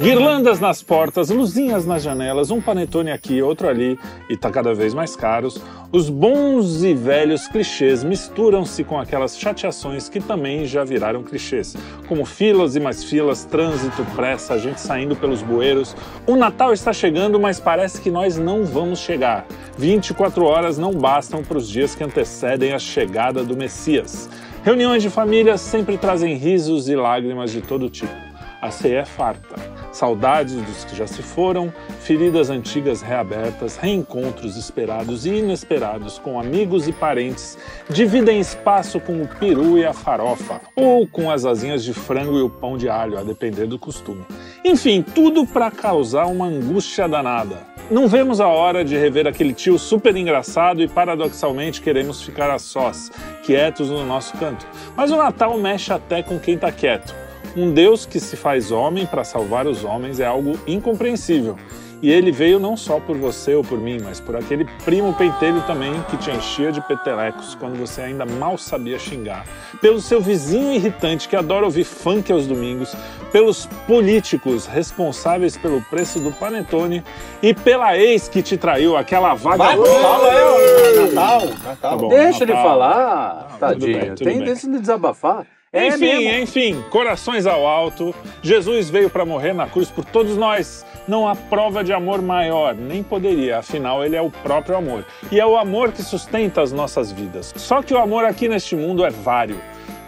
[0.00, 4.94] Guirlandas nas portas, luzinhas nas janelas, um panetone aqui, outro ali, e tá cada vez
[4.94, 5.60] mais caros.
[5.92, 11.76] Os bons e velhos clichês misturam-se com aquelas chateações que também já viraram clichês,
[12.08, 15.94] como filas e mais filas, trânsito, pressa, a gente saindo pelos bueiros.
[16.26, 19.46] O Natal está chegando, mas parece que nós não vamos chegar.
[19.76, 24.26] 24 horas não bastam para os dias que antecedem a chegada do Messias.
[24.64, 28.31] Reuniões de família sempre trazem risos e lágrimas de todo tipo
[28.62, 29.56] a ceia é farta.
[29.90, 36.86] Saudades dos que já se foram, feridas antigas reabertas, reencontros esperados e inesperados com amigos
[36.86, 37.58] e parentes,
[37.90, 42.42] dividem espaço com o peru e a farofa, ou com as asinhas de frango e
[42.42, 44.24] o pão de alho, a depender do costume.
[44.64, 47.72] Enfim, tudo para causar uma angústia danada.
[47.90, 52.58] Não vemos a hora de rever aquele tio super engraçado e paradoxalmente queremos ficar a
[52.58, 53.10] sós,
[53.42, 54.64] quietos no nosso canto.
[54.96, 57.21] Mas o Natal mexe até com quem tá quieto.
[57.56, 61.56] Um Deus que se faz homem para salvar os homens é algo incompreensível.
[62.00, 65.62] E ele veio não só por você ou por mim, mas por aquele primo pentelho
[65.68, 69.44] também que te enchia de petelecos quando você ainda mal sabia xingar.
[69.80, 72.92] Pelo seu vizinho irritante que adora ouvir funk aos domingos,
[73.30, 77.04] pelos políticos responsáveis pelo preço do panetone
[77.40, 79.58] e pela ex que te traiu, aquela vaga.
[79.58, 81.40] Vai, fala aí, Natal.
[81.40, 81.98] Tá Natal.
[81.98, 82.68] bom, Deixa ele Natal.
[82.68, 83.98] falar, Não, tudo tadinho.
[84.00, 84.44] bem, tudo Tem bem.
[84.46, 85.46] desse de desabafar.
[85.74, 86.42] É enfim, mesmo.
[86.42, 88.14] enfim, corações ao alto.
[88.42, 90.84] Jesus veio para morrer na cruz por todos nós.
[91.08, 95.06] Não há prova de amor maior, nem poderia, afinal, ele é o próprio amor.
[95.32, 97.54] E é o amor que sustenta as nossas vidas.
[97.56, 99.58] Só que o amor aqui neste mundo é vário.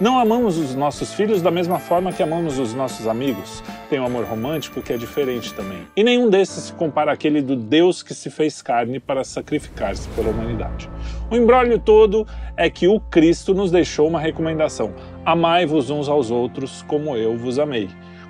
[0.00, 3.62] Não amamos os nossos filhos da mesma forma que amamos os nossos amigos.
[3.88, 5.86] Tem um amor romântico que é diferente também.
[5.96, 10.30] E nenhum desses se compara àquele do Deus que se fez carne para sacrificar-se pela
[10.30, 10.90] humanidade.
[11.30, 12.26] O embrólio todo
[12.56, 14.92] é que o Cristo nos deixou uma recomendação:
[15.24, 17.88] amai-vos uns aos outros como eu vos amei.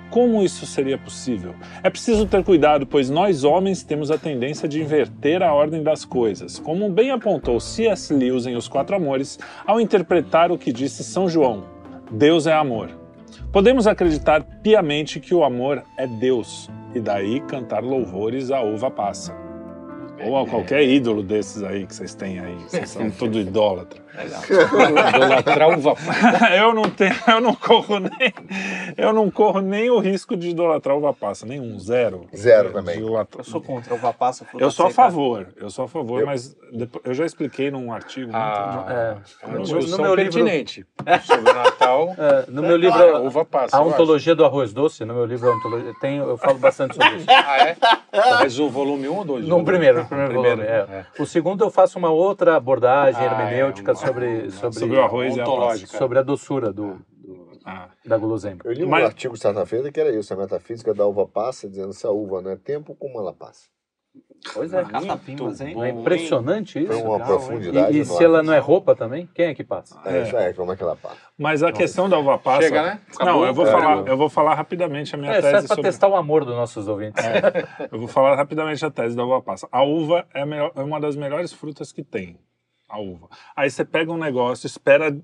[0.09, 1.55] Como isso seria possível?
[1.83, 6.05] É preciso ter cuidado, pois nós homens temos a tendência de inverter a ordem das
[6.05, 8.13] coisas, como bem apontou C.S.
[8.13, 11.65] Lewis em Os Quatro Amores ao interpretar o que disse São João:
[12.11, 12.91] Deus é amor.
[13.51, 19.35] Podemos acreditar piamente que o amor é Deus e daí cantar louvores à uva passa.
[20.25, 24.04] Ou a qualquer ídolo desses aí que vocês têm aí, vocês são tudo idólatra.
[25.15, 25.93] Idolatrar uva
[26.57, 28.33] eu não tenho, eu não corro nem,
[28.97, 32.27] eu não corro nem o risco de idolatrar uva passa, nenhum, zero.
[32.35, 32.97] Zero também.
[32.99, 36.21] Idolatra- Eu sou contra uva passa, fruta Eu sou a favor, eu sou a favor,
[36.21, 39.45] Eu- mas depois- eu já expliquei num artigo muito- Ah, É.
[39.45, 40.85] é uma No- no meu livro- pertinente
[41.23, 42.15] sobre o Natal.
[42.25, 43.77] É, no meu livro, uva passa.
[43.77, 43.81] A.
[43.81, 47.25] Ontologia do Arroz Doce, no meu livro a Ontologia, tem, eu falo bastante sobre isso.
[47.29, 47.77] Ah, é?
[48.39, 49.47] Mas o volume 1 ou 2?
[49.47, 51.05] No primeiro, no primeiro, Primeiro, volume, é.
[51.17, 51.21] é.
[51.21, 55.01] O segundo eu faço uma outra abordagem Ah, hermenêutica é, uma- sobre, sobre, sobre o
[55.03, 55.87] arroz e a passa.
[55.87, 57.89] sobre a doçura do, do- Ah.
[58.05, 58.59] da guloseima.
[58.63, 61.93] Eu li um Mas- artigo certa-feira que era isso, a metafísica da uva passa, dizendo
[61.93, 63.65] se a uva não é tempo, como ela passa.
[64.53, 64.83] Pois é.
[64.85, 65.75] Catapimbas, hein?
[65.83, 66.87] É impressionante isso.
[66.93, 67.97] Foi uma legal, profundidade.
[67.97, 69.99] E, e se ela não é roupa também, quem é que passa?
[70.05, 71.17] É, isso aí, como é que ela passa?
[71.37, 72.61] Mas a questão da uva passa.
[72.61, 73.01] Chega, né?
[73.19, 73.45] Não, Acabou?
[73.47, 75.81] eu vou É, falar, eu vou falar rapidamente a minha É, tese para sobre.
[75.83, 77.21] testar o amor dos nossos ouvintes.
[77.91, 79.67] Eu vou falar rapidamente a tese da uva passa.
[79.71, 82.37] A uva é, melhor- é uma das melhores frutas que tem.
[82.89, 83.27] A uva.
[83.55, 85.15] Aí você pega um negócio, espera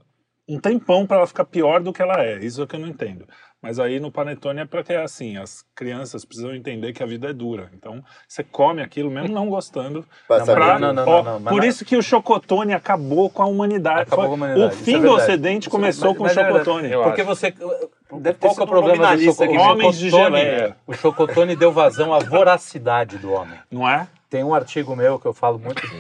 [0.49, 2.39] um tempão para ela ficar pior do que ela é.
[2.44, 3.25] Isso é que eu não entendo.
[3.61, 7.05] Mas aí no panetone é para que é assim, as crianças precisam entender que a
[7.05, 7.69] vida é dura.
[7.75, 10.03] Então você come aquilo mesmo não gostando.
[10.27, 12.73] Pra Não, saber Pra- não, não, ó, não, mas por não- isso que o chocotone
[12.73, 14.01] acabou com a humanidade.
[14.01, 15.11] Acabou com a humanidade, O isso fim é do.
[15.11, 16.66] Ocidente começou Mas- com mas o é verdade.
[16.66, 16.91] chocotone.
[16.91, 17.28] Eu Porque acho.
[17.29, 17.51] você.
[17.51, 19.63] Deve ter Qual que é sido o problema do nominalista choco- aqui.
[19.63, 20.38] o Homens de chocotone?
[20.41, 20.78] geleia.
[20.88, 23.57] O chocotone deu vazão à voracidade do homem.
[23.72, 24.07] Não é?
[24.31, 25.81] Tem um artigo meu que eu falo muito.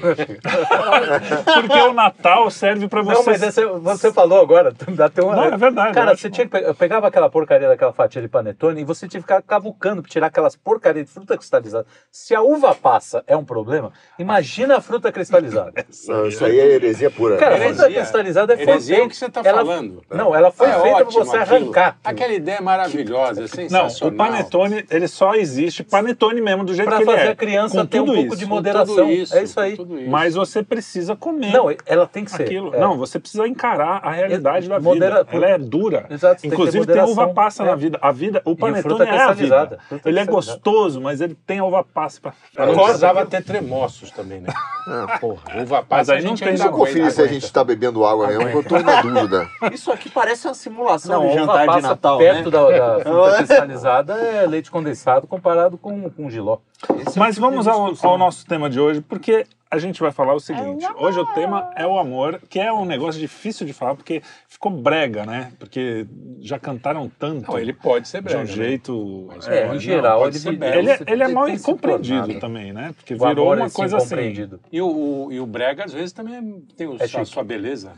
[1.53, 3.13] Porque o Natal serve para você.
[3.19, 5.35] Não, mas esse, você falou agora, dá até uma...
[5.35, 8.29] Não, é verdade, Cara, você tinha que pe- eu pegava aquela porcaria daquela fatia de
[8.29, 11.85] panetone e você tinha que ficar cavucando para tirar aquelas porcarias de fruta cristalizada.
[12.09, 15.85] Se a uva passa é um problema, imagina a fruta cristalizada.
[16.07, 17.35] Não, isso aí é heresia pura.
[17.35, 17.83] Cara, a Heresia.
[17.83, 20.01] fruta cristalizada é Heresia é feita- o que você tá ela- falando.
[20.09, 21.55] Não, ela foi É feita para você aquilo.
[21.57, 21.97] arrancar.
[22.01, 23.47] Aquela ideia é maravilhosa, é Não,
[23.89, 24.13] sensacional.
[24.13, 27.31] o panetone, ele só existe panetone mesmo, do jeito Para que ele fazer é.
[27.31, 28.43] a criança com ter um pouco isso.
[28.43, 28.95] de moderação.
[28.95, 29.73] tudo isso, é isso aí.
[29.73, 29.87] isso.
[30.09, 32.43] Mas você precisa comer Não, ela tem que ser.
[32.43, 32.73] aquilo.
[32.75, 32.79] é.
[32.79, 35.35] Não, você precisa encarar a realidade da Modera- vida.
[35.37, 36.05] Ela é dura.
[36.09, 37.11] Exato, tem Inclusive tem, moderação.
[37.11, 37.65] uva passa É.
[37.65, 37.99] na vida.
[38.01, 39.79] A vida, o panetone fruta é a vida.
[39.87, 42.33] fruta Ele é gostoso, mas ele tem uva passa pra...
[42.57, 44.49] Mas Corta precisava ter tremoços também, né?
[44.87, 47.11] Ah, Porra, uva Mas passa aí a não gente tem Deixa eu aguenta.
[47.11, 49.47] se a gente está bebendo água mesmo, que eu estou na dúvida.
[49.71, 52.51] Isso aqui parece uma simulação Não, de jantar de Natal, perto né?
[52.51, 56.57] da, da fruta cristalizada é leite condensado comparado com, com giló.
[56.83, 60.01] Esse é o Mas de vamos ao, ao nosso tema de hoje, porque a gente
[60.01, 60.85] vai falar o seguinte.
[60.97, 64.69] hoje o tema é o amor, que é um negócio difícil de falar, porque ficou
[64.71, 65.53] brega, né?
[65.57, 66.05] Porque
[66.41, 68.39] já cantaram tanto Não, ele pode ser de brega.
[68.39, 68.47] um né?
[68.47, 69.29] jeito...
[69.47, 70.75] É, em não, geral, pode ele, ser ele, belo.
[70.79, 71.45] Ele, é- ele é mal
[71.79, 72.39] tornado.
[72.39, 72.93] também, né?
[72.97, 74.09] Porque O virou uma é sim coisa assim.
[74.09, 74.59] compreendido.
[74.71, 74.87] E o,
[75.27, 77.25] o- e o brega, às vezes, também tem o, É a chique.
[77.25, 77.93] sua beleza.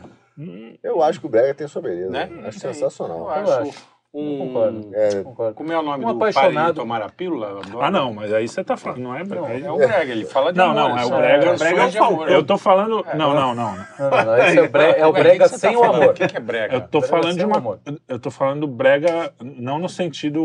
[0.82, 2.10] Eu acho que o Brega tem sua beleza.
[2.10, 2.24] Né?
[2.44, 2.72] Acho Tem.
[2.72, 3.18] sensacional.
[3.36, 3.93] Eu Eu acho.
[4.14, 4.90] Um, Concordo.
[4.94, 5.54] É, Concordo.
[5.54, 7.60] Como é o nome Um do pai apaixonado- de tomar a pílula?
[7.80, 9.00] Ah, não, mas aí você tá falando.
[9.00, 9.46] Não é brega.
[9.48, 10.88] aí- É o brega, ele fala de Não, amor.
[10.90, 12.30] não, é o brega- brega é o de amor.
[12.30, 13.04] Eu tô falando.
[13.14, 13.74] Não, não, não.
[13.74, 13.74] Não,
[14.10, 15.94] não, não, esse é o, bre, é o brega tá sem o falando?
[15.96, 16.10] amor.
[16.10, 16.74] O que, que é brega?
[16.76, 17.56] Eu tô Brega falando de uma.
[17.56, 17.80] amor.
[18.08, 20.40] Eu tô falando do brega, não no sentido.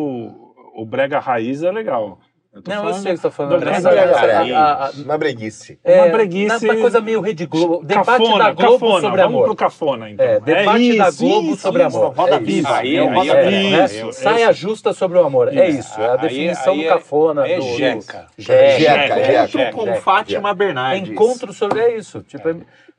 [0.75, 2.17] O brega raiz é legal.
[2.59, 3.59] Eu tô Não, eu falando sei o que você tá falando.
[3.59, 5.79] do mas brega a- uma breguice.
[5.81, 7.81] é, Uma breguice- Uma coisa meio Rede Globo.
[7.85, 9.01] Debate cafona, da Globo cafona.
[9.01, 9.45] sobre Vamos amor.
[9.45, 10.25] pro cafona, então.
[10.25, 11.97] É, debate da isso, Globo isso, sobre isso.
[11.97, 12.13] amor.
[12.13, 12.69] Roda é viva.
[12.69, 12.73] isso.
[12.79, 13.85] Aí- é, roda é- viva, né?
[13.85, 15.47] isso, Saia justa sobre o amor.
[15.57, 16.01] É Isso.
[16.01, 17.47] É a definição aí do é- cafona.
[17.47, 18.27] é do, jeca.
[18.37, 18.79] Jeca.
[18.79, 19.61] Jeca, é, jeca.
[19.69, 20.01] Encontro com jeca.
[20.01, 21.09] Fátima É Bernardes.
[21.11, 21.79] encontro sobre.
[21.79, 22.21] É isso.
[22.23, 22.49] Tipo,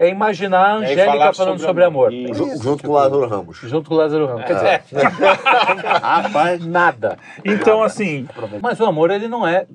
[0.00, 2.08] é, é imaginar a É Angélica falando sobre sobre amor.
[2.08, 2.12] amor.
[2.12, 3.58] É isso, junto tipo, com o Lázaro Ramos.
[3.58, 4.44] Junto com o Lázaro Ramos.
[4.46, 4.82] Quer dizer,
[6.02, 7.18] Rapaz, nada.
[7.44, 8.26] Então, assim.
[8.62, 9.66] Mas o amor, ele não é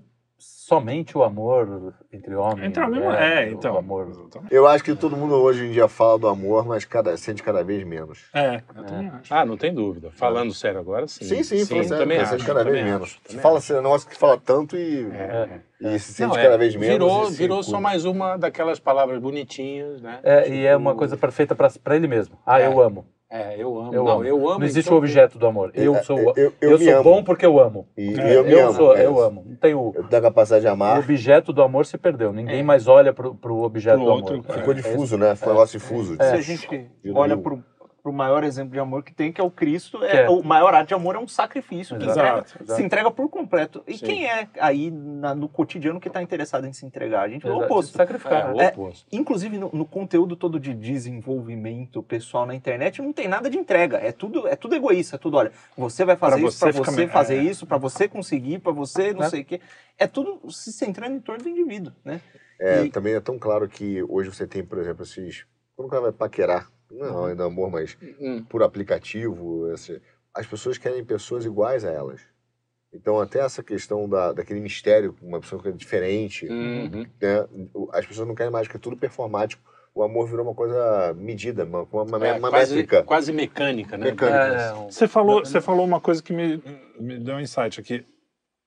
[0.67, 2.67] somente o amor entre homens.
[2.69, 3.44] Então, mesmo né?
[3.44, 3.75] é, então.
[3.75, 4.29] O amor.
[4.50, 7.63] Eu acho que todo mundo hoje em dia fala do amor, mas cada, sente cada
[7.63, 8.25] vez menos.
[8.33, 9.33] É, eu também acho.
[9.33, 10.09] Ah, não tem dúvida.
[10.12, 11.23] Falando sério agora, sim.
[11.23, 12.31] Sim, sim, falando sério, também acho.
[12.31, 13.19] sente cada vez também menos.
[13.27, 13.65] acho, fala acho.
[13.65, 15.59] assim, é um negócio que fala tanto e, É.
[15.81, 16.88] e se sente Não, é, cada vez menos.
[16.94, 20.19] Virou, se virou só mais uma daquelas palavras bonitinhas, né?
[20.23, 22.38] É, e é uma coisa perfeita pra pra ele mesmo.
[22.45, 22.65] Ah, É.
[22.68, 23.06] eu amo.
[23.35, 23.93] É, eu amo.
[23.93, 24.23] Eu não, amo.
[24.23, 24.59] eu amo.
[24.59, 25.71] Não existe então- o objeto do amor.
[25.73, 27.03] Eu É, sou, eu- eu- eu eu sou amo.
[27.03, 27.87] bom porque eu amo.
[27.97, 28.73] E, e É, eu me eu amo.
[28.73, 29.21] sou, é eu isso.
[29.21, 29.43] amo.
[29.45, 30.99] Não tem o, Eu tenho a capacidade de o amar.
[30.99, 32.31] objeto do amor se perdeu.
[32.31, 32.63] Ninguém É.
[32.63, 34.45] mais olha pro, pro objeto Pro do outro, amor.
[34.49, 34.53] é.
[34.53, 35.35] Ficou É difuso, né?
[35.35, 36.15] Foi um negócio difuso.
[36.15, 37.61] se a gente olha pro,
[38.06, 40.30] pro maior exemplo de amor que tem, que é o Cristo, Que é, é.
[40.30, 42.80] o maior ato de amor é um sacrifício que Exato, entrega- exato.
[42.80, 43.84] se entrega por completo.
[43.88, 44.06] E Sim.
[44.06, 47.24] quem é aí na- no cotidiano que está interessado em se entregar?
[47.24, 47.98] A gente é o oposto.
[47.98, 48.52] Sacrificar.
[48.52, 49.07] É, o É, oposto.
[49.12, 53.98] Inclusive no, no conteúdo todo de desenvolvimento pessoal na internet não tem nada de entrega.
[53.98, 55.16] É tudo, é tudo egoísta.
[55.16, 57.42] É tudo, olha, você vai fazer Pra isso para você você fazer é.
[57.44, 59.30] isso, para você conseguir, para você não Né?
[59.30, 59.60] sei o quê.
[59.98, 62.22] É tudo se centrando em torno do indivíduo, né?
[62.60, 65.44] É, E- também é tão claro que hoje você tem, por exemplo, esses.
[65.75, 68.43] Quando o cara vai paquerar, não ainda amor, mas Hum.
[68.49, 70.01] por aplicativo, esse-
[70.33, 72.21] as pessoas querem pessoas iguais a elas.
[72.93, 77.05] Então, até essa questão da, daquele mistério, uma pessoa que é diferente, Uhum.
[77.21, 77.47] né?
[77.91, 79.61] as pessoas não querem mais, que é tudo performático.
[79.93, 83.03] O amor virou uma coisa medida, uma, uma, uma, É, uma quase, métrica.
[83.03, 84.11] quase mecânica, né?
[84.11, 84.37] Mecânica.
[84.45, 86.61] É, Você falou, você falou uma coisa que me,
[86.99, 88.05] me deu um insight aqui.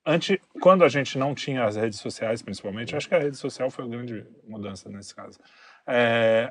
[0.06, 3.70] Antes, quando a gente não tinha as redes sociais, principalmente, acho que a rede social
[3.70, 5.38] foi a grande mudança nesse caso.
[5.86, 6.50] É,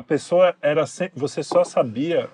[0.00, 2.30] a pessoa era você só sabia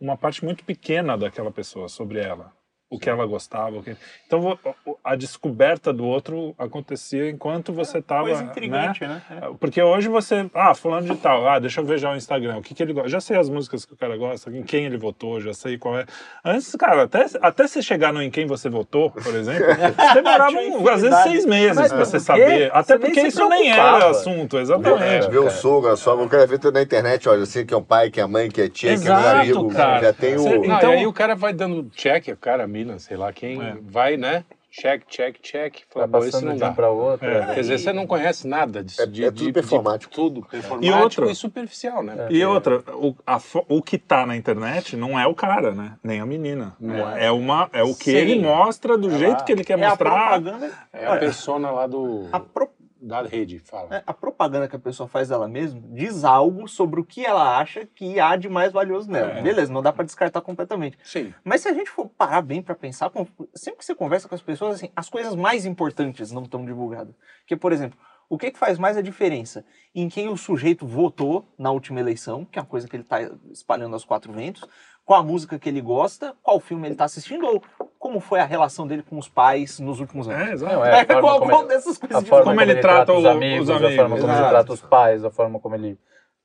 [0.00, 2.52] uma parte muito pequena daquela pessoa sobre ela,
[2.94, 3.96] o que ela gostava, o que...
[4.26, 8.48] então o- a descoberta do outro acontecia enquanto você estava, Coisa né?
[8.50, 9.22] intrigante, né?
[9.60, 12.62] Porque hoje você, ah, fulano de tal, ah, deixa eu ver já o Instagram, o
[12.62, 13.08] que, que ele gosta.
[13.08, 15.98] Já sei as músicas que o cara gosta, em quem ele votou, já sei qual
[15.98, 16.04] é.
[16.44, 19.64] Antes, cara, até, até você chegar no em quem você votou, por exemplo,
[19.98, 22.70] você demorava um- às vezes seis meses por você saber.
[22.72, 25.28] Até Você nem porque se isso nem era assunto, exatamente.
[25.30, 27.72] ver o sogro, a sogra, eu quero ver tudo na internet, olha, eu sei que
[27.74, 29.68] é o pai, que é a mãe, que é tia, que é meu Exato, amigo,
[29.74, 30.00] cara.
[30.02, 30.64] já tem o...
[30.64, 33.60] Então- e aí o cara vai dando check, o cara, a mina, sei lá quem,
[33.62, 33.76] É.
[33.82, 34.44] vai, né?
[34.70, 35.76] Check, check, check.
[35.88, 36.72] Fala, Vai "Bom, esse passando não de um dá.
[36.72, 37.24] para outro.
[37.28, 37.38] É.
[37.38, 37.46] é.
[37.54, 39.00] Quer dizer, você não conhece nada disso.
[39.02, 40.10] É- de, é tudo de- performático.
[40.10, 42.26] De tudo performático E outra- e superficial, né?
[42.28, 45.92] E outra, o, a o que tá na internet não é o cara, né?
[46.02, 46.74] Nem a menina.
[46.80, 47.30] Não é.
[47.30, 48.16] uma, é o que Sim.
[48.16, 49.42] ele mostra do É jeito lá.
[49.44, 50.10] que ele quer É a mostrar.
[50.10, 52.68] propaganda, É a persona lá do, a pro-
[53.06, 53.96] da rede, fala.
[53.96, 57.58] É, A propaganda que a pessoa faz dela mesma diz algo sobre o que ela
[57.58, 59.32] acha que há de mais valioso nela.
[59.32, 59.42] É.
[59.42, 60.98] Beleza, não dá pra descartar completamente.
[61.04, 61.32] Sim.
[61.44, 63.10] Mas se a gente for parar bem pra pensar,
[63.54, 67.14] sempre que você conversa com as pessoas, assim, as coisas mais importantes não estão divulgadas.
[67.40, 69.64] Porque, por exemplo, o que, que faz mais a diferença?
[69.94, 73.18] Em quem o sujeito votou na última eleição, que é uma coisa que ele está
[73.50, 74.64] espalhando aos quatro ventos,
[75.04, 77.62] qual a música que ele gosta, qual filme ele está assistindo, ou
[77.98, 80.48] como foi a relação dele com os pais nos últimos anos.
[80.48, 80.74] É, exato.
[80.74, 82.62] Não, é, a forma qual, como qual ele- dessas coisas a de forma Como como,
[82.62, 84.50] ele ele trata os amigos, os a amigos, forma como ele exato.
[84.50, 85.98] trata os pais, a forma como ele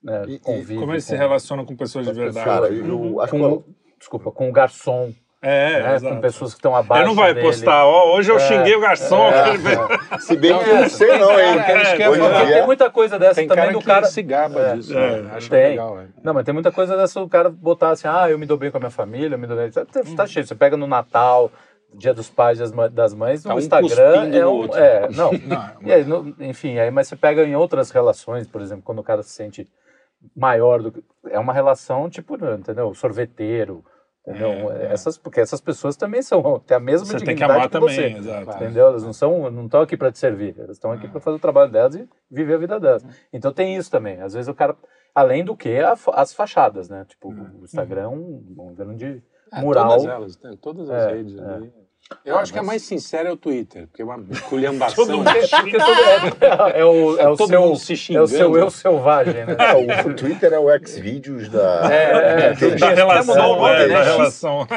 [0.04, 0.76] né, E- e- convive.
[0.80, 2.46] Como ele se com- relaciona com pessoas de verdade.
[2.46, 3.64] Cara, eu acho com,
[3.98, 6.16] desculpa, com o garçom, É, né, exato.
[6.16, 7.46] com pessoas que estão abaixo Ele não vai dele.
[7.48, 9.30] postar, ó, hoje eu xinguei o garçom.
[9.30, 9.52] É,
[10.16, 10.20] é.
[10.20, 11.58] Se bem que eu não sei não, hein?
[11.60, 12.30] É, falar.
[12.30, 14.06] Porque dia- tem muita coisa dessa Tem também cara do que cara...
[14.08, 14.98] se gaba É, disso.
[14.98, 15.32] é, né?
[15.36, 15.70] Acho tem.
[15.70, 16.08] legal, é.
[16.22, 18.70] Não, mas tem muita coisa dessa o cara botar assim, ah, eu me dou bem
[18.70, 19.72] com a minha família, eu me dou bem...
[19.72, 20.16] Tá, Hum.
[20.16, 21.50] tá cheio, você pega no Natal,
[21.94, 24.54] Dia dos Pais e das Mães, Tá o um Instagram é no um...
[24.56, 24.78] outro.
[24.78, 25.32] É, não.
[25.82, 29.04] Não, aí, no- enfim, aí, mas você pega em outras relações, por exemplo, quando o
[29.04, 29.68] cara se sente
[30.36, 31.02] maior do que.
[31.32, 32.94] É uma relação tipo, entendeu?
[32.94, 33.84] Sorveteiro,
[34.28, 34.72] Entendeu?
[34.72, 34.94] É, é.
[34.94, 37.96] Essas, porque essas pessoas também são, têm a mesma Você tem que dignidade amar também,
[37.96, 38.18] você.
[38.18, 38.52] exato.
[38.58, 38.88] Entendeu?
[38.88, 41.40] Elas não são, não estão aqui para te servir, elas estão aqui para fazer o
[41.40, 43.04] trabalho delas e viver a vida delas.
[43.34, 44.22] Então tem isso também.
[44.22, 44.76] Às vezes o cara,
[45.16, 47.06] além do que a as fachadas, né?
[47.08, 49.90] Tipo, o Instagram é um, um grande É, mural.
[49.98, 51.42] Todas elas, tem todas as É, redes é.
[51.42, 51.74] ali.
[52.26, 55.06] Eu acho que a mais sincera é o Twitter, porque é uma esculhambação.
[55.06, 55.40] Todo mundo é,
[56.80, 58.28] é o, é o Todo seu, mundo se é o xingando.
[58.28, 59.56] seu eu selvagem, né?
[59.60, 61.94] É, o Twitter é o Xvideos da.
[61.94, 62.12] É,
[62.50, 63.94] é, Da Até relação, o é, né?
[63.94, 64.68] da relação.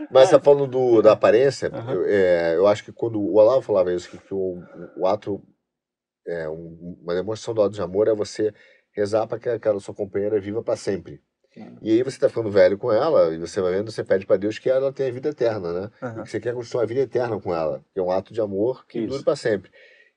[0.00, 0.06] É.
[0.10, 3.92] Mas tá falando do, da aparência, eu, é, eu acho que quando o Olavo falava
[3.92, 4.60] isso, que, que o,
[4.96, 5.40] o ato,
[6.26, 8.52] é, um- uma demonstração do ato de amor é você
[8.96, 11.20] rezar para que aquela sua companheira viva para sempre.
[11.82, 14.36] E aí você tá ficando velho com ela, e você vai vendo, você pede para
[14.36, 15.90] Deus que ela tenha vida eterna, né?
[16.20, 18.40] E que você quer construir uma vida eterna com ela, que é um ato de
[18.40, 19.08] amor que Isso.
[19.08, 19.70] dura para sempre.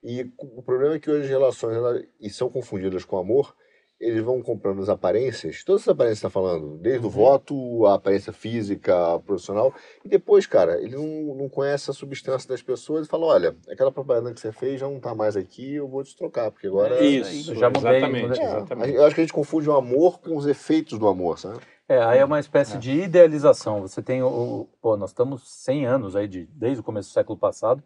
[0.04, 3.56] E o problema é que hoje as relações elas, e são confundidas com amor,
[4.04, 7.86] eles vão comprando as aparências, todas as aparências que você está falando, desde o voto,
[7.86, 12.62] a aparência física, a profissional, e depois, cara, ele não, não conhece a substância das
[12.62, 15.88] pessoas e fala, olha, aquela propaganda que você fez já não está mais aqui, eu
[15.88, 17.02] vou te trocar, porque agora...
[17.04, 18.40] Isso, Já mudei, exatamente.
[18.40, 18.94] É, exatamente.
[18.96, 21.60] eu acho que a gente confunde o amor com os efeitos do amor, sabe?
[21.88, 23.82] É, aí é uma espécie de idealização.
[23.82, 27.14] Você tem o, o- pô, nós estamos 100 anos aí de, desde o começo do
[27.14, 27.84] século passado,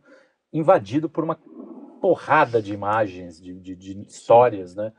[0.54, 1.38] invadido por uma
[2.00, 4.94] porrada de imagens, de, de, de histórias, né?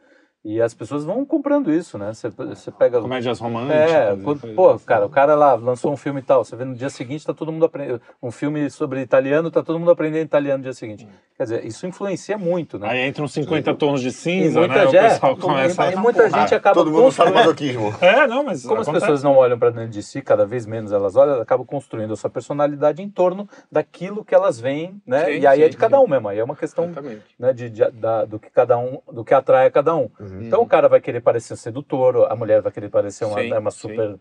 [0.44, 2.14] E as pessoas vão comprando isso, né?
[2.14, 3.90] Você, você pega Comédias românticas.
[3.92, 4.84] É, e quando- pô, assim.
[4.86, 7.34] cara, o cara lá lançou um filme e tal, você vê no dia seguinte tá
[7.34, 11.06] todo mundo aprendendo, um filme sobre italiano, tá todo mundo aprendendo italiano no dia seguinte.
[11.36, 12.88] Quer dizer, isso influencia muito, né?
[12.88, 14.86] Aí entram 50 tons de E cinza, muita, né?
[14.86, 15.96] O pessoal e começa a...
[15.96, 17.34] muita gente acaba Todo mundo sabe construindo-
[17.80, 17.94] masoquismo.
[18.00, 19.06] É, não, mas Como as acontece.
[19.06, 22.12] pessoas não olham para dentro de si, cada vez menos elas olham, elas acabam construindo
[22.12, 25.24] a sua personalidade em torno daquilo que elas veem, né?
[25.26, 26.90] Sim, e aí é sim, de cada um mesmo, aí é uma questão
[27.38, 30.08] né, de, de- da- do que cada um, do que atrai a cada um.
[30.18, 30.27] Uhum.
[30.40, 33.70] Então o cara vai querer parecer sedutor, a mulher vai querer parecer uma, Sim, uma
[33.70, 34.18] sim.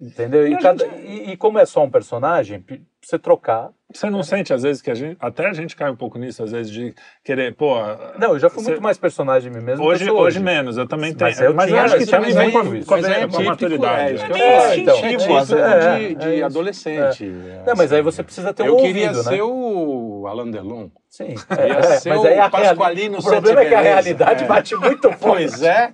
[0.00, 0.46] Entendeu?
[0.48, 2.64] E, cada- e- e como é só um personagem,
[3.02, 3.70] você trocar.
[3.92, 5.16] Você não sente, às vezes, que a gente...
[5.18, 7.56] Até a gente cai um pouco nisso, às vezes, de querer...
[7.56, 7.74] Pô,
[8.18, 9.84] Não, eu já fui Você- muito mais personagem mesmo.
[9.84, 10.76] hoje, sou hoje menos.
[10.76, 11.28] Eu também tenho.
[11.28, 12.86] Mas Mas eu eu, tinha- acho que mas também vem com a, isso.
[12.86, 14.00] com a, Mas é com a típico, maturidade.
[14.00, 17.24] É, eu É, então, é isso, é, de, é adolescente.
[17.66, 19.42] Não, mas aí você precisa ter um Eu queria ouvido, ser né?
[19.42, 20.88] o Alain Delon.
[21.08, 21.34] Sim.
[21.50, 24.46] É, ser mas o aí a Pasqualino O problema é que a realidade É.
[24.46, 25.18] bate muito forte.
[25.20, 25.92] Pois é,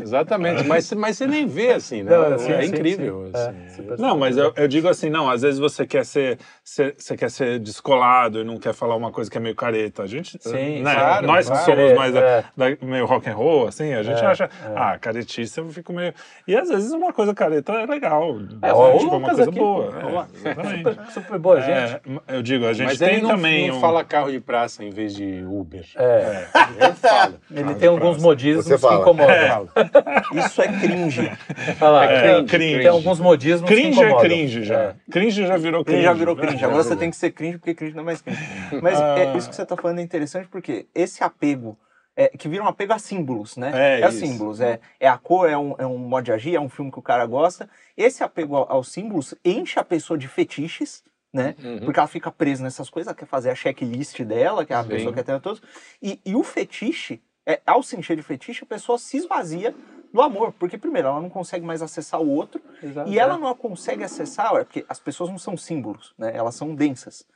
[0.00, 0.64] exatamente.
[0.64, 2.10] Mas, mas você nem vê assim, né?
[2.16, 3.30] Não, sim, é sim, incrível.
[3.34, 3.38] sim.
[3.38, 3.68] É, assim.
[3.74, 7.30] super- Não, mas eu, eu digo assim, não, às vezes você quer ser- você quer
[7.30, 10.02] ser descolado e não quer falar uma coisa que é meio careta.
[10.02, 11.64] A gente, Sim, né, claro, nós que claro.
[11.76, 12.44] somos mais da- é.
[12.56, 14.48] da- meio rock and roll, assim, a gente É, acha, é.
[14.74, 16.14] ah, caretice eu fico meio...
[16.48, 19.92] E às vezes uma coisa careta é legal, É, ó, tipo, uma coisa aqui, boa.
[20.34, 20.84] é, exatamente.
[20.84, 21.70] Super, super boa gente.
[21.70, 23.80] É, eu digo, a gente Mas tem ele não, também não um...
[23.80, 25.84] fala carro de praça em vez de Uber.
[25.96, 26.46] É,
[26.80, 27.34] Eu falo.
[27.54, 29.00] ele tem alguns modismos Você que fala.
[29.02, 29.68] incomodam.
[30.34, 31.30] Isso é cringe.
[31.80, 32.46] Lá, É, cringe.
[32.48, 32.78] cringe.
[32.78, 34.28] Tem alguns modismos que Cringe é incomodam.
[34.28, 34.74] cringe já.
[34.80, 34.94] É.
[35.10, 35.98] Cringe já virou cringe.
[35.98, 36.42] Cringe já virou né?
[36.58, 36.64] Cringe.
[36.64, 38.40] Agora você tem que ser cringe porque cringe não é mais cringe.
[38.82, 39.18] Mas Ah.
[39.18, 41.78] é, isso que você está falando é interessante porque esse apego,
[42.16, 44.00] é, que vira um apego a símbolos, né?
[44.00, 44.18] É a isso.
[44.20, 44.60] símbolos.
[44.60, 46.98] É, é a cor, é um, é um modo de agir, é um filme que
[46.98, 47.68] o cara gosta.
[47.96, 51.56] Esse apego ao- aos símbolos enche a pessoa de fetiches, né?
[51.62, 51.80] Uhum.
[51.80, 54.88] Porque ela fica presa nessas coisas, ela quer fazer a checklist dela, que a Sim.
[54.90, 55.60] pessoa quer ter todos.
[56.00, 59.74] E, e o fetiche, é, ao se encher de fetiche, a pessoa se esvazia
[60.14, 60.52] do amor.
[60.52, 62.62] Porque, primeiro, ela não consegue mais acessar o outro.
[62.80, 63.10] Exato.
[63.10, 66.30] E ela não consegue acessar, é porque as pessoas não são símbolos, né?
[66.32, 67.26] Elas são densas.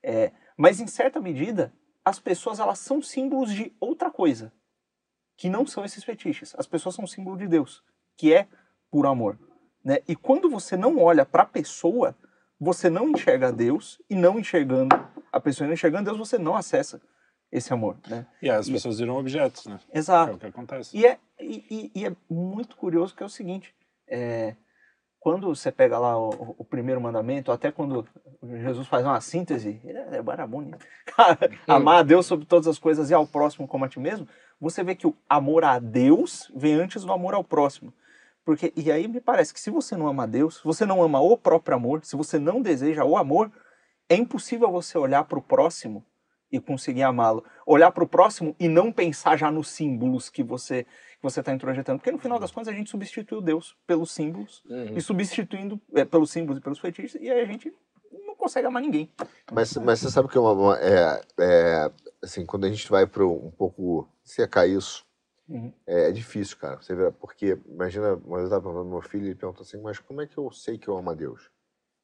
[0.00, 1.72] É, mas em certa medida,
[2.04, 4.52] as pessoas elas são símbolos de outra coisa,
[5.36, 6.54] que não são esses fetiches.
[6.56, 7.82] As pessoas são símbolo de Deus,
[8.16, 8.46] que é
[8.92, 9.36] puro amor,
[9.84, 9.98] né?
[10.06, 12.16] E quando você não olha para a pessoa,
[12.60, 14.94] você não enxerga Deus e não enxergando
[15.32, 17.02] a pessoa, não enxergando Deus, você não acessa
[17.50, 18.26] esse amor, né?
[18.40, 19.80] E as pessoas viram objetos, né?
[19.92, 20.34] É Exato.
[20.34, 20.96] o que acontece.
[20.96, 23.74] E é, e, e- é muito curioso que é o seguinte,
[24.08, 24.54] é,
[25.18, 28.06] quando você pega lá o, o primeiro mandamento, até quando
[28.42, 30.74] Jesus faz uma síntese, é, é barabone.
[31.04, 34.28] Cara, amar a Deus sobre todas as coisas e ao próximo como a ti mesmo,
[34.60, 37.92] você vê que o amor a Deus vem antes do amor ao próximo.
[38.44, 41.02] Porque, e aí me parece que se você não ama a Deus, se você não
[41.02, 43.50] ama o próprio amor, se você não deseja o amor,
[44.08, 46.04] é impossível você olhar para o próximo
[46.50, 47.44] e conseguir amá-lo.
[47.66, 51.52] Olhar para o próximo e não pensar já nos símbolos que você que você está
[51.52, 51.98] introjetando.
[51.98, 54.96] Porque no final das contas a gente substituiu Deus pelos símbolos Uhum.
[54.96, 57.70] e substituindo é, pelos símbolos e pelos fetiches, e aí a gente
[58.26, 59.10] não consegue amar ninguém.
[59.52, 61.90] Mas, mas você sabe que é uma, uma- é, é,
[62.22, 65.04] assim, quando a gente vai para um pouco secar isso,
[65.46, 65.70] Uhum.
[65.86, 66.80] é, é difícil, cara.
[66.80, 69.98] Você vê, porque, imagina, uma vez eu estava perguntando meu filho, ele perguntou assim, mas
[69.98, 71.50] como é que eu sei que eu amo a Deus?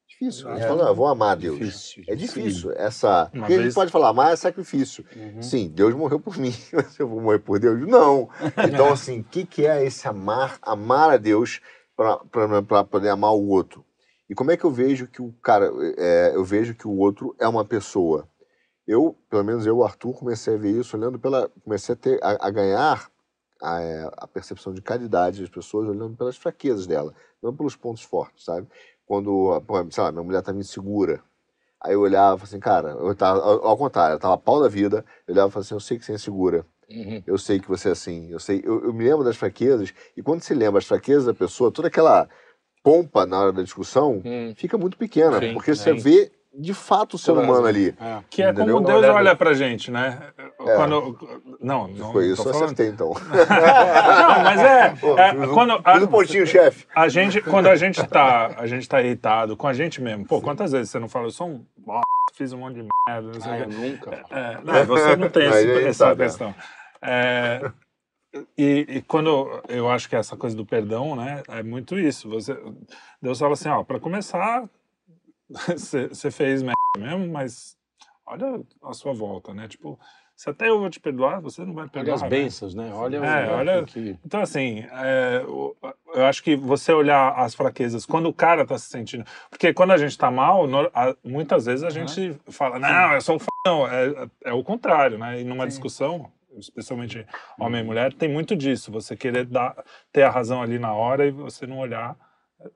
[0.07, 0.47] Difícil.
[0.47, 0.67] A gente É.
[0.67, 1.57] fala, não, eu vou amar a Deus.
[1.59, 2.71] Difícil, É difícil.
[2.73, 3.23] Essa.
[3.33, 5.05] Uma Porque a vez- gente pode falar, amar é sacrifício.
[5.15, 5.41] Uhum.
[5.41, 6.53] Sim, Deus morreu por mim.
[6.73, 7.79] Mas eu vou morrer por Deus?
[7.87, 8.29] Não.
[8.67, 11.61] Então, assim, o que, que é esse amar, amar a Deus?
[11.95, 13.83] para poder amar o outro.
[14.29, 17.35] E como é que eu vejo que o cara, é, eu vejo que o outro
[17.39, 18.29] é uma pessoa?
[18.85, 22.47] Eu, pelo menos eu, Arthur, comecei a ver isso olhando pela, comecei a, ter, a,
[22.47, 23.09] a ganhar
[23.63, 28.03] a, é, a, percepção de caridade das pessoas olhando pelas fraquezas dela, não pelos pontos
[28.03, 28.67] fortes, sabe?
[29.07, 31.23] Quando, sei lá, minha mulher estava insegura,
[31.81, 35.03] aí eu olhava assim, cara, eu tava, ao, ao contrário, eu tava pau da vida,
[35.27, 37.21] eu olhava e falava assim, eu sei que você é insegura, Uhum.
[37.27, 40.23] Eu sei que você é assim, eu sei, eu, eu, me lembro das fraquezas, e
[40.23, 42.29] quando se lembra as fraquezas da pessoa, toda aquela
[42.81, 44.53] pompa na hora da discussão hum.
[44.55, 47.95] fica muito pequena, sim, porque você vê de fato o ser humano ali.
[47.99, 48.19] É.
[48.29, 48.75] Que é entendeu?
[48.75, 50.19] como Deus olha pra gente, né?
[50.37, 50.75] É.
[50.75, 51.17] Quando,
[51.61, 52.11] não, não.
[52.11, 53.13] Foi isso, eu acertei então.
[53.13, 54.89] não, mas é.
[54.95, 56.85] Pô, é fiz quando, um, a, um pontinho, chefe.
[56.95, 60.41] A gente, quando a gente tá, a gente tá irritado com a gente mesmo, pô,
[60.41, 61.65] quantas vezes você não fala, eu sou um
[62.33, 63.27] fiz um monte de merda.
[63.27, 64.25] Não sei ah, eu nunca.
[64.29, 66.55] É, não, você não tem essa, essa questão.
[67.01, 67.71] É,
[68.57, 72.29] e, e, quando eu acho que essa coisa do perdão, né, é muito isso.
[72.29, 72.57] Você,
[73.21, 74.67] Deus fala assim, ó, para começar,
[75.49, 77.77] você fez merda mesmo, mas
[78.25, 79.67] olha a sua volta, né?
[79.67, 79.99] Tipo,
[80.35, 82.13] se até eu vou te perdoar, você não vai perdoar.
[82.13, 82.29] Olha as né?
[82.29, 82.91] bênçãos, né?
[82.93, 84.15] Olha, é, olha que...
[84.23, 85.43] Então, assim, é,
[86.13, 89.25] eu acho que você olhar as fraquezas, quando o cara tá se sentindo.
[89.49, 90.67] Porque quando a gente tá mal,
[91.23, 92.51] muitas vezes a gente uhum.
[92.51, 93.47] fala, não, eu sou um f...
[93.65, 95.41] Não, é, é o contrário, né?
[95.41, 95.69] E numa Sim.
[95.69, 97.25] discussão, especialmente
[97.59, 98.91] homem e mulher, tem muito disso.
[98.91, 99.75] Você querer dar,
[100.11, 102.15] ter a razão ali na hora e você não olhar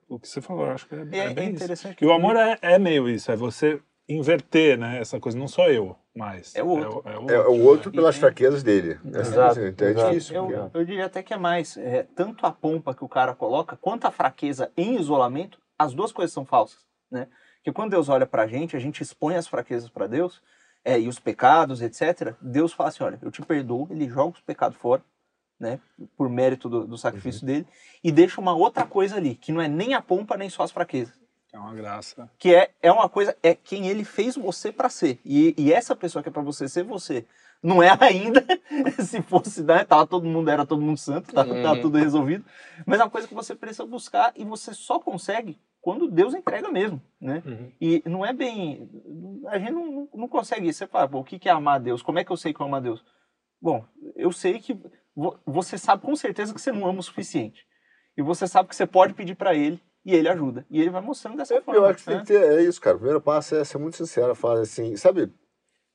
[0.08, 0.66] o que você falou.
[0.66, 1.96] Eu acho que é, é, é bem interessante.
[1.96, 2.04] Isso.
[2.04, 4.98] E o amor é, é meio isso, é você inverter, né?
[5.00, 6.54] Essa coisa, não sou eu mais.
[6.54, 7.02] É o outro.
[7.06, 8.98] É, o, é o outro, é o outro pelas fraquezas dele.
[9.04, 9.60] Exato.
[9.60, 10.50] Então é difícil.
[10.50, 11.76] Eu, eu, diria até que é mais.
[11.76, 16.12] É, tanto a pompa que o cara coloca, quanto a fraqueza em isolamento, as duas
[16.12, 17.28] coisas são falsas, né?
[17.56, 20.42] Porque quando Deus olha pra gente, a gente expõe as fraquezas para Deus,
[20.84, 24.40] é, e os pecados, etc., Deus fala assim: olha, eu te perdoo, ele joga os
[24.40, 25.02] pecados fora,
[25.62, 25.78] né,
[26.16, 27.46] por mérito do, do sacrifício uhum.
[27.46, 27.66] dele,
[28.02, 30.72] e deixa uma outra coisa ali, que não é nem a pompa, nem só as
[30.72, 31.14] fraquezas.
[31.52, 32.28] É uma graça.
[32.38, 35.20] Que é, é uma coisa, é quem ele fez você para ser.
[35.24, 37.24] E, e essa pessoa que é para você ser você.
[37.62, 38.44] Não é ainda,
[39.04, 41.62] se fosse, né, tava todo mundo, era todo mundo santo, tava, uhum.
[41.62, 42.44] tava tudo resolvido.
[42.84, 46.70] Mas é uma coisa que você precisa buscar e você só consegue quando Deus entrega
[46.70, 47.42] mesmo, né?
[47.46, 47.72] Uhum.
[47.80, 48.88] E não é bem...
[49.46, 50.78] A gente não, não consegue isso.
[50.78, 52.02] Você fala, o que é amar a Deus?
[52.02, 53.04] Como é que eu sei que eu amo a Deus?
[53.62, 53.84] Bom,
[54.16, 54.76] eu sei que
[55.46, 57.66] você sabe com certeza que você não ama o suficiente.
[58.16, 60.66] E você sabe que você pode pedir para Ele e Ele ajuda.
[60.70, 61.80] E Ele vai mostrando dessa é, forma.
[61.80, 62.16] Eu acho que né?
[62.16, 62.96] tem que ter, é isso, cara.
[62.96, 65.32] O primeiro passo é ser muito sincero, falar assim, sabe,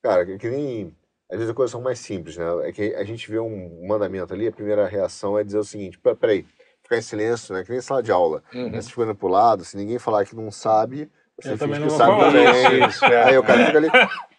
[0.02, 0.96] cara, que, que nem...
[1.30, 2.46] Às vezes as coisas são mais simples, né?
[2.66, 6.00] É que a gente vê um mandamento ali, a primeira reação é dizer o seguinte,
[6.18, 6.46] peraí,
[6.82, 7.62] ficar em silêncio, né?
[7.62, 8.42] Que nem sala de aula.
[8.54, 8.70] Uhum.
[8.70, 8.80] Né?
[8.80, 12.12] Se ficando pro lado, se ninguém falar que não sabe, você eu finge que sabe
[12.12, 12.88] falar também.
[12.88, 13.24] Isso, é.
[13.24, 13.88] Aí o cara fica ali.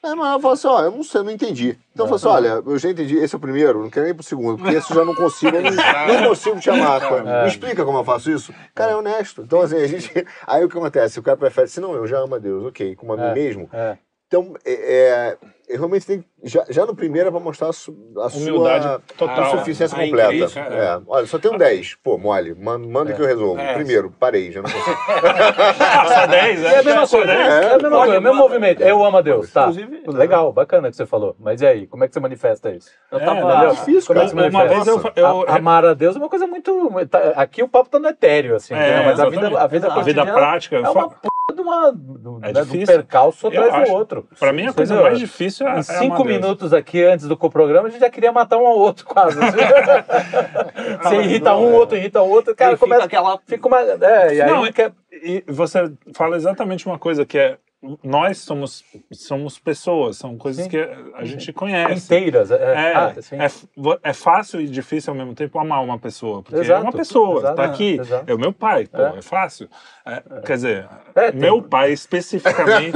[0.02, 1.78] É, mas eu falo assim, ó, eu não sei, eu não entendi.
[1.94, 4.16] Então eu falo assim, olha, eu já entendi, esse é o primeiro, não quero nem
[4.16, 7.02] pro segundo, porque esse eu já não consigo, eu não, não consigo te amar.
[7.04, 7.44] É.
[7.44, 8.54] Me explica como eu faço isso?
[8.74, 9.42] Cara, é honesto.
[9.42, 10.12] Então, assim, a gente.
[10.48, 11.20] Aí o que acontece?
[11.20, 13.34] O cara prefere, se não, eu já amo a Deus, ok, como a mim é,
[13.34, 13.70] mesmo.
[13.74, 13.98] É.
[14.28, 15.38] Então, é, é,
[15.77, 19.58] realmente tem já, já no primeiro é para mostrar a, su, a Humildade sua total,
[19.58, 20.60] suficiência a completa.
[20.60, 20.86] É.
[20.86, 21.01] é.
[21.05, 21.95] Olha, só tem um 10.
[22.03, 23.15] Pô, mole, manda, manda é.
[23.15, 23.60] que eu resolvo.
[23.60, 23.73] É.
[23.73, 24.97] Primeiro, parei, já não consigo.
[26.13, 26.67] só 10, é.
[26.67, 28.82] É a mesma coisa, é, a mesma coisa, é o mesmo movimento.
[28.82, 29.63] Eu amo a Deus, tá.
[29.63, 31.36] Inclusive, Legal, bacana que você falou.
[31.39, 32.89] Mas e aí, como é que você manifesta isso?
[33.12, 34.19] Eu tava, é, difícil, como cara.
[34.19, 34.73] É que você manifesta?
[34.73, 36.89] Uma vez eu, eu, Amar a Deus é uma coisa muito...
[37.10, 40.25] Tá, aqui o papo tá no etéreo, assim, mas a vida, a vida, a vida
[40.25, 40.77] prática...
[40.77, 41.10] É uma
[41.53, 44.27] de uma do, é né, do percalço atrás do outro.
[44.39, 45.80] Para mim, a coisa mais difícil é.
[45.80, 49.06] Em cinco minutos aqui antes do programa, a gente já queria matar um ao outro
[49.06, 49.38] quase.
[49.41, 49.58] Assim.
[51.04, 53.04] você irrita um, outro irrita o outro, cara, começa.
[53.04, 53.39] Fica aquela.
[53.45, 53.80] Fica uma.
[53.80, 54.91] É, e aí Não, quer...
[55.12, 57.58] e você fala exatamente uma coisa que é
[58.04, 60.70] nós somos, somos pessoas, são coisas sim.
[60.70, 60.78] que
[61.15, 62.06] a gente conhece.
[62.06, 62.52] Inteiras.
[62.52, 66.60] É, é, ah, é, é, fácil e difícil ao mesmo tempo amar uma pessoa, porque
[66.60, 68.30] exato, é uma pessoa, está aqui, exato.
[68.30, 69.70] é o meu pai, pô, é, é fácil.
[70.06, 70.89] É, quer dizer,
[71.34, 72.92] meu pai especificamente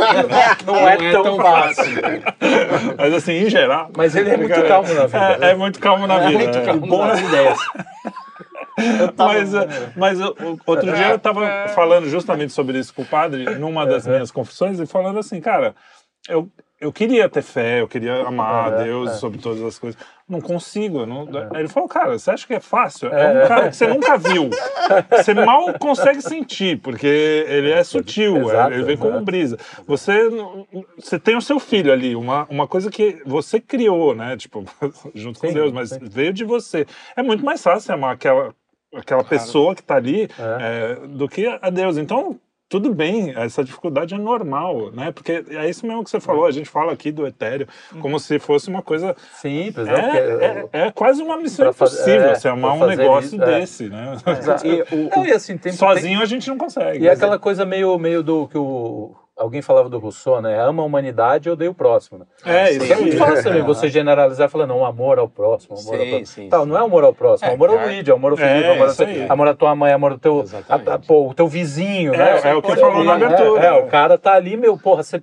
[0.66, 2.02] não, não, é, tão, tão fácil.
[2.98, 3.90] Mas assim, em geral...
[3.96, 5.46] Mas ele é muito calmo na vida.
[5.46, 6.40] É, muito calmo na vida.
[6.40, 7.58] muito calmo bom nas ideias.
[9.18, 9.50] mas,
[9.96, 10.20] mas
[10.66, 14.80] outro dia eu estava falando justamente sobre isso com o padre, numa das minhas confissões,
[14.80, 15.76] e falando assim, cara,
[16.28, 20.00] eu, eu queria ter fé, eu queria amar a Deus sobre todas as coisas.
[20.28, 21.06] Não consigo.
[21.06, 21.28] Não...
[21.54, 23.10] Aí ele falou, cara, você acha que é fácil?
[23.10, 24.50] É um cara que você nunca viu.
[25.12, 29.58] Você mal consegue sentir, porque ele é sutil, exato, ele vem como brisa.
[29.86, 30.30] Você,
[30.98, 34.36] você tem o seu filho ali, uma, uma coisa que você criou, né?
[34.38, 34.64] Tipo,
[35.14, 36.00] junto sim, com Deus, mas sim.
[36.02, 36.86] veio de você.
[37.16, 38.54] É muito mais fácil amar aquela
[38.96, 39.28] aquela claro.
[39.28, 40.98] pessoa que está ali é.
[41.04, 41.98] É, do que a Deus.
[41.98, 45.12] Então, tudo bem, essa dificuldade é normal, né?
[45.12, 47.68] Porque é isso mesmo que você falou, a gente fala aqui do etéreo
[48.02, 49.16] como se fosse uma coisa.
[49.34, 50.02] Simples, né?
[50.02, 52.96] Porque, É, é, é quase uma missão fazer- impossível é, você armar pra um fazer
[53.02, 53.60] negócio isso, é.
[53.60, 54.18] desse, né?
[54.64, 57.04] E o- Não, e assim, tem, Sozinho a gente não consegue.
[57.04, 59.14] E é aquela coisa meio, meio do que o.
[59.36, 60.60] Alguém falava do Rousseau, né?
[60.62, 62.20] Ama a humanidade, odeia o próximo.
[62.20, 62.26] Né?
[62.46, 65.76] É, isso Porque é muito fácil também você generalizar e falar, não, amor ao próximo,
[65.76, 66.26] amor ao Sim, próximo.
[66.28, 66.70] sim, Tal, sim.
[66.70, 67.86] não é amor ao próximo, É, amor ao é.
[67.86, 69.26] Luigi, amor ao Felipe, É, amor, ao aí.
[69.30, 70.90] amor à tua mãe, amor ao teu, Exatamente.
[70.90, 72.42] a- a- pô, o teu vizinho, É, né?
[72.52, 73.66] é o que Pô, falou na é, abertura.
[73.66, 75.22] É, o cara tá ali, meu, porra, você,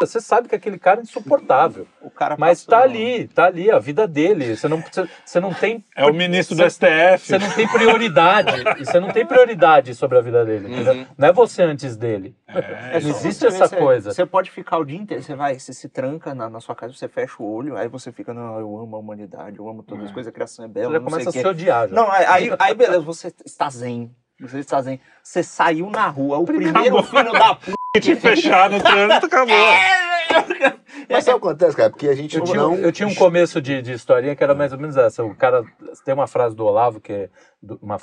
[0.00, 1.86] você sabe que aquele cara é insuportável.
[2.02, 4.56] o cara Mas tá ali, tá ali, a vida dele.
[4.56, 5.84] Você não, você, você não tem.
[5.96, 7.26] É o ministro do você- STF.
[7.26, 8.62] Você não tem prioridade.
[8.78, 10.72] você não tem prioridade sobre a vida dele.
[10.72, 11.06] entendeu?
[11.16, 12.34] Não é você antes dele.
[12.46, 14.12] É não só existe essa você- coisa.
[14.12, 16.92] Você pode ficar o dia inteiro, você vai, você se tranca na, na sua casa,
[16.94, 20.06] você fecha o olho, aí você fica, não, eu amo a humanidade, eu amo todas
[20.06, 21.88] as coisas, a criação é bela, Você já não começa a se odiar.
[21.88, 21.94] Já.
[21.94, 24.10] Não, aí, aí, aí beleza, você está zen.
[24.40, 24.98] Você está zen.
[25.22, 27.79] Você saiu na rua, o primeiro filho da puta.
[27.98, 29.56] Te fechar no trânsito, acabou.
[31.08, 31.90] Mas sabe o que acontece, cara?
[31.90, 32.74] Porque a gente Eu tinha, não.
[32.76, 35.24] eu tinha um começo de, de historinha que era mais ou menos essa.
[35.24, 35.64] O cara
[36.04, 37.98] tem uma frase do Olavo, que é do- uma,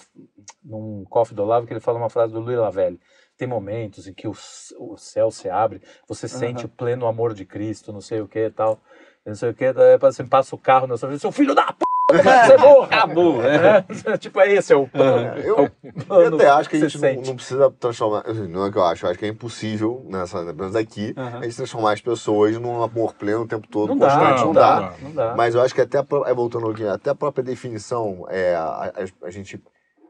[0.63, 2.99] num cofre do Olavo, que ele fala uma frase do Luiz Lavelli.
[3.37, 4.33] Tem momentos em que o,
[4.79, 8.39] o céu se abre, você sente o pleno amor de Cristo, não sei o que
[8.47, 8.81] e tal.
[9.25, 11.65] Não sei o que, daí você passa o carro na sua frente, seu filho da
[11.73, 12.85] p, você morra!
[12.87, 13.83] Acabou, É,
[14.17, 15.37] tipo, é esse é o plano.
[15.39, 15.71] Eu, é
[16.09, 18.23] eu até acho que a gente não, não precisa transformar.
[18.25, 21.13] assim, Não é que eu acho, eu acho que é impossível, nessa, pelo menos aqui,
[21.17, 24.39] a gente transformar as pessoas num amor pleno o tempo todo, Não dá, constante.
[24.39, 24.93] não, Não, dá, dá.
[25.01, 25.35] não dá.
[25.35, 28.91] Mas eu acho que até, a é, voltando aqui, até a própria definição, é, a,
[28.95, 29.61] a- a gente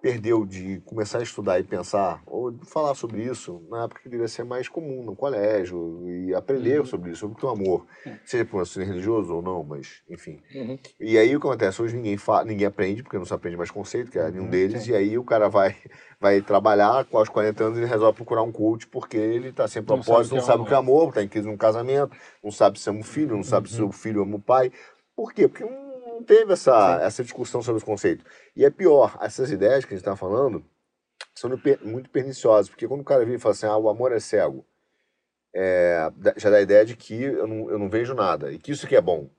[0.02, 4.28] perdeu de começar a estudar e pensar, ou falar sobre isso, na época que devia
[4.28, 7.86] ser mais comum, no colégio, e aprender sobre isso, sobre o teu amor.
[8.26, 10.40] Seja por um ser religioso ou não, mas, enfim.
[10.54, 10.78] Uhum.
[11.00, 11.82] E aí o que acontece?
[11.82, 14.96] Hoje ninguém, ninguém aprende, porque não se aprende mais conceito, que é nenhum deles, e
[14.96, 15.76] aí o cara vai,
[16.20, 19.84] vai trabalhar, com aos 40 anos ele resolve procurar um coach, porque ele tá sem
[19.84, 22.52] propósito, não sabe o o que é é amor, tá em crise num casamento, não
[22.52, 24.72] sabe se ama o filho, não sabe se o filho ama o pai.
[25.16, 25.48] Por quê?
[25.48, 25.64] Porque
[26.18, 28.26] não teve essa, essa discussão sobre os conceitos.
[28.56, 30.66] E é pior, essas ideias que a gente tá falando
[31.36, 31.50] são
[31.84, 34.66] muito perniciosas, porque quando o cara vem e fala assim, ah, o amor é cego,
[35.54, 38.72] é, já dá a ideia de que eu não, eu não vejo nada, e que
[38.72, 39.30] isso que é bom.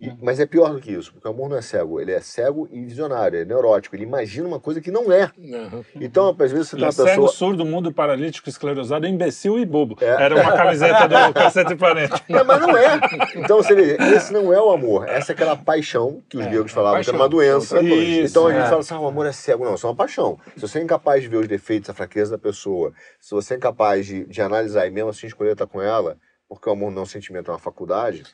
[0.00, 2.20] E- Mas é pior do que isso, porque o amor não é cego, ele é
[2.20, 5.30] cego e visionário, é neurótico, ele imagina uma coisa que não é.
[5.36, 5.84] Uhum.
[5.96, 7.28] Então, às vezes você Ele tem é uma cego, pessoa...
[7.32, 9.96] surdo, mudo, paralítico, esclerosado, imbecil e bobo.
[10.00, 10.06] É.
[10.06, 12.20] Era uma camiseta do Cacete Planeta.
[12.28, 12.98] É, mas não é.
[13.36, 15.06] Então, você vê, esse não é o amor.
[15.08, 17.80] Essa é aquela paixão que os gregos falavam que era uma doença.
[17.82, 18.68] Isso, então a gente é.
[18.68, 19.64] fala assim, ah, o amor é cego.
[19.64, 20.38] Não, isso é uma paixão.
[20.56, 23.56] Se você é incapaz de ver os defeitos, a fraqueza da pessoa, se você é
[23.58, 26.16] incapaz de, de analisar e mesmo assim escolher estar com ela,
[26.48, 28.24] porque o amor não é um sentimento, é uma faculdade,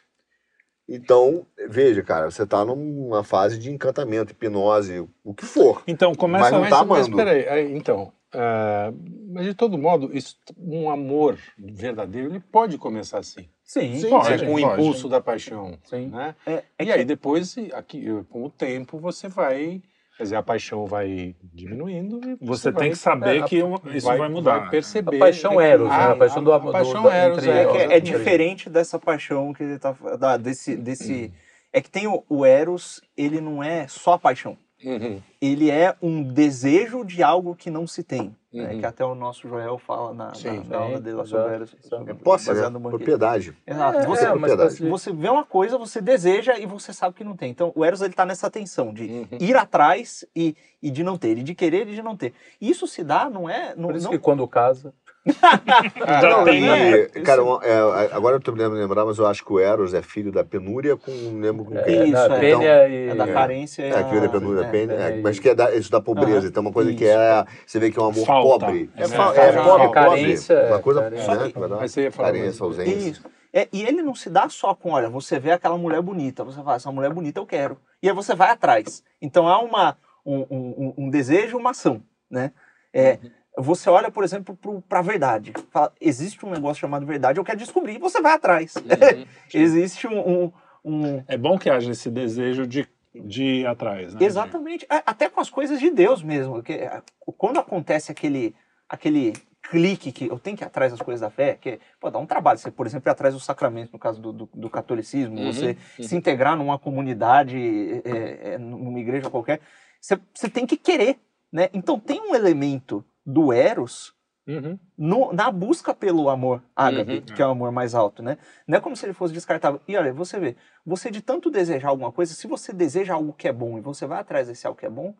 [0.89, 5.83] então, veja, cara, você tá numa fase de encantamento, hipnose, o que for.
[5.87, 7.17] Então, começa Mas não mas, tá mas amando.
[7.17, 8.93] peraí, aí, então, ah,
[9.33, 13.49] mas de todo modo, isso- um amor verdadeiro, ele pode começar assim.
[13.65, 14.45] Sim, Sim, pode.
[14.47, 14.73] Com o pode.
[14.81, 15.77] impulso da paixão.
[15.85, 16.07] Sim.
[16.09, 16.37] Né?
[16.47, 19.83] É, é e que- aí depois, aqui, com o tempo, você vai.
[20.17, 23.75] Quer dizer, a paixão vai diminuindo e Você vai- tem que saber é, que um-
[23.95, 24.61] isso vai mudar.
[24.61, 25.17] Vai perceber.
[25.17, 25.95] A paixão eros, né?
[25.95, 28.99] A paixão do amor- A paixão do- eros, entre- é, É, é- é diferente dessa
[28.99, 31.33] paixão que ele tá da, desse desse
[31.73, 34.57] é que tem o, o eros, ele não é só paixão.
[34.83, 35.21] Uhum.
[35.41, 38.73] Ele é um desejo de algo que não se tem, né?
[38.73, 38.81] Uhum.
[38.81, 40.59] que até o nosso Joel fala na, Sim.
[40.59, 41.65] na, na aula dele lá sobre.
[42.11, 42.69] É posse, né?
[42.69, 42.99] no banquete.
[43.05, 43.57] Propriedade.
[43.67, 43.99] Exato.
[43.99, 44.89] É, Você, é, propriedade.
[44.89, 47.51] você vê uma coisa, você deseja e você sabe que não tem.
[47.51, 49.27] Então, o Eros ele tá nessa tensão de Uhum.
[49.41, 52.33] ir atrás e, e de não ter, e de querer e de não ter.
[52.61, 53.75] Isso se dá, não é.
[53.77, 54.93] Não, Por isso não- que quando casa.
[56.21, 56.65] Já Não, tem.
[56.65, 57.75] e, Isso- cara, uma- é,
[58.13, 60.97] agora eu tô me lembrar, mas eu acho que o Eros é filho da penúria
[60.97, 62.05] com não lembro com quem.
[62.05, 62.41] Isso, da é.
[62.41, 63.09] Pênia e...
[63.09, 63.83] é da carência.
[63.83, 64.77] É, a- que da penúria, é.
[64.77, 66.47] é, é, mas que é da, isso da pobreza.
[66.47, 67.13] Então, uma coisa que Isso.
[67.13, 67.45] é.
[67.67, 68.67] Você vê que é um amor Falta.
[68.67, 68.91] pobre.
[68.97, 69.41] É, É, fa- falta.
[69.41, 70.71] é pobre, Carência, pobre.
[70.73, 71.35] Uma é, coisa, carência.
[71.37, 72.11] né?
[72.11, 73.09] Que- Carência, ausência.
[73.11, 73.23] Isso.
[73.53, 76.59] É, e ele não se dá só com, olha, você vê aquela mulher bonita, você
[76.63, 77.79] fala, essa mulher bonita eu quero.
[78.03, 79.03] E aí você vai atrás.
[79.21, 82.53] Então há uma, um, um, um desejo, uma ação, né?
[82.93, 83.19] É,
[83.59, 84.57] Você olha, por exemplo,
[84.89, 85.53] para a verdade.
[85.71, 88.75] Fala, existe um negócio chamado verdade, eu quero descobrir, e você vai atrás.
[89.53, 90.53] existe um, um-
[90.85, 94.23] um- É bom que haja esse desejo de, de ir atrás, né?
[94.25, 94.85] Exatamente.
[94.91, 96.63] É, Até com as coisas de Deus mesmo.
[96.63, 97.03] Que, é,
[97.39, 98.55] quando acontece aquele,
[98.89, 99.33] aquele
[99.71, 102.27] clique que eu tenho que ir atrás das coisas da fé, que pô, dá um
[102.27, 102.59] trabalho.
[102.59, 105.77] Você, por exemplo, ir atrás dos sacramentos, no caso do, do, do catolicismo, Uhum, você
[105.99, 106.05] uhum.
[106.05, 107.57] se integrar numa comunidade,
[108.05, 109.61] é, é, numa igreja qualquer,
[110.01, 111.19] você, você tem que querer.
[111.51, 111.69] Né?
[111.73, 114.15] Então tem um elemento do Eros
[114.47, 114.79] Uhum.
[114.97, 117.35] no- na busca pelo amor ágape, Uhum.
[117.35, 118.39] que é o amor mais alto, né?
[118.67, 119.81] Não é como se ele fosse descartável.
[119.89, 123.49] E olha, você vê, você de tanto desejar alguma coisa, se você deseja algo que
[123.49, 125.13] é bom e você vai atrás desse algo que é bom,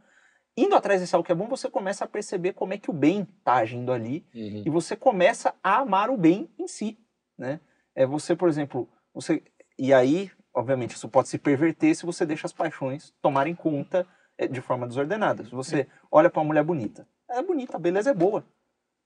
[0.57, 2.95] indo atrás desse algo que é bom, você começa a perceber como é que o
[2.95, 4.63] bem está agindo ali Uhum.
[4.65, 6.97] e você começa a amar o bem em si,
[7.37, 7.59] né?
[7.95, 9.43] É você, por exemplo, você
[9.77, 14.07] e aí, obviamente, isso pode se perverter se você deixa as paixões tomarem conta
[14.39, 15.45] é, de forma desordenada.
[15.45, 18.45] Se você olha para uma mulher bonita, é bonita, a beleza é boa.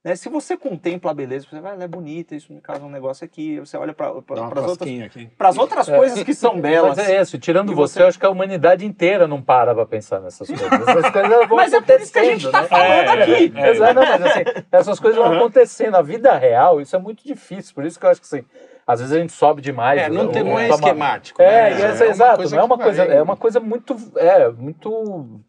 [0.03, 0.15] Né?
[0.15, 3.23] Se você contempla a beleza, você vai, ela é bonita, isso me causa um negócio
[3.23, 3.59] aqui.
[3.59, 6.97] Você olha para as outras, outras coisas que são belas.
[6.97, 9.85] Mas é isso, tirando você, você- eu acho que a humanidade inteira não para pra
[9.85, 10.71] pensar nessas coisas.
[10.89, 12.67] Essas coisas vão Mas é por isso que a gente acontecendo, tá né?
[12.67, 13.53] falando É, aqui.
[13.55, 13.69] é.
[13.69, 15.91] Exato, não, mas assim, essas coisas vão acontecendo.
[15.91, 17.75] Na vida real, isso é muito difícil.
[17.75, 18.43] Por isso que eu acho que assim,
[18.85, 20.01] às vezes a gente sobe demais.
[20.01, 21.41] É, não, o- tem, não é toma- esquemático.
[21.41, 21.79] É, né?
[21.79, 25.41] e essa, exato, não é uma coisa, vai- é uma coisa muito, é, muito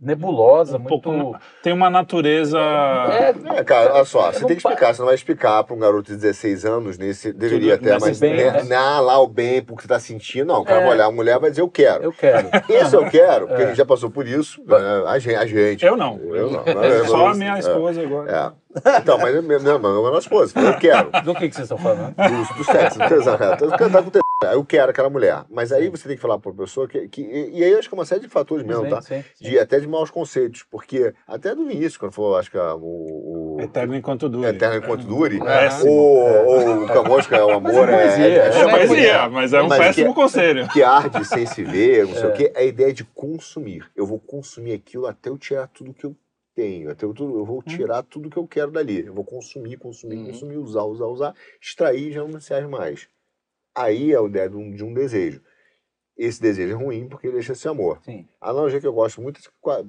[0.00, 1.00] nebulosa, Um muito.
[1.02, 2.58] pouco- Tem uma natureza.
[2.58, 5.64] É, É, cara, olha só, você não tem que pa- explicar, você não vai explicar
[5.64, 8.78] para um garoto de 16 anos, nesse, deveria ter, nesse mas bem, né, né?
[9.00, 10.84] lá o bem, porque você tá sentindo, não, o cara É.
[10.84, 12.04] vai olhar a mulher e vai dizer, eu quero.
[12.04, 12.48] eu quero.
[12.68, 13.64] Esse eu quero, porque É.
[13.64, 14.76] a gente já passou por isso, né,
[15.06, 15.36] a gente.
[15.36, 15.84] A gente.
[15.84, 16.18] Eu não.
[16.18, 16.64] Eu não.
[17.06, 17.34] Só a É.
[17.34, 18.30] minha esposa agora.
[18.30, 18.69] É.
[19.00, 21.10] Então, mas é mesmo, não, não é nossa esposa, eu quero.
[21.24, 22.14] Do que, que vocês estão falando?
[22.14, 23.56] Do, do sexo, do tesão, é.
[23.56, 24.20] Tô cantando com tesão.
[24.52, 25.44] Eu quero aquela mulher.
[25.50, 27.08] Mas aí você tem que falar pra pessoa que.
[27.08, 29.02] que e, aí eu acho que é uma série de fatores mesmo, tá?
[29.02, 29.44] sim, sim.
[29.50, 30.64] De, até de maus conceitos.
[30.70, 33.56] Porque até no início, quando falou, acho que a- o.
[33.56, 34.48] o Eterno enquanto dure.
[34.48, 35.90] Eterno enquanto dure, Péssimo.
[35.90, 39.52] ou, ou o Camões, é o amor, é, poesia, é, é É chama poesia, mas
[39.52, 40.68] é um Mas péssimo que- conselho.
[40.68, 42.26] que arde sem se ver, não sei É.
[42.28, 43.84] o quê, é a ideia de consumir.
[43.94, 46.14] Eu vou consumir aquilo até eu tirar tudo que eu
[46.54, 49.06] tenho, eu, tudo, eu vou tirar tudo que eu quero dali.
[49.06, 50.26] Eu vou consumir, consumir, Uhum.
[50.26, 53.08] consumir, usar, usar, usar, extrair e já não me serve mais.
[53.74, 55.40] Aí é a ideia de um, de um desejo.
[56.18, 57.98] Esse desejo é ruim porque ele deixa esse amor.
[58.04, 58.28] Sim.
[58.38, 59.82] A analogia que eu gosto muito, acho que qua-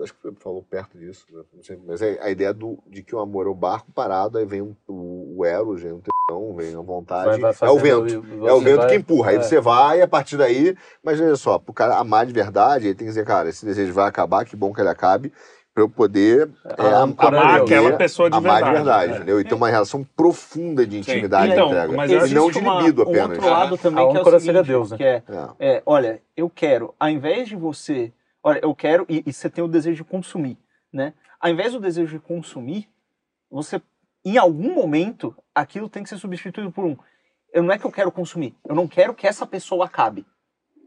[0.00, 1.42] acho que você falou perto disso, né?
[1.52, 4.38] não sei, mas é a ideia do, de que o amor é o barco parado,
[4.38, 7.72] aí vem um- o, o eros, vem um tesão, vem a vontade, Vai- vai é
[7.72, 8.24] o vento.
[8.46, 9.30] É o vento vai- que empurra.
[9.32, 9.42] Aí é.
[9.42, 10.74] você vai, a partir daí.
[11.04, 13.92] Mas olha só, pro cara amar de verdade, ele tem que dizer, cara, esse desejo
[13.92, 15.30] vai acabar, que bom que ele acabe,
[15.76, 18.70] pra eu poder é, Amar aquela pessoa de amar verdade.
[18.70, 19.16] de verdade, né?
[19.18, 19.40] entendeu?
[19.42, 21.92] E ter uma relação profunda de intimidade Então, e entrega.
[21.92, 23.30] mas e não Existe de uma- libido Um apenas.
[23.36, 24.96] outro lado também A que é o seguinte, seria Deus, né?
[24.96, 25.48] que é, É.
[25.76, 28.10] é, olha, eu quero, ao invés de você,
[28.42, 30.56] olha, eu quero, e, e você tem o desejo de consumir,
[30.90, 31.12] né?
[31.38, 32.88] Ao invés do desejo de consumir,
[33.50, 33.78] você,
[34.24, 36.96] em algum momento, aquilo tem que ser substituído por um,
[37.52, 40.24] eu não é que eu quero consumir, eu não quero que essa pessoa acabe.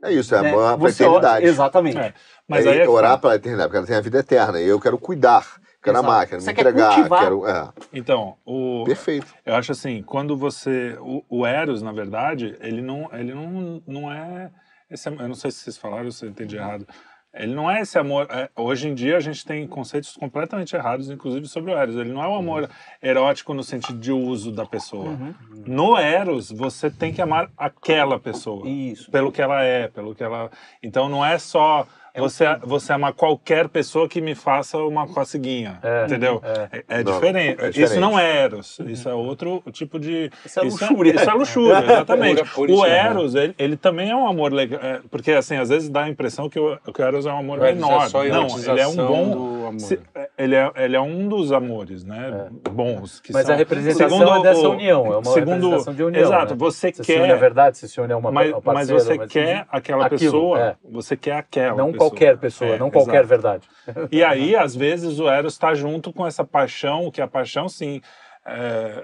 [0.03, 0.51] É isso, é né?
[0.51, 1.03] amar pra Você.
[1.43, 1.97] Exatamente.
[1.97, 2.13] É.
[2.47, 3.17] Mas é aí é que orar tá.
[3.17, 4.59] pela eternidade, porque ela tem a vida eterna.
[4.59, 5.45] E eu quero cuidar,
[5.83, 6.11] quero Exato.
[6.11, 7.19] amar, quero Você me quer entregar, cultivar.
[7.21, 7.47] quero.
[7.47, 9.27] É, Então, o, perfeito.
[9.45, 10.97] eu acho assim, quando você.
[11.01, 14.49] O, o Eros, na verdade, ele não, ele não, não é.
[14.89, 16.87] Esse, eu não sei se vocês falaram ou se eu entendi errado.
[17.33, 18.27] Ele não é esse amor.
[18.31, 21.95] é, hoje em dia a gente tem conceitos completamente errados, inclusive sobre o Eros.
[21.95, 22.69] Ele não é o amor
[23.01, 25.09] erótico no sentido de uso da pessoa.
[25.09, 25.35] Uhum.
[25.65, 28.67] No Eros, você tem que amar aquela pessoa.
[28.67, 29.11] Isso.
[29.11, 30.49] Pelo que ela é, pelo que ela.
[30.81, 31.87] Então não é só
[32.19, 35.79] você, você amar qualquer pessoa que me faça uma coceguinha.
[35.81, 36.41] É, entendeu?
[36.43, 36.83] é.
[36.89, 37.61] É, é Não, diferente.
[37.61, 37.99] é Isso diferente.
[37.99, 38.79] não é Eros.
[38.87, 40.29] Isso é outro tipo de.
[40.45, 41.15] Isso é luxúria.
[41.15, 42.43] Isso é luxúria, exatamente.
[42.57, 42.85] O.
[42.85, 44.79] Eros, ele, ele também é um amor legal.
[44.81, 47.37] é, porque, assim, às vezes dá a impressão que o, que o Eros é um
[47.39, 48.09] amor é menor.
[48.13, 49.29] não, ele é um bom.
[49.31, 49.79] do amor.
[49.79, 49.99] se-
[50.37, 52.47] ele, é, ele é um dos amores, né?
[52.71, 53.19] Bons.
[53.19, 56.23] Que Mas são, a representação segundo é dessa união, é uma segundo, representação de união.
[56.23, 56.57] Exato, né?
[56.59, 57.37] você Você se une quer.
[57.37, 60.75] verdade, se une a uma Mas, ao mas você quer aquela aquilo, pessoa, é.
[60.89, 62.08] você quer aquela Não pessoa.
[62.09, 63.27] Qualquer pessoa, É, não qualquer exato.
[63.27, 63.69] verdade.
[64.11, 68.01] E aí, às vezes, o Eros está junto com essa paixão, que a paixão, sim,
[68.45, 69.03] é,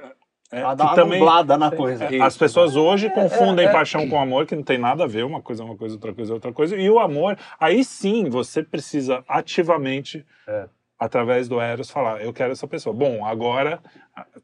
[0.51, 2.05] é, dá uma também nublada na coisa.
[2.05, 3.71] é, as pessoas hoje confundem é.
[3.71, 6.13] paixão com amor, que não tem nada a ver, uma coisa é uma coisa, outra
[6.13, 6.75] coisa é outra coisa.
[6.75, 10.67] E o amor, aí sim, você precisa ativamente, É.
[10.99, 12.95] através do Eros, falar, eu quero essa pessoa.
[12.95, 13.79] Bom, agora,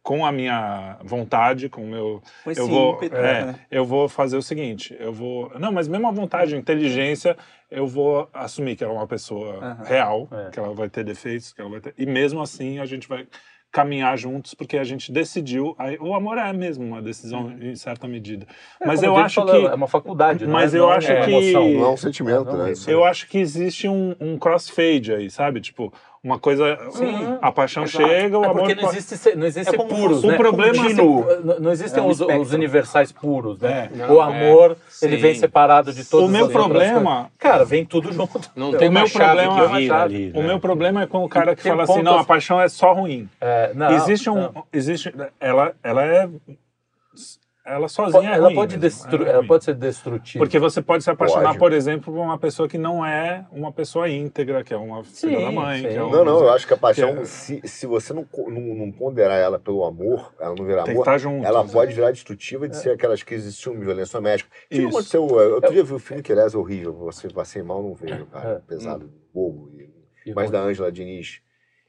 [0.04, 3.56] com a minha vontade, com o meu Com esse eu vou, ímpeto, é, né?
[3.72, 7.38] eu vou fazer o seguinte, eu vou, não, mas mesmo a vontade, a inteligência,
[7.70, 9.84] eu vou assumir que ela é uma pessoa Aham.
[9.86, 10.50] real, É.
[10.50, 13.26] que ela vai ter defeitos, que ela vai ter, e mesmo assim a gente vai
[13.74, 17.58] caminhar juntos porque a gente decidiu, aí, o amor é mesmo uma decisão Uhum.
[17.72, 18.46] em certa medida.
[18.82, 21.10] É, mas eu acho falou, que É uma faculdade, não Mas é- eu não acho
[21.10, 21.70] é que- emoção.
[21.70, 22.64] Não é um sentimento, Não, né?
[22.66, 25.62] não, Isso eu acho que existe um, um crossfade aí, sabe?
[25.62, 28.06] Tipo, uma coisa, Sim, a paixão exato.
[28.08, 30.38] chega, o É amor porque não existe, ser- não existe É puros, o né?
[30.38, 31.26] problema- Contínuo.
[31.44, 33.90] Não, não existem É um os, os universais puros, né?
[33.92, 33.98] É.
[33.98, 35.06] Não, o amor, é.
[35.06, 37.32] ele vem separado de todas o meu problema.
[37.40, 38.40] Cara, vem tudo junto.
[38.56, 40.32] Não tem o uma meu problema- que vira ali.
[40.36, 40.48] O né?
[40.48, 42.94] meu problema é com o cara que Tem fala assim, não, a paixão é só
[42.94, 43.28] ruim.
[43.40, 44.64] É, não, existe um, não.
[44.72, 46.30] existe, ela, ela é,
[47.66, 49.26] ela sozinha é ela ruim pode mesmo, destru...
[49.26, 50.44] é ela pode ser destrutiva.
[50.44, 51.60] Porque você pode se apaixonar, Pode.
[51.60, 55.38] por exemplo, por uma pessoa que não é uma pessoa íntegra, que é uma filha
[55.40, 55.86] Sim, da mãe.
[55.86, 58.26] é um, Não, não, eu acho que a paixão, que é- se, se você não,
[58.48, 61.46] não, não ponderar ela pelo amor, ela não virar amor, junto.
[61.46, 64.50] ela pode virar destrutiva de ser aquelas crises de ciúme, violência doméstica.
[64.70, 64.88] Isso.
[64.88, 67.94] aconteceu, eu outro dia vi o filme que aliás é horrível, você passei mal, não
[67.94, 68.60] vejo, cara, É.
[68.68, 69.70] pesado, bobo.
[69.78, 71.42] E, E mas da Ângela Diniz,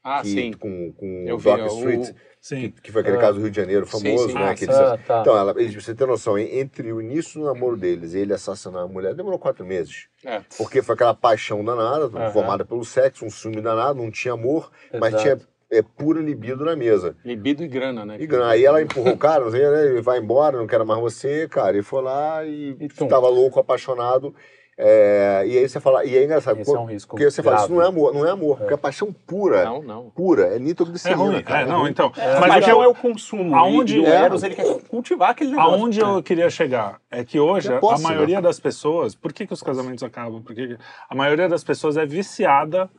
[0.03, 0.51] Ah, que, sim.
[0.53, 2.73] com, com Eu o vi, Doc o- Street, que, Sim.
[2.83, 3.21] que foi aquele Ah.
[3.21, 4.33] caso do Rio de Janeiro Sim, famoso, sim.
[4.33, 4.49] né?
[4.49, 4.65] Ah, que sim.
[4.65, 5.21] eles- Ah, tá.
[5.21, 8.19] Então, ela, eles, pra você ter noção, en- entre o início do namoro deles e
[8.19, 10.07] ele assassinar a mulher, demorou quatro meses.
[10.25, 10.41] É.
[10.57, 15.13] Porque foi aquela paixão danada, formada pelo sexo, um ciúme danado, não tinha amor, mas
[15.13, 15.23] Exato.
[15.23, 17.15] tinha é, pura libido na mesa.
[17.25, 18.17] Libido e grana, né?
[18.19, 18.51] E grana.
[18.51, 21.47] Aí ela empurrou o cara, não sei, né, ele vai embora, não quero mais você,
[21.47, 21.75] cara.
[21.75, 23.07] E foi lá e, E tum.
[23.07, 24.35] tava louco, apaixonado.
[24.77, 27.57] É, e aí você fala, e é engraçado, Esse é um risco porque você fala,
[27.57, 27.79] isso grave.
[27.79, 30.09] não é amor, não é amor, porque a paixão pura, Não, não.
[30.09, 31.43] pura, é É nitroglicerina, ruim.
[31.43, 31.61] cara.
[31.61, 32.11] É, não, então.
[32.17, 33.55] É, mas mas o que não é o consumo.
[33.55, 34.09] Aonde- o é.
[34.25, 35.71] Eros, ele quer cultivar aquele negócio.
[35.75, 39.45] Aonde eu queria chegar é que hoje É posse, a maioria das pessoas, por que,
[39.45, 40.41] que os casamentos acabam?
[40.41, 40.77] Porque
[41.09, 42.89] a maioria das pessoas é viciada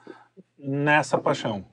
[0.58, 1.64] nessa paixão.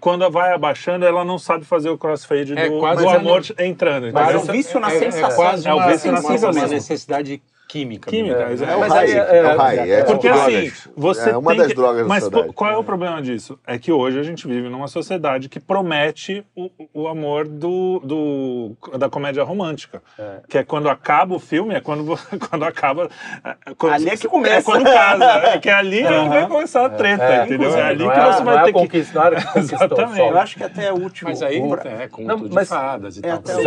[0.00, 4.12] Quando vai abaixando, ela não sabe fazer o crossfade É do, quase do amor entrando.
[4.12, 5.30] Mas é um vício na É- sensação.
[5.30, 6.50] É quase É o uma, vício na sensação.
[6.62, 8.10] uma necessidade química.
[8.10, 8.52] Química, mesmo.
[8.52, 8.72] exato.
[8.72, 10.88] É o Mas high, é, é, o high, é, é, Porque tipo assim, drogas.
[10.96, 12.54] você é uma tem das que- drogas Mas da sociedade.
[12.54, 13.58] qual é o problema disso?
[13.66, 18.98] É que hoje a gente vive numa sociedade que promete o, o amor do, do-
[18.98, 20.02] da comédia romântica.
[20.18, 20.40] É.
[20.48, 22.04] Que é quando acaba o filme, é quando,
[22.50, 23.08] quando acaba.
[23.44, 24.56] é quando- Ali é que começa.
[24.56, 25.24] É quando casa.
[25.24, 27.74] É que ali é que vai começar a treta, É, entendeu?
[27.76, 29.12] É ali não que é, você não vai é ter que.
[29.14, 29.30] não é
[29.60, 30.18] Exatamente.
[30.20, 31.30] Eu acho que até o último.
[31.30, 33.62] Mas aí o- é conto Não, de fadas e é tal.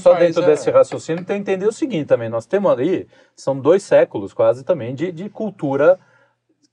[0.00, 2.28] Só dentro, desse raciocínio tem que entender o seguinte também.
[2.28, 3.06] Nós temos ali,
[3.38, 5.98] são dois séculos quase também de, de cultura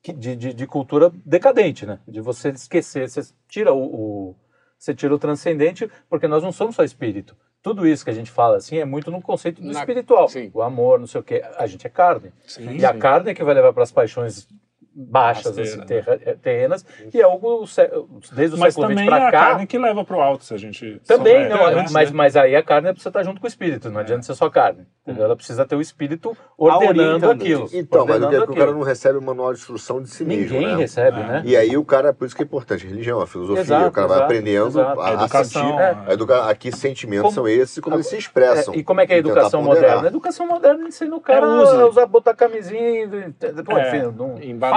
[0.04, 2.00] de, de, de cultura decadente, né?
[2.08, 3.84] De você esquecer, você tira o,
[4.30, 4.36] o-
[4.78, 7.36] você tira o transcendente, porque nós não somos só espírito.
[7.62, 10.28] Tudo isso que a gente fala assim é muito no conceito do Na- espiritual.
[10.30, 10.52] sim.
[10.54, 11.42] O amor, não sei o quê.
[11.58, 12.32] A gente é carne.
[12.46, 13.00] Sim, E a sim.
[13.00, 14.48] carne é que vai levar para as paixões
[14.96, 16.36] baixas, Rasteira, assim, né?
[16.42, 17.66] terrenas, e é algo
[18.32, 19.40] desde o Mas século XX também é para a cá.
[19.48, 21.02] carne que leva pro alto, se a gente.
[21.06, 21.86] Também, souber, não, né?
[21.92, 24.50] mas, mas aí a carne precisa estar junto com o espírito, não adianta ser só
[24.50, 24.86] carne.
[25.04, 25.26] entendeu?
[25.26, 27.70] Ela precisa ter o espírito ordenando aquilo.
[27.74, 30.24] Então, mas o é ordenando o cara não recebe o manual de instrução de si
[30.24, 30.76] mesmo, Ninguém né?
[30.78, 31.24] recebe, É.
[31.24, 31.42] né?
[31.46, 34.08] E aí o cara, por isso que é importante, religião, a filosofia, Exato, o cara
[34.08, 35.00] vai exato, aprendendo exato.
[35.00, 35.68] a, A a educação.
[35.68, 35.80] sentir.
[35.82, 35.98] É.
[36.08, 36.46] A educa...
[36.46, 38.74] Aqui sentimentos Como- são esses e como eles se expressam.
[38.74, 40.04] É, e como é que é a educação moderna?
[40.04, 43.04] A educação moderna ensina o cara É, a usar, botar camisinha, e-
[43.42, 43.88] É.
[43.88, 44.36] enfim, não.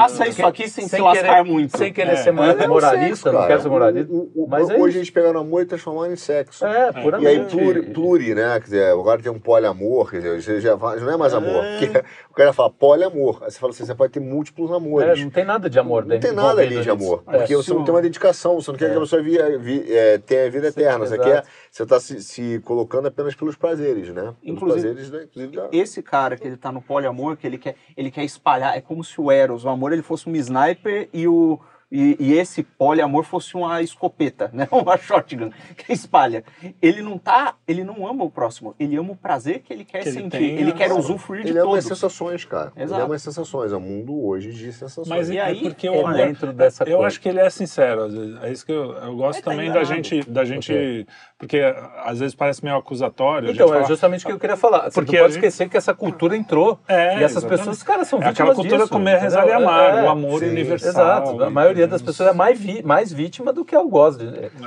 [0.09, 1.77] Faça isso aqui sem, Sem se lascar querer- muito.
[1.77, 2.17] sem querer É.
[2.17, 3.49] ser É moralista, não cara.
[3.51, 4.13] quero ser moralista.
[4.13, 4.99] O- o- o- mas é hoje isso.
[4.99, 6.65] eles pegaram amor e transformaram em sexo.
[6.67, 7.29] É, E puramente.
[7.29, 8.53] aí, pluri, pluri, né?
[8.61, 11.63] Quer dizer, agora tem um poliamor, quer dizer, você já fala- não é mais amor.
[11.79, 11.99] Porque
[12.31, 13.39] o cara fala poliamor.
[13.43, 15.23] Aí você fala assim, você pode ter múltiplos É, amores.
[15.23, 17.23] não tem nada de amor não dentro tem nada ali de amor.
[17.25, 17.57] Porque É.
[17.57, 20.71] você não tem uma dedicação, você não quer que a pessoa é, tenha a vida
[20.71, 21.07] Sim, eterna.
[21.07, 21.29] Você exato.
[21.31, 21.45] quer.
[21.79, 24.35] Você está se, se colocando apenas pelos prazeres, né?
[24.43, 25.23] Pelos Inclusive- prazeres, né?
[25.31, 28.77] Inclusive da- Esse cara que ele tá no poliamor, que ele quer, ele quer espalhar,
[28.77, 31.57] é como se o Eros, o amor, ele fosse um sniper e o
[31.91, 34.69] e, e esse poliamor fosse uma escopeta, né?
[34.71, 36.45] Uma shotgun que espalha.
[36.83, 40.03] Ele não tá, ele não ama o próximo, ele ama o prazer que ele quer
[40.03, 40.37] Que ele sentir.
[40.37, 40.95] tem, ele quer né?
[40.95, 42.73] usufruir de Ele ama as sensações, cara.
[42.77, 43.03] Ele Exato.
[43.03, 43.73] ama as sensações.
[43.73, 45.09] É um mundo hoje de sensações.
[45.09, 47.07] Mas E é aí, porque É o amor, dentro dessa eu coisa.
[47.07, 48.43] acho que ele é sincero, às vezes.
[48.43, 51.07] É isso que eu, eu gosto Ele tá também da gente, da gente,
[51.39, 51.61] porque
[52.05, 53.51] às vezes parece meio acusatório.
[53.51, 54.91] Então, é fala- justamente o que eu queria falar.
[54.91, 56.81] Você Porque não pode gente- esquecer que essa cultura entrou.
[56.89, 57.59] É, e essas exatamente.
[57.61, 60.41] pessoas, cara, são É vítimas aquela cultura disso, comer, rezar e amar, É, o amor
[60.41, 60.91] sim, universal.
[60.91, 61.45] Exato.
[61.45, 64.19] A maioria das pessoas é mais, vi- mais vítima do que algoz.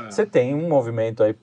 [0.10, 1.36] Você tem um movimento aí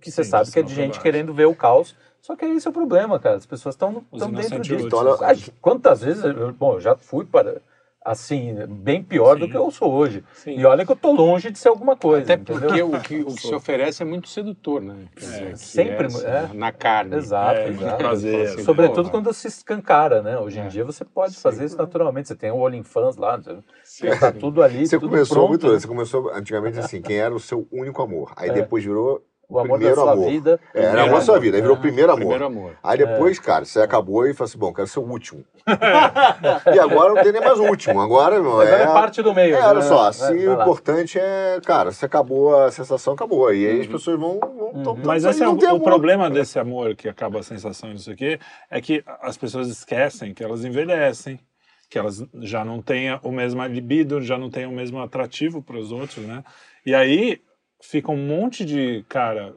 [0.00, 1.00] que você Sim, sabe que é de gente baixo.
[1.02, 1.96] querendo ver o caos.
[2.20, 3.36] Só que esse é o problema, cara.
[3.36, 4.86] As pessoas estão dentro disso.
[4.86, 5.16] Então,
[5.62, 7.62] Quantas vezes, eu, bom, eu já fui para
[8.04, 9.50] assim, bem pior do Sim.
[9.50, 10.24] que eu sou hoje.
[10.32, 10.58] Sim.
[10.58, 12.22] E olha que eu tô longe de ser alguma coisa.
[12.32, 12.60] Até entendeu?
[12.68, 14.96] porque o que, o que se oferece é muito sedutor, né?
[15.14, 16.50] Que sempre, assim, é.
[16.54, 17.16] Na carne.
[17.16, 17.96] Exato, É, exato.
[17.98, 20.38] prazer, Assim, Sobretudo quando se escancara, né?
[20.38, 20.68] Hoje em É.
[20.68, 22.28] dia você pode fazer isso naturalmente.
[22.28, 25.78] Você tem o OnlyFans lá, tá tudo ali, Você tudo começou pronto, muito, né?
[25.78, 28.32] você começou antigamente assim, quem era o seu único amor.
[28.36, 28.52] Aí É.
[28.52, 30.30] depois virou O amor primeiro da sua amor.
[30.30, 30.50] vida.
[30.72, 31.80] É, era Primeiro amor da sua vida, aí virou É.
[31.80, 32.18] primeiro amor.
[32.20, 32.72] Primeiro amor.
[32.82, 35.44] Aí depois, cara, você acabou e falou assim, bom, quero ser o último.
[36.74, 38.82] e agora não tem nem mais o último, agora não Agora é...
[38.82, 39.56] é parte do meio.
[39.56, 39.82] É, olha né?
[39.82, 43.52] só, se vai o importante é, cara, se acabou a sensação, acabou.
[43.52, 43.92] E aí as Uhum.
[43.92, 44.38] pessoas vão...
[44.38, 47.92] vão tão- Mas esse é o, o problema desse amor que acaba a sensação e
[47.92, 48.38] não sei o quê,
[48.70, 51.40] é que as pessoas esquecem que elas envelhecem,
[51.88, 55.76] que elas já não têm o mesmo libido, já não têm o mesmo atrativo para
[55.76, 56.44] os outros, né?
[56.86, 57.40] E aí
[57.80, 59.54] fica um monte de cara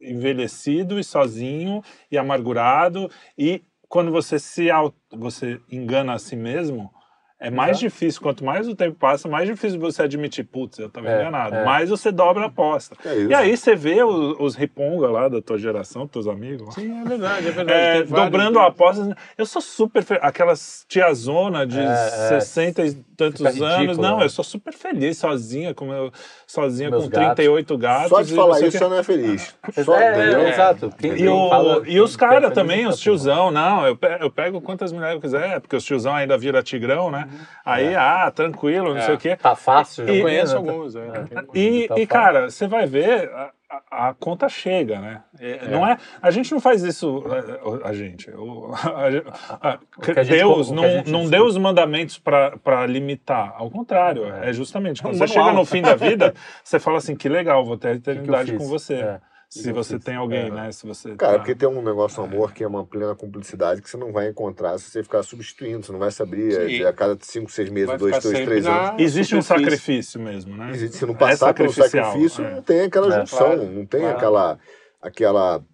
[0.00, 6.91] envelhecido e sozinho e amargurado e quando você se auto, você engana a si mesmo,
[7.42, 7.84] é mais Exato.
[7.86, 11.56] difícil, quanto mais o tempo passa, mais difícil você admitir, putz, eu estava É, enganado.
[11.56, 11.64] é.
[11.64, 12.96] Mais você dobra a aposta.
[13.04, 13.22] É.
[13.24, 17.00] E aí você vê os, os riponga lá da tua geração, teus amigos, lá, Sim,
[17.00, 17.72] é verdade, é verdade.
[17.72, 19.16] é, vários- dobrando a aposta.
[19.36, 20.22] Eu sou super feliz.
[20.24, 22.40] Aquelas tiazona de É, é.
[22.40, 23.78] 60 e tantos Fica anos.
[23.80, 24.24] ridículo, Não, né?
[24.24, 26.10] eu sou super feliz sozinha, com meu,
[26.46, 27.26] sozinha Meus com gatos.
[27.36, 28.08] 38 gatos.
[28.08, 29.54] Só de falar isso já não é feliz.
[29.84, 30.40] Só, é, entendeu?
[30.40, 30.90] é, exato.
[31.02, 34.92] E, o- e os caras também, os tá tiozão, não, eu pego, eu pego quantas
[34.92, 37.28] mulheres eu quiser, porque os tiozão ainda vira tigrão, né?
[37.64, 39.02] Aí, ah, tranquilo, não É.
[39.02, 39.36] sei o quê.
[39.36, 40.08] Tá fácil.
[40.08, 40.70] E- Eu conheço né?
[40.70, 41.06] alguns, é.
[41.54, 43.50] E, Tá e, cara, você vai ver, a,
[44.08, 45.22] a- conta chega, né?
[45.40, 47.24] É, Não é, a gente não faz isso,
[47.84, 48.30] a, a gente.
[48.30, 53.54] o- a- a- que a gente- Deus que não, gente deu os mandamentos para limitar.
[53.56, 55.00] Ao contrário, é, justamente.
[55.02, 55.44] Quando um você manual.
[55.46, 58.58] chega no fim da vida, você fala assim: que legal, vou ter a eternidade fiz?
[58.60, 58.94] com você.
[58.94, 59.20] É.
[59.60, 60.50] Se você tem alguém, É.
[60.50, 60.72] né?
[60.72, 63.82] Se você Cara, tá- porque tem um negócio no amor que é uma plena cumplicidade
[63.82, 66.66] que você não vai encontrar se você ficar substituindo, você não vai se abrir Sim.
[66.68, 69.02] de a cada 5, 6 meses, Vai 2, ficar 2, sempre 3 na anos.
[69.02, 70.70] Existe um sacrifício mesmo, né?
[70.70, 72.54] Existe, se não É passar pelo sacrificial, sacrifício, é.
[72.54, 74.16] não tem aquela É, junção, claro, não tem claro.
[74.16, 74.58] aquela,
[75.02, 75.64] aquela,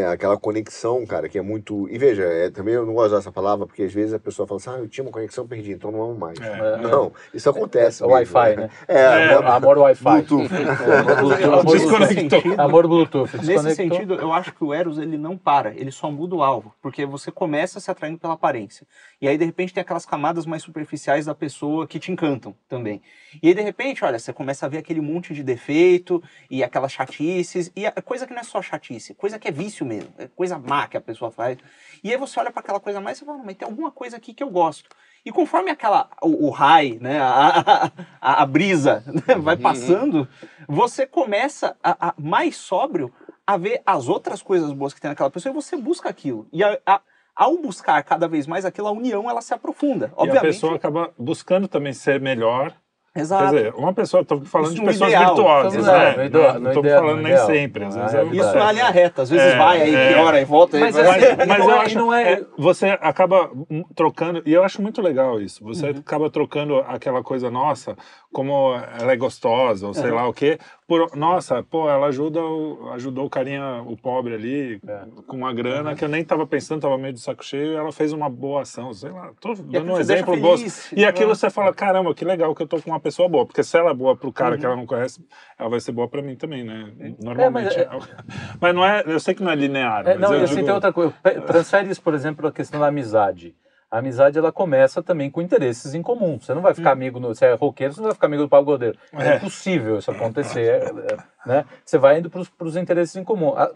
[0.00, 1.88] é, aquela conexão, cara, que é muito.
[1.88, 4.58] E veja, é, também eu não gosto dessa palavra, porque às vezes a pessoa fala
[4.60, 6.38] assim, ah, eu tinha uma conexão, perdi, então não amo mais.
[6.40, 6.76] É.
[6.78, 8.02] Não, isso acontece.
[8.02, 8.70] É o mesmo, Wi-Fi, né?
[8.88, 10.22] É, É, amor- Amor Wi-Fi.
[10.22, 10.48] Bluetooth.
[10.56, 11.44] Amor Bluetooth.
[11.60, 12.40] Amor Desconectou.
[12.42, 12.60] Bluetooth.
[12.60, 13.36] Amor Bluetooth.
[13.44, 16.74] Nesse sentido, eu acho que o Eros ele não para, ele só muda o alvo,
[16.82, 18.86] porque você começa se atraindo pela aparência.
[19.20, 23.00] E aí, de repente, tem aquelas camadas mais superficiais da pessoa que te encantam também.
[23.42, 26.92] E aí, de repente, olha, você começa a ver aquele monte de defeito e aquelas
[26.92, 30.26] chatices, e a coisa que não é só chatice, coisa que é vício mesmo, é
[30.28, 31.56] coisa má que a pessoa faz.
[32.04, 34.34] E aí você olha para aquela coisa mais e fala, mas tem alguma coisa aqui
[34.34, 34.88] que eu gosto.
[35.24, 40.28] E conforme aquela, o, o high, né, a, a, a brisa né, vai passando,
[40.68, 43.12] você começa a, a- mais sóbrio
[43.46, 46.46] a ver as outras coisas boas que tem naquela pessoa e você busca aquilo.
[46.52, 47.00] E a- a-
[47.34, 50.06] ao buscar cada vez mais aquilo, a união ela se aprofunda.
[50.06, 50.42] E a Obviamente.
[50.42, 52.72] pessoa acaba buscando também ser melhor.
[53.16, 53.44] Exato.
[53.52, 55.34] Quer dizer, uma pessoa, estou falando Isso de pessoas ideal.
[55.34, 56.14] virtuosas, né?
[56.16, 57.46] no ideal- não ideal- falando nem ideal.
[57.46, 57.84] sempre.
[57.84, 58.58] Às vezes Ah, é é Isso verdade.
[58.58, 59.22] na linha reta.
[59.22, 60.12] Às vezes É, vai aí, é.
[60.14, 60.78] piora e volta.
[60.78, 61.18] Mas aí vai.
[61.18, 63.50] assim, Mas eu é- acho não é- é, você acaba
[63.94, 65.64] trocando, e eu acho muito legal isso.
[65.64, 65.98] Você Uhum.
[65.98, 67.96] acaba trocando aquela coisa nossa,
[68.32, 70.16] como ela é gostosa, ou sei Uhum.
[70.16, 74.80] lá o quê, por nossa, pô, ela ajuda o, ajudou o carinha, o pobre ali,
[74.86, 75.00] É.
[75.26, 75.96] com uma grana Uhum.
[75.96, 78.62] que eu nem tava pensando, tava meio de saco cheio, e ela fez uma boa
[78.62, 80.94] ação, sei lá, tô dando um exemplo feliz, gosto.
[80.96, 81.34] E aquilo né?
[81.34, 83.90] você fala, caramba, que legal que eu tô com uma pessoa boa, porque se ela
[83.90, 84.58] é boa pro cara Uhum.
[84.60, 85.24] que ela não conhece,
[85.58, 86.92] ela vai ser boa pra mim também, né?
[87.20, 87.78] Normalmente.
[87.78, 87.88] É, É,
[88.60, 90.54] mas, não é, eu sei que não é linear, É, mas não, eu e assim,
[90.56, 91.14] digo- tem outra coisa.
[91.46, 93.54] Transfere isso, por exemplo, para a questão da amizade.
[93.88, 96.40] A amizade, ela começa também com interesses em comum.
[96.40, 98.48] Você não vai ficar amigo, no, você é roqueiro, você não vai ficar amigo do
[98.48, 98.98] Paulo Godeiro.
[99.12, 99.36] É, É.
[99.36, 101.64] impossível isso acontecer, é, é, né?
[101.84, 103.56] Você vai indo para os interesses em comum.
[103.56, 103.70] A-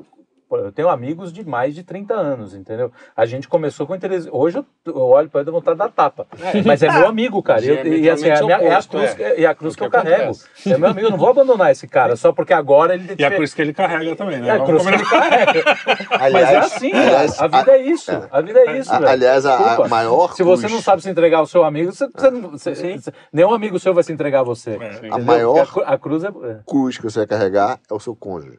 [0.53, 2.91] Eu tenho amigos de mais de 30 anos, entendeu?
[3.17, 4.29] A gente começou com interesse.
[4.33, 6.27] Hoje eu, eu olho para ele e dou vontade da tapa.
[6.67, 7.65] Mas é meu amigo, cara.
[7.65, 9.55] E eu- e assim, é a, minha- é a Diametralmente cruz, oposto, que- é a
[9.55, 10.23] cruz É que eu carrego.
[10.23, 10.73] acontece.
[10.73, 13.31] É meu amigo, eu não vou abandonar esse cara, só porque agora ele E é
[13.31, 14.49] por isso que ele carrega também, né?
[14.49, 15.63] é a cruz que ele carrega.
[16.11, 18.11] Mas é Aliás, assim, aliás, a vida é isso.
[18.31, 18.93] A vida é isso.
[18.93, 21.93] a- aliás, a- a maior Se você cruz- não sabe se entregar ao seu amigo,
[21.93, 24.71] você, você não- você- você- nenhum amigo seu vai se entregar a você.
[24.73, 25.09] É.
[25.11, 26.29] A maior- A, cru- a cruz é.
[26.29, 26.59] é.
[26.67, 28.59] cruz que você vai carregar é o seu cônjuge.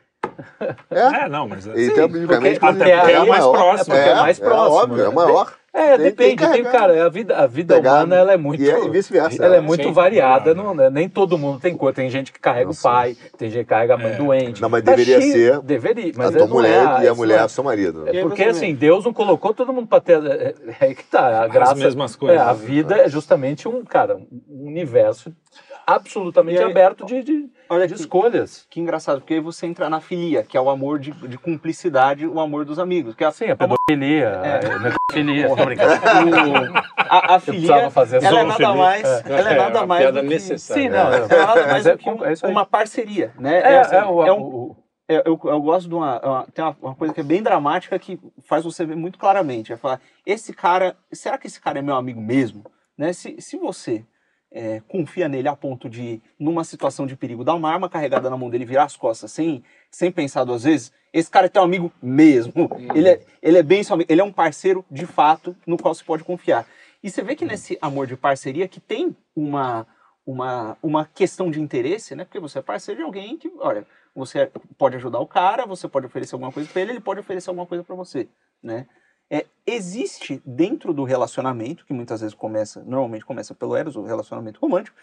[0.90, 1.24] É?
[1.26, 1.68] É, não, mas...
[1.68, 3.52] é- Então, biblicamente, porque- até é o mais maior.
[3.52, 3.96] próximo.
[3.96, 5.10] É é mais próximo, óbvio, é né?
[5.10, 5.54] o maior.
[5.74, 6.48] É, Tem- depende.
[6.52, 8.62] tem cara, a vida, a vida Pegar- humana ela é muito.
[8.62, 9.42] E, é- e vice-versa.
[9.42, 9.94] Ela é muito Sim.
[9.94, 10.90] variada, não, né?
[10.90, 11.94] nem todo mundo tem cor.
[11.94, 12.80] Tem gente que carrega Nossa.
[12.90, 14.16] o pai, tem gente que carrega a mãe É.
[14.18, 14.62] doente.
[14.62, 17.46] Não, mas Tá deveria cheio- ser Deveria, mas a tua mulher é, e a mulher
[17.46, 18.04] é seu marido.
[18.06, 20.20] É porque assim, Deus não colocou todo mundo para ter.
[20.26, 21.74] É, é que tá, a graça.
[21.76, 22.38] mesmas coisas.
[22.38, 24.18] É, a vida é justamente um, cara,
[24.50, 25.32] um universo
[25.88, 28.68] absolutamente aí- aberto de, de, Olha de que, escolhas.
[28.70, 32.28] que engraçado, porque aí você entra na filia, que é o amor de, de cumplicidade,
[32.28, 33.16] o amor dos amigos.
[33.16, 34.66] Que a, Sim, a pedofilia, É.
[34.74, 35.92] a necrofilia, tô brincando.
[36.98, 39.80] a, a Eu precisava filia, fazer essa ela é nada mais, ela é É, nada
[39.80, 40.84] uma mais piada do que, necessária.
[40.84, 43.60] Sim, não, ela é nada mais é do que um- é uma parceria, né?
[43.62, 44.76] É, assim, é, o, é um- o-
[45.08, 47.98] É, eu, eu gosto de uma, uma- tem uma, uma coisa que é bem dramática
[48.00, 49.72] que faz você ver muito claramente.
[49.74, 52.64] É falar, esse cara, será que esse cara é meu amigo mesmo?
[52.98, 53.12] Né?
[53.14, 54.06] Se, se você
[54.52, 58.38] é, confia nele a ponto de, numa situação de perigo, dar uma arma carregada na
[58.38, 61.92] mão dele, virar as costas sem, sem pensar duas vezes, esse cara é teu amigo
[62.02, 62.54] mesmo.
[62.94, 65.94] Ele, é, ele é bem seu amigo, ele é um parceiro de fato no qual
[65.94, 66.66] você pode confiar.
[67.04, 69.88] E você vê que nesse amor de parceria que tem uma,
[70.26, 72.26] uma, uma questão de interesse, né?
[72.26, 76.06] Porque você é parceiro de alguém que, olha, você pode ajudar o cara, você pode
[76.06, 78.28] oferecer alguma coisa para ele, ele pode oferecer alguma coisa para você,
[78.62, 78.88] né?
[79.34, 84.60] É, existe dentro do relacionamento, que muitas vezes começa, normalmente começa pelo eros, o relacionamento
[84.60, 84.98] romântico,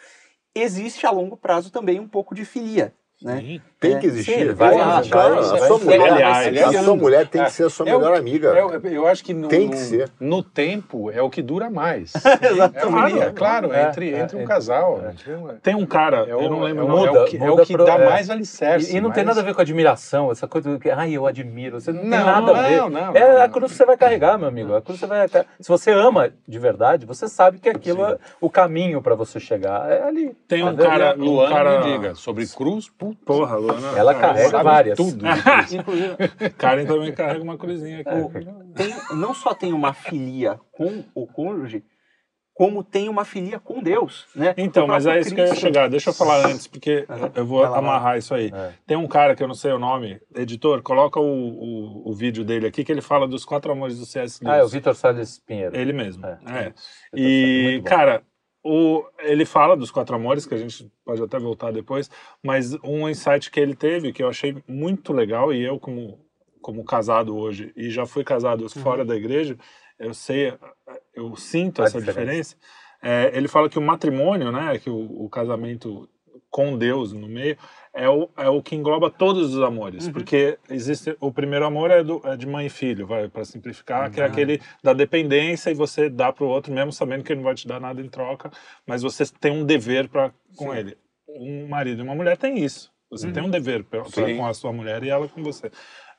[0.55, 3.61] existe a longo prazo também um pouco de filia, né?
[3.81, 4.33] Tem que É, existir.
[4.49, 7.65] sim, vai- vai- cara, vai- a sua mulher, aliás, a sua mulher tem que ser
[7.67, 8.49] a sua É o- melhor amiga.
[8.49, 10.11] Eu, eu acho que no, Tem que no- ser.
[10.19, 12.13] no tempo é o que dura mais.
[12.43, 13.19] Exatamente.
[13.21, 14.45] É claro, É, entre, é, entre um é.
[14.47, 15.01] casal.
[15.63, 17.07] Tem um cara, É o, eu não lembro é o o- nome.
[17.07, 18.05] é o Muda- que, é muda o que pro- dá é.
[18.05, 18.93] mais alicerce.
[18.93, 21.13] E, e não tem mas- nada a ver com admiração, essa coisa do que, ai,
[21.13, 21.81] eu admiro.
[21.81, 22.77] Você não, tem Não, nada a ver.
[22.79, 24.75] não, não, é a cruz que você vai carregar, meu amigo.
[24.75, 25.29] A cruz que você vai.
[25.61, 29.89] Se você ama de verdade, você sabe que aquilo é o caminho para você chegar.
[29.91, 30.37] É ali.
[30.49, 31.85] Tem um cara, Luana cara...
[31.85, 33.99] me diga, sobre cruz, puta, Porra, Luana.
[33.99, 34.97] Ela cara, carrega várias.
[34.97, 35.25] tudo.
[35.73, 36.17] Inclusive,
[36.57, 38.11] Karen também carrega uma cruzinha aqui.
[38.75, 41.83] tem- não só tem uma filia com o cônjuge,
[42.55, 44.53] como tem uma filia com Deus, né?
[44.57, 45.89] Então, O mas é isso que eu ia chegar.
[45.89, 47.31] Deixa eu falar antes, porque Aham.
[47.37, 48.51] eu vou lá, amarrar isso aí.
[48.53, 48.73] É.
[48.85, 52.45] Tem um cara que eu não sei o nome, editor, coloca o, o, o vídeo
[52.45, 54.43] dele aqui, que ele fala dos quatro amores do C.S.
[54.43, 54.57] Lewis.
[54.57, 55.77] Ah, é o Vitor Salles Pinheiro.
[55.77, 56.27] Ele mesmo.
[56.27, 56.31] É.
[56.33, 56.37] É.
[56.41, 56.75] Salles,
[57.15, 58.23] E, cara,
[58.63, 62.11] o, ele fala dos quatro amores, que a gente pode até voltar depois,
[62.43, 66.19] mas um insight que ele teve, que eu achei muito legal, e eu, como,
[66.61, 68.69] como casado hoje, e já fui casado Uhum.
[68.69, 69.57] fora da igreja,
[69.99, 70.55] eu sei,
[71.15, 72.21] eu sinto A essa diferença.
[72.25, 72.57] diferença.
[73.03, 76.09] É, ele fala que o matrimônio, né, que o, o casamento
[76.51, 77.57] com Deus no meio,
[77.95, 80.07] é o, é o que engloba todos os amores.
[80.07, 80.13] Uhum.
[80.13, 81.17] Porque existe.
[81.21, 84.25] O primeiro amor é, do, é de mãe e filho, vai, para simplificar, que é
[84.25, 84.31] Uhum.
[84.31, 87.55] aquele da dependência e você dá para o outro, mesmo sabendo que ele não vai
[87.55, 88.51] te dar nada em troca,
[88.87, 90.79] mas você tem um dever para com Sim.
[90.79, 90.97] ele.
[91.29, 92.91] Um marido e uma mulher tem isso.
[93.11, 93.33] Você Uhum.
[93.33, 95.71] tem um dever pra, pra com a sua mulher e ela com você.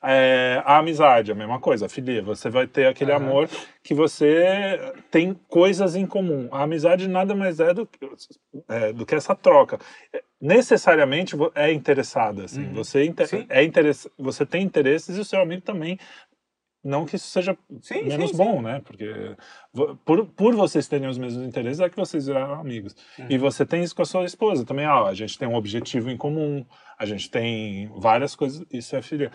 [0.02, 2.22] É, a amizade, a mesma coisa, a filia.
[2.22, 3.24] Você vai ter aquele Aham.
[3.26, 3.48] amor
[3.82, 4.78] que você
[5.10, 6.48] tem coisas em comum.
[6.50, 7.98] A amizade nada mais é do, que-
[8.68, 9.78] é, do que essa troca.
[10.12, 12.44] É, Necessariamente é interessada.
[12.46, 12.64] Assim.
[12.68, 12.72] Uhum.
[12.72, 13.44] Você, inter- Sim.
[13.50, 15.98] é interess, você tem interesses e o seu amigo também.
[16.82, 18.80] Não que isso seja Sim, menos sim, bom, né?
[18.84, 19.36] Porque
[20.04, 22.96] por, por vocês terem os mesmos interesses é que vocês viraram amigos.
[23.28, 23.40] E Uhum.
[23.40, 24.86] você tem isso com a sua esposa também.
[24.86, 26.64] Ah, a gente tem um objetivo em comum,
[26.98, 28.64] a gente tem várias coisas.
[28.72, 29.30] Isso é filha.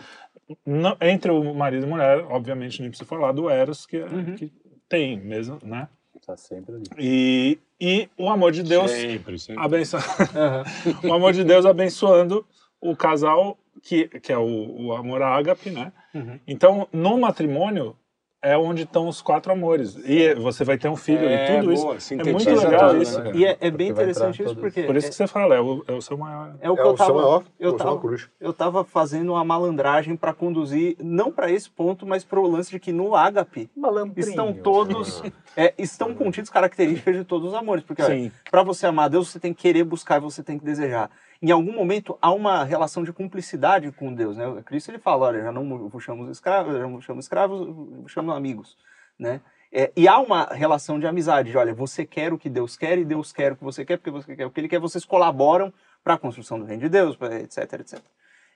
[0.66, 4.04] Não- entre o marido e a mulher, obviamente, nem preciso falar do Eros, que, é-
[4.06, 4.34] Uhum.
[4.34, 4.52] que
[4.88, 5.88] tem mesmo, né?
[6.26, 6.84] Tá sempre ali.
[6.98, 9.62] E, e o amor de Deus Sempre, sempre.
[9.62, 10.00] abençoa,
[10.34, 10.64] Aham.
[11.10, 12.44] o amor de Deus abençoando
[12.80, 13.56] o casal
[13.86, 15.92] que, que é o, o amor ágape, né?
[16.12, 16.40] Uhum.
[16.46, 17.94] Então, no matrimônio
[18.42, 19.96] é onde estão os quatro amores.
[20.04, 21.82] E você vai ter um filho É, e tudo isso.
[21.84, 23.24] boa, É muito legal tudo, isso, né?
[23.24, 23.36] cara.
[23.36, 25.84] E é, é bem interessante isso porque Por isso é, que você fala, é o,
[25.88, 26.54] é o seu maior.
[26.60, 28.28] é o que É eu o seu tava, maior, eu é tava, maior cruz.
[28.40, 32.70] eu tava fazendo uma malandragem para conduzir não para esse ponto, mas para o lance
[32.70, 33.68] de que no ágape
[34.16, 35.22] estão todos
[35.56, 38.02] é, estão contidos características de todos os amores, porque
[38.50, 41.10] para você amar Deus, você tem que querer buscar, você tem que desejar.
[41.40, 44.62] Em algum momento há uma relação de cumplicidade com Deus, né?
[44.64, 48.76] Cristo ele fala, olha, já não chamo escravos, já não chamo escravos, vos chamo amigos,
[49.18, 49.40] né?
[49.72, 52.98] É, e há uma relação de amizade, de, olha, você quer o que Deus quer
[52.98, 55.04] e Deus quer o que você quer, porque você quer o que Ele quer, vocês
[55.04, 55.72] colaboram
[56.02, 58.00] para a construção do reino de Deus, etc, etc.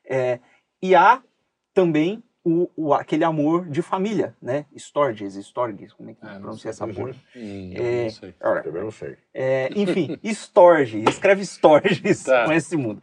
[0.04, 0.38] É,
[0.80, 1.22] e há
[1.74, 4.64] também o, o- aquele amor de família, né?
[4.74, 6.86] Storges, Storges, como é que Ah, pronuncia sei.
[6.86, 7.14] essa porra?
[7.36, 8.34] Hum, É, não sei.
[8.42, 9.16] Ora, Também não sei.
[9.34, 12.44] é, enfim, Storge, escreve Storges Tá.
[12.44, 13.02] com esse mundo.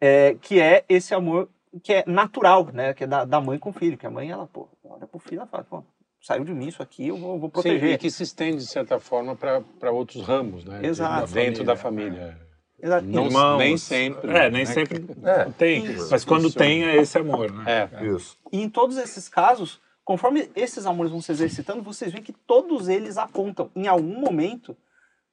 [0.00, 1.48] É, que é esse amor
[1.82, 2.94] que é natural, né?
[2.94, 3.96] Que é da, da mãe com o filho.
[3.98, 5.84] Que a mãe, ela, pô, olha pro filho, ela fala, pô,
[6.22, 7.90] saiu de mim isso aqui, eu vou, vou Sim, proteger.
[7.92, 10.80] e que se estende, de certa forma, para outros ramos, né?
[10.80, 11.32] De- Exato.
[11.32, 12.36] Dentro da família.
[12.82, 13.06] Exato.
[13.06, 13.58] Não, Irmãos.
[13.58, 14.30] nem sempre.
[14.30, 14.72] É, nem né?
[14.72, 15.44] sempre É.
[15.56, 15.84] tem.
[15.86, 16.08] Isso.
[16.10, 16.56] Mas quando Isso.
[16.58, 17.88] tem, é esse amor, né?
[17.92, 18.06] É.
[18.06, 18.36] Isso.
[18.52, 22.88] E em todos esses casos, conforme esses amores vão se exercitando, vocês veem que todos
[22.88, 24.76] eles apontam, em algum momento,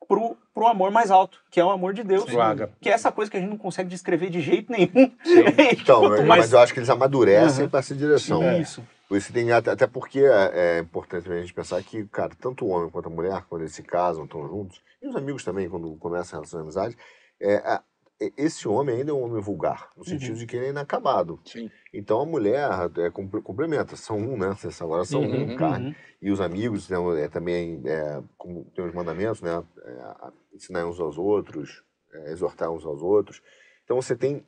[0.07, 2.25] pro, pro amor mais alto, que é o amor de Deus.
[2.79, 5.11] Que é essa coisa que a gente não consegue descrever de jeito nenhum.
[5.71, 7.69] Então, Quanto mas, eu acho que eles amadurecem Aham.
[7.69, 8.59] para essa direção.
[8.59, 8.83] Isso.
[9.07, 12.65] Por Isso tem, até, até porque é, é importante a gente pensar que, cara, tanto
[12.65, 15.69] o homem quanto a mulher, quando eles se casam, estão juntos, e os amigos também,
[15.69, 16.97] quando começam a relação de amizade,
[17.39, 17.79] é,
[18.35, 21.39] esse homem ainda é um homem vulgar, no sentido de que ele é inacabado.
[21.45, 21.69] Sim.
[21.93, 24.55] Então a mulher é, compl- complementa, são um, né?
[24.81, 25.89] Agora são Uhum, um, carne.
[25.89, 25.95] uhum.
[26.21, 29.63] E os amigos né, é, também, é, como tem os mandamentos, né?
[29.83, 33.41] é, ensinar uns aos outros, é, exortar uns aos outros.
[33.83, 34.43] Então você tem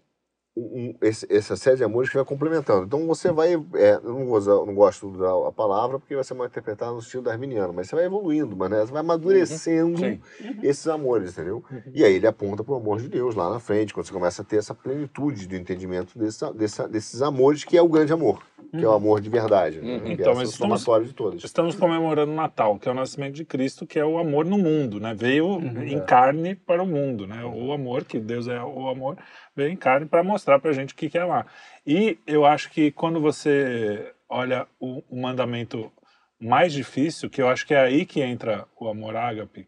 [0.55, 2.85] um- esse, essa série de amores que vai complementando.
[2.85, 6.23] Então você vai, é, eu não, usar, não gosto de usar a palavra porque vai
[6.23, 9.97] ser mal interpretado no estilo darwiniano, mas você vai evoluindo, mas né, você vai amadurecendo
[9.99, 10.19] Sim.
[10.63, 11.63] esses amores, entendeu?
[11.93, 14.41] E aí ele aponta para o amor de Deus lá na frente, quando você começa
[14.41, 18.41] a ter essa plenitude do entendimento desse, desse- desses amores, que é o grande amor,
[18.71, 19.93] que é o amor de verdade, né?
[19.93, 19.99] Uhum.
[20.03, 21.43] que Então, é estamos- de todas.
[21.43, 24.57] Estamos comemorando o Natal, que é o nascimento de Cristo, que é o amor no
[24.57, 25.13] mundo, né?
[25.17, 25.83] Veio Uhum.
[25.83, 27.43] em carne para o mundo, né?
[27.45, 29.17] O amor, que Deus é o amor,
[29.59, 31.45] veio em carne para mostrar para a gente o que que é amar.
[31.85, 35.91] E eu acho que quando você olha o, o mandamento
[36.39, 39.67] mais difícil, que eu acho que é aí que entra o amor ágape,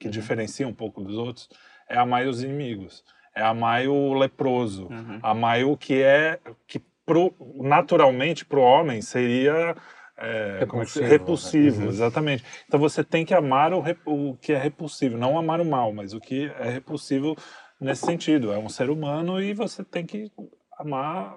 [0.00, 1.48] que diferencia um pouco dos outros,
[1.88, 5.18] é amar os inimigos, é amar o leproso, Uhum.
[5.22, 9.76] amar o que é que pro, naturalmente para o homem seria
[10.18, 11.88] é, como é Repulsivo, repulsivo, né?
[11.88, 12.44] exatamente.
[12.66, 16.14] Então você tem que amar o, o que é repulsivo, não amar o mal, mas
[16.14, 17.36] o que é repulsivo
[17.80, 18.52] nesse sentido.
[18.52, 20.30] É um ser humano e você tem que
[20.78, 21.36] amar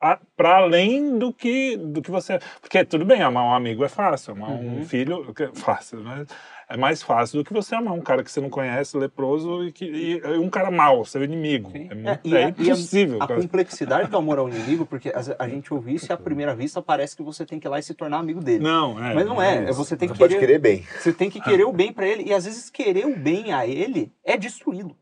[0.00, 2.38] a- pra além do que, do que você.
[2.60, 6.28] Porque tudo bem, amar um amigo é fácil, amar um filho que é fácil, mas
[6.68, 9.72] é mais fácil do que você amar um cara que você não conhece, leproso, e,
[9.72, 11.70] que, e, e um cara mau, seu inimigo.
[11.74, 13.22] É, muito, É, é a- a- impossível.
[13.22, 13.40] A cara.
[13.40, 16.82] complexidade do amor ao inimigo, porque a, a gente ouve isso e à primeira vista
[16.82, 18.62] parece que você tem que ir lá e se tornar amigo dele.
[18.62, 19.14] Não, é.
[19.14, 20.84] Mas não é, é você tem Você que pode querer, querer bem.
[21.00, 23.66] você tem que querer o bem pra ele e às vezes querer o bem a
[23.66, 24.94] ele é destruí-lo.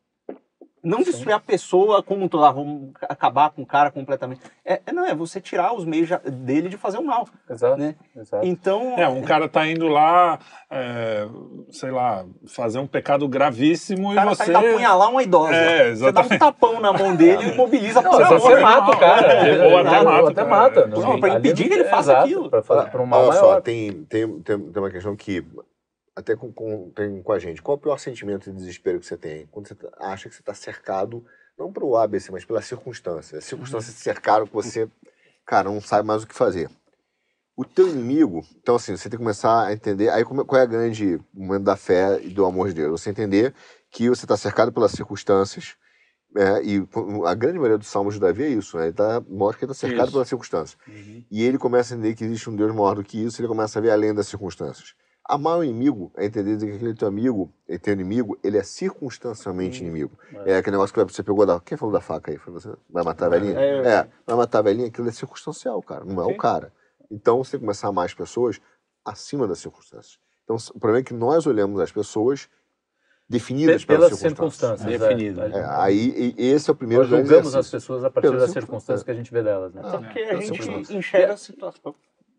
[0.85, 4.43] Não destruir a pessoa como um todo, ah, vamos acabar com o cara completamente.
[4.65, 7.27] É, é, não, é você tirar os meios dele de fazer o mal.
[7.49, 7.79] Exato.
[7.81, 7.95] Né?
[8.15, 8.47] exato.
[8.47, 10.39] Então, É, um cara tá indo lá,
[10.71, 11.27] é,
[11.71, 14.53] sei lá, fazer um pecado gravíssimo o e cara você.
[14.53, 15.55] tá indo apunhalar uma idosa.
[15.55, 16.39] É, você dá um exatamente.
[16.39, 19.27] tapão na mão dele e imobiliza a Não, vezes você mata o cara.
[19.33, 20.49] é, ou até mata ou o até cara.
[20.49, 20.87] mata.
[20.87, 22.51] Não, Não, pra impedir que ele faça exato, aquilo.
[22.51, 23.41] Pra, pra um mal Olha maior.
[23.41, 25.43] só, tem, tem, tem uma questão que
[26.17, 27.61] até com, com, tem com a gente.
[27.61, 29.47] Qual é o pior sentimento de desespero que você tem?
[29.47, 31.25] Quando você tá- acha que você está cercado,
[31.59, 33.39] não pelo ABC, mas pelas circunstâncias.
[33.39, 34.89] As circunstâncias te cercaram que você,
[35.45, 36.71] cara, não sabe mais o que fazer.
[37.57, 40.67] O teu inimigo, então assim, você tem que começar a entender, aí qual é a
[40.67, 43.01] grande momento da fé e do amor de Deus?
[43.01, 43.55] Você entender
[43.93, 45.77] que você está cercado pelas circunstâncias,
[46.37, 46.85] é, e
[47.25, 48.87] a grande maioria dos salmos de Davi é isso, né?
[48.87, 50.13] Ele tá, mostra que ele está cercado Isso.
[50.13, 50.77] pelas circunstâncias.
[50.89, 51.25] Uhum.
[51.31, 53.79] E ele começa a entender que existe um Deus maior do que isso, ele começa
[53.79, 54.95] a ver além das circunstâncias.
[55.27, 59.81] Amar o inimigo é entender que aquele teu amigo, ele teu inimigo, ele é circunstancialmente
[59.83, 60.19] inimigo.
[60.45, 60.59] É.
[60.59, 61.59] aquele negócio que você pegou da.
[61.61, 62.37] Quem falou da faca aí?
[62.37, 62.69] Foi você?
[62.91, 63.59] Vai matar a velhinha?
[63.59, 66.73] É, eu- É, vai matar a velhinha, aquilo é circunstancial, cara, não é o cara.
[67.11, 68.61] Então você tem que começar a amar as pessoas
[69.05, 70.19] acima das circunstâncias.
[70.45, 72.49] Então o problema é que nós olhamos as pessoas
[73.27, 74.81] definidas Pe- pelas pelas circunstâncias.
[74.91, 75.41] circunstâncias.
[75.41, 75.59] É.
[75.59, 75.59] né?
[75.61, 79.03] É, aí e esse é o primeiro Nós julgamos as pessoas a partir das circunstâncias.
[79.03, 79.81] que a gente vê delas, né?
[79.83, 81.95] Ah, porque a gente enxerga a situação.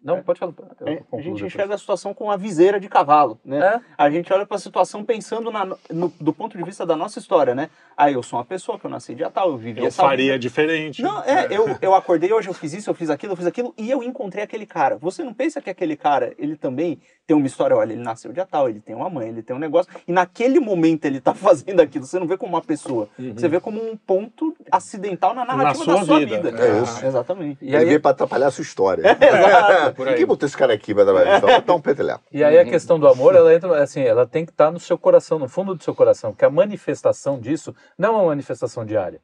[0.05, 0.53] Não, pode falar.
[0.81, 1.41] eu É, a gente depois.
[1.41, 3.57] enxerga a situação com a viseira de cavalo, né?
[3.57, 3.79] É.
[3.97, 7.17] A gente olha para a situação pensando na- no- do ponto de vista da nossa
[7.19, 7.69] história, né?
[7.97, 10.33] Aí eu sou uma pessoa que eu nasci dia tal, eu vivi Eu essa faria
[10.33, 10.39] vida.
[10.39, 11.01] diferente.
[11.01, 13.73] Não, é, eu, eu acordei hoje, eu fiz isso, eu fiz aquilo, eu fiz aquilo,
[13.77, 14.97] e eu encontrei aquele cara.
[14.97, 18.45] Você não pensa que aquele cara, ele também tem uma história, olha, ele nasceu dia
[18.45, 21.79] tal, ele tem uma mãe, ele tem um negócio, e naquele momento ele tá fazendo
[21.79, 25.83] aquilo, você não vê como uma pessoa, você vê como um ponto acidental na narrativa
[25.85, 26.41] sua da sua vida.
[26.51, 26.63] vida.
[26.63, 27.05] É isso.
[27.05, 27.57] Exatamente.
[27.63, 29.03] E ele aí, veio para atrapalhar a sua história.
[29.19, 29.94] Exato.
[29.95, 30.15] Por aí.
[30.15, 31.37] Quem botou esse cara aqui para trabalhar?
[31.37, 32.23] Então, botar um peteleco.
[32.31, 34.97] E aí a questão do amor, ela entra assim, ela tem que estar no seu
[34.97, 39.19] coração, no fundo do seu coração, porque a manifestação disso não é uma manifestação diária.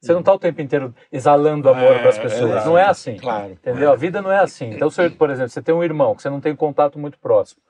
[0.00, 2.66] Você não está o tempo inteiro exalando amor É, para as pessoas, exato.
[2.66, 3.16] não é assim.
[3.16, 3.52] Claro.
[3.52, 3.90] Entendeu?
[3.90, 4.70] A vida não é assim.
[4.70, 7.60] Então, você, por exemplo, você tem um irmão que você não tem contato muito próximo.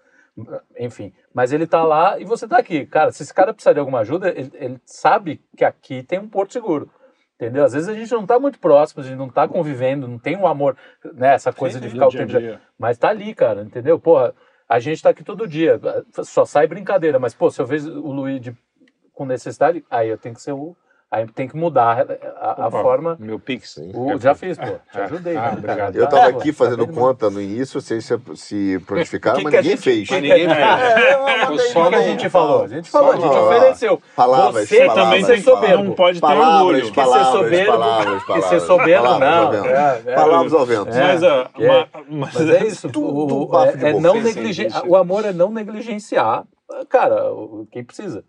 [0.78, 2.84] Enfim, mas ele tá lá e você tá aqui.
[2.84, 6.28] Cara, se esse cara precisar de alguma ajuda, ele, ele sabe que aqui tem um
[6.28, 6.90] porto seguro.
[7.37, 7.64] Entendeu?
[7.64, 10.37] Às vezes a gente não tá muito próximo, a gente não tá convivendo, não tem
[10.37, 10.74] um amor,
[11.14, 11.34] né?
[11.34, 12.39] Essa coisa de do ficar o dia tempo.
[12.39, 12.61] dia.
[12.78, 13.99] Mas tá ali, cara, entendeu?
[14.01, 14.34] Porra,
[14.66, 15.78] a gente tá aqui todo dia.
[16.24, 18.57] Só sai brincadeira, mas, pô, se eu vejo o Luiz de-
[19.12, 20.74] com necessidade, aí eu tenho que ser o.
[21.09, 22.04] Aí tem que mudar
[22.40, 23.16] a, a Opa, forma.
[23.20, 23.76] Meu Pix.
[23.94, 24.64] O, já fiz, pô.
[24.90, 25.36] Te ajudei.
[25.36, 25.54] Ah, né?
[25.57, 25.94] obrigado.
[25.96, 29.62] Eu estava aqui fazendo conta no início, vocês se, se prontificaram, Que mas que a
[29.62, 30.11] ninguém gente- fez.
[30.11, 30.59] Mas ninguém fez.
[31.46, 34.02] É, O Só que a gente falou, a gente falou, a gente ofereceu.
[34.16, 35.44] Palavras, Você palavras, também palavras.
[35.44, 35.84] soberbo.
[35.84, 36.80] Não pode ter Palavras, orgulho.
[36.80, 38.50] Que ser palavras, soberbo, palavras, que palavras.
[38.50, 39.46] ser soberbo Palavras não.
[39.46, 39.66] ao vento.
[39.66, 40.14] É, é.
[40.14, 40.88] Palavras ao vento.
[40.88, 41.00] É.
[41.02, 41.68] Mas, ah, que é.
[41.68, 42.88] ma- mas, Mas é isso.
[42.90, 46.44] Tudo o, é, é amor é não negligenciar,
[46.88, 47.22] cara,
[47.70, 48.24] quem precisa.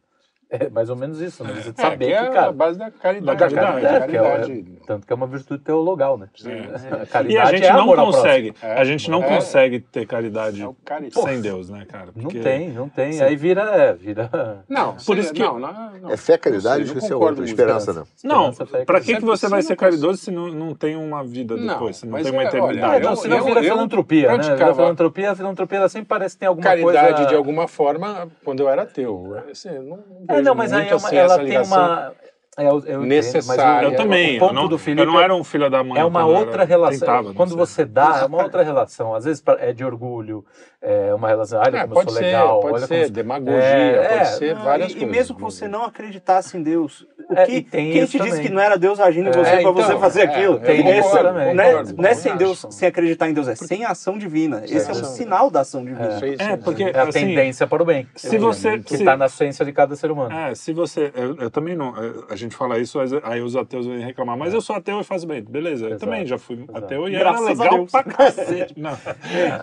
[0.49, 1.53] É mais ou menos isso, né?
[1.61, 2.51] Você É, saber que é que, a cara.
[2.53, 3.25] base da caridade.
[3.25, 3.37] Da né?
[3.39, 4.65] caridade, Da é, que é, caridade.
[4.87, 6.29] tanto que é uma virtude teologal, né?
[6.45, 6.49] É.
[6.95, 9.27] A E caridade a gente é não consegue, a gente não É.
[9.35, 12.11] consegue ter caridade É sem Deus, né, cara?
[12.15, 13.21] Não Porque- tem, não tem.
[13.21, 14.29] Aí vira, é, vira.
[14.69, 16.11] Não, Por isso que- Não, não, não.
[16.11, 17.51] É fé, caridade, Não sei, esqueci não a concordo outra.
[17.51, 18.07] Esperança, não.
[18.23, 18.53] Não,
[18.85, 21.57] pra que, que você vai sim, ser não caridoso se não, não tem uma vida
[21.57, 23.03] Não, depois, se não tem uma é, eternidade?
[23.03, 24.43] Não, eu- senão vira filantropia, né?
[24.55, 27.25] Vira filantropia, a filantropia sempre parece que tem alguma Caridade, coisa...
[27.29, 29.35] de alguma forma, quando eu era ateu.
[29.51, 29.99] Assim, não
[30.37, 32.13] Vejo não, mas aí é uma- assim, ela tem uma...
[32.59, 33.87] É, eu, eu entendo, mas Necessária.
[33.87, 35.83] o- Eu também, O eu ponto não, do Felipe eu não era um filho da
[35.83, 36.01] mãe.
[36.01, 37.33] é uma eu outra era- relação.
[37.35, 37.57] Quando sei.
[37.57, 39.13] você dá, é uma outra relação.
[39.13, 40.43] Às vezes é de orgulho,
[40.81, 41.59] é uma relação.
[41.59, 42.59] Olha É, como eu pode sou ser, legal.
[42.61, 43.11] pode olha ser como...
[43.11, 45.09] demagogia, É, pode é, ser Não, várias e, coisas.
[45.09, 48.29] e mesmo que você não acreditasse em Deus, o É, que, tem quem te disse
[48.29, 48.41] também.
[48.47, 50.55] que não era Deus agindo em É, você pra então, você fazer é, aquilo?
[50.55, 51.53] eu Tem isso também.
[51.53, 52.35] Não é, não é sem.
[52.37, 54.63] Deus, sem acreditar em Deus, é sem ação divina.
[54.65, 56.19] Esse é um sinal da ação divina.
[56.39, 58.07] É, porque É a assim, tendência para o bem.
[58.15, 60.33] se você- Que está na essência de cada ser humano.
[60.33, 61.11] É, se você.
[61.15, 61.95] Eu, eu também não.
[62.01, 65.03] eu- A gente fala isso, aí os ateus vêm reclamar, mas eu sou ateu e
[65.03, 65.43] faço bem.
[65.43, 66.77] Beleza, eu Exato, também já fui exato.
[66.77, 68.79] ateu e Graças era legal pra cacete.
[68.79, 68.97] Não.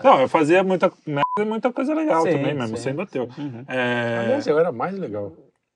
[0.03, 2.83] não, eu fazia muita, merda e muita coisa legal Sim, também, mesmo sim.
[2.83, 3.27] sendo ateu.
[3.37, 3.65] Uhum.
[3.67, 5.33] É, Aliás, eu era mais legal.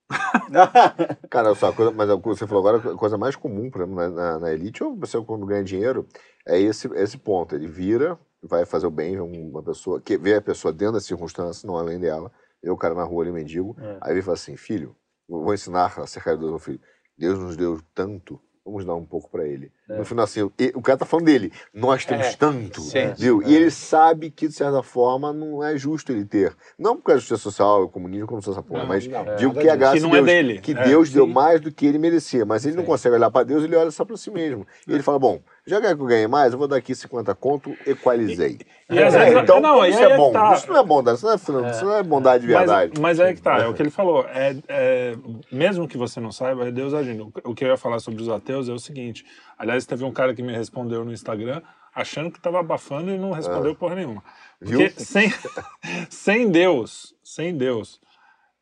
[1.29, 3.95] Cara, só, coisa, mas o que você falou agora, a coisa mais comum, por exemplo,
[3.95, 6.07] na, na, na elite, ou você quando ganha dinheiro,
[6.47, 7.55] é esse, esse ponto.
[7.55, 10.99] Ele vira, vai fazer o bem, vê uma pessoa, que vê a pessoa dentro da
[10.99, 12.31] circunstância, não além dela,
[12.63, 13.97] o cara na rua ali, mendigo, É.
[14.01, 14.95] aí ele fala assim, filho,
[15.27, 16.79] vou ensinar a ser caridoso ao filho.
[17.19, 19.71] Deus nos deu tanto, vamos dar um pouco pra ele.
[19.89, 19.97] É.
[19.97, 23.11] No final, assim, o, cara tá falando dele, nós temos É, tanto, sim.
[23.17, 23.41] viu?
[23.41, 23.47] É.
[23.49, 26.55] E ele sabe que, de certa forma, não é justo ele ter.
[26.77, 29.53] Não por causa da justiça social, o comunismo, como essa porra, Não, mas não, digo
[29.53, 30.61] nada que a graça Que não é Deus, dele.
[30.61, 32.89] que É, Deus deu mais do que ele merecia, mas ele não Sim.
[32.89, 34.65] consegue olhar pra Deus, ele olha só pra si mesmo.
[34.87, 37.75] E ele fala, bom, já que eu ganhei mais, eu vou dar aqui 50 conto,
[37.85, 38.59] equalizei.
[38.89, 40.31] E às vezes- então, não, e isso é é bom?
[40.31, 40.53] tá.
[40.53, 42.91] Isso não é bondade, isso não é, isso não é bondade de verdade.
[42.95, 44.25] Mas, mas é que tá, é o que ele falou.
[44.27, 45.15] É, é,
[45.51, 47.31] mesmo que você não saiba, é Deus agindo.
[47.43, 49.25] O que eu ia falar sobre os ateus é o seguinte.
[49.57, 51.61] Aliás, teve um cara que me respondeu no Instagram
[51.93, 54.23] achando que estava abafando e não respondeu porra nenhuma.
[54.59, 54.91] Porque Viu?
[54.97, 55.31] sem,
[56.09, 57.99] sem Deus, sem Deus,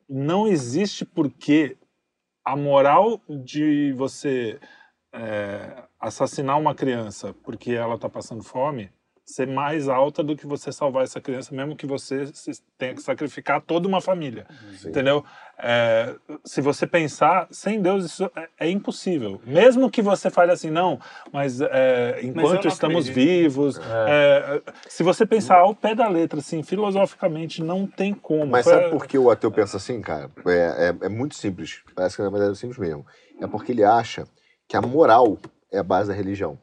[0.08, 1.76] não existe porquê
[2.44, 4.58] a moral de você
[5.12, 8.90] é, assassinar uma criança porque ela está passando fome
[9.28, 12.24] ser mais alta do que você salvar essa criança, mesmo que você
[12.78, 14.46] tenha que sacrificar toda uma família.
[14.78, 14.88] Sim.
[14.88, 15.22] Entendeu?
[15.58, 16.14] É,
[16.46, 19.38] se você pensar, sem Deus isso é, é impossível.
[19.44, 20.98] Mesmo que você fale assim, não,
[21.30, 23.14] mas é, enquanto não estamos acredito.
[23.14, 23.78] vivos,
[24.08, 28.46] é, se você pensar ao pé da letra, assim, filosoficamente, não tem como.
[28.46, 30.30] Mas sabe por que o ateu pensa assim, cara?
[30.46, 31.82] É, é, é muito simples.
[31.94, 33.04] Parece que na verdade é simples mesmo.
[33.38, 34.26] É porque ele acha
[34.66, 35.36] que a moral
[35.72, 36.58] é a base da religião.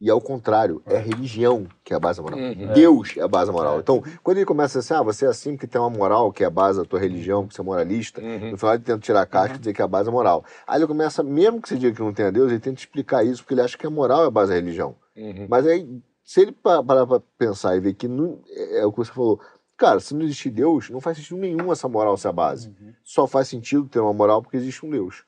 [0.00, 2.38] E ao contrário, é a religião que é a base da moral.
[2.38, 2.72] Uhum.
[2.74, 3.76] Deus é a base da moral.
[3.76, 3.78] É.
[3.80, 6.46] Então, quando ele começa assim, ah, você é assim porque tem uma moral que é
[6.46, 8.50] a base da tua religião, porque você é moralista, Uhum.
[8.50, 10.44] no final ele tenta tirar a casca e dizer que é a base da moral.
[10.66, 13.42] Aí ele começa, mesmo que você diga que não tenha Deus, ele tenta explicar isso
[13.42, 14.96] porque ele acha que a moral é a base da religião.
[15.16, 15.46] Uhum.
[15.48, 18.90] Mas aí, se ele pa- parar pra pensar e ver que não, é, é o
[18.90, 19.40] que você falou,
[19.76, 22.68] cara, se não existir Deus, não faz sentido nenhum essa moral ser a base.
[22.68, 22.92] Uhum.
[23.04, 25.24] Só faz sentido ter uma moral porque existe um Deus,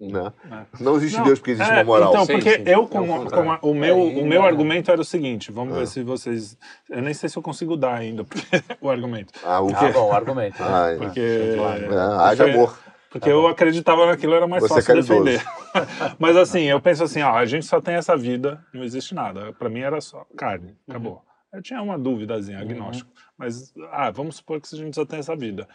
[0.00, 0.12] Uhum.
[0.12, 0.32] né?
[0.50, 0.82] É.
[0.82, 2.10] Não existe Não, Deus porque existe é, uma moral.
[2.10, 2.62] Então, Sim, porque sim.
[2.66, 3.30] eu, É o como, contrário.
[3.30, 4.46] como a- o meu, É, o meu é.
[4.46, 5.80] argumento era o seguinte, vamos Ah.
[5.80, 6.56] ver se vocês...
[6.88, 8.24] Eu nem sei se eu consigo dar ainda
[8.80, 9.32] o argumento.
[9.44, 9.88] Ah, o Ah, quê?
[9.92, 10.56] bom, argumento.
[10.62, 10.96] Ah, é.
[10.96, 11.54] Porque...
[11.56, 11.94] claro.
[11.94, 12.78] É, haja porque- amor.
[13.10, 15.24] Porque eu acreditava naquilo, era mais Você é fácil caridoso.
[15.24, 15.42] defender.
[16.20, 19.50] Mas assim, eu penso assim, ó, a gente só tem essa vida, não existe nada.
[19.54, 21.22] Pra mim era só carne, acabou.
[21.50, 23.10] Eu tinha uma duvidazinha, agnóstico.
[23.38, 25.66] Mas, ah, vamos supor que a gente só tem essa vida.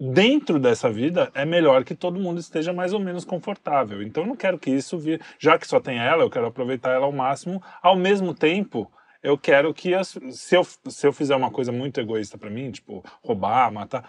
[0.00, 4.00] Dentro dessa vida, é melhor que todo mundo esteja mais ou menos confortável.
[4.00, 5.20] Então, eu não quero que isso vire...
[5.40, 7.60] Já que só tem ela, eu quero aproveitar ela ao máximo.
[7.82, 8.88] Ao mesmo tempo,
[9.22, 9.94] eu quero que...
[9.94, 10.16] As...
[10.30, 14.08] Se, eu, se eu fizer uma coisa muito egoísta pra mim, tipo, roubar, matar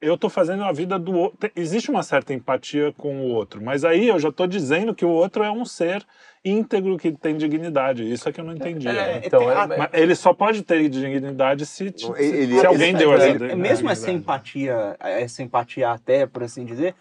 [0.00, 1.50] eu tô fazendo a vida do outro.
[1.56, 5.08] Existe uma certa empatia com o outro, mas aí eu já tô dizendo que o
[5.10, 6.04] outro é um ser
[6.44, 8.10] íntegro que tem dignidade.
[8.10, 8.86] Isso é que eu não entendi.
[8.88, 9.20] É, né?
[9.24, 12.98] Então, tem- é- a- Mas ele só pode ter dignidade se, ele- se alguém ele-
[12.98, 16.94] deu essa ele- mesmo essa empatia, essa empatia até, por assim dizer,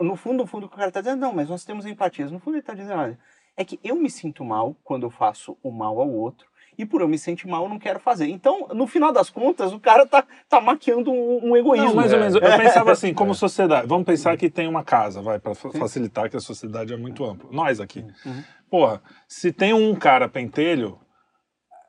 [0.00, 2.30] no fundo, no fundo, o cara tá dizendo, não, mas nós temos empatias.
[2.30, 3.18] No fundo, ele tá dizendo, olha,
[3.56, 6.46] é que eu me sinto mal quando eu faço o mal ao outro,
[6.78, 8.26] e por eu me sentir mal, eu não quero fazer.
[8.28, 11.88] Então, no final das contas, o cara tá, tá maquiando um, um egoísmo.
[11.88, 12.20] Não, mais ou É.
[12.20, 12.34] menos.
[12.34, 13.86] Eu pensava assim, como sociedade.
[13.86, 17.48] Vamos pensar que tem uma casa, vai, para facilitar que a sociedade é muito ampla.
[17.52, 18.04] Nós aqui.
[18.24, 18.42] Uhum.
[18.70, 20.98] Porra, se tem um cara pentelho,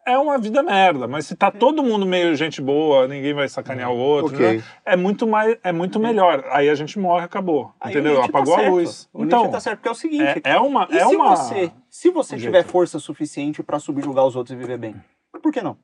[0.06, 1.08] é uma vida merda.
[1.08, 4.58] Mas se tá todo mundo meio gente boa, ninguém vai sacanear o outro, Ok.
[4.58, 4.64] né?
[4.86, 6.44] É muito, mais, é muito melhor.
[6.52, 7.72] Aí a gente morre, acabou.
[7.80, 8.20] Aí entendeu?
[8.20, 8.72] Tá Apagou a certo.
[8.72, 9.10] luz.
[9.14, 10.88] O Então, tá certo, porque é o seguinte, é, é uma.
[10.92, 11.36] E é se uma...
[11.36, 12.70] você, se você um tiver jeito.
[12.72, 14.96] força suficiente pra subjugar os outros e viver bem,
[15.42, 15.78] por que não?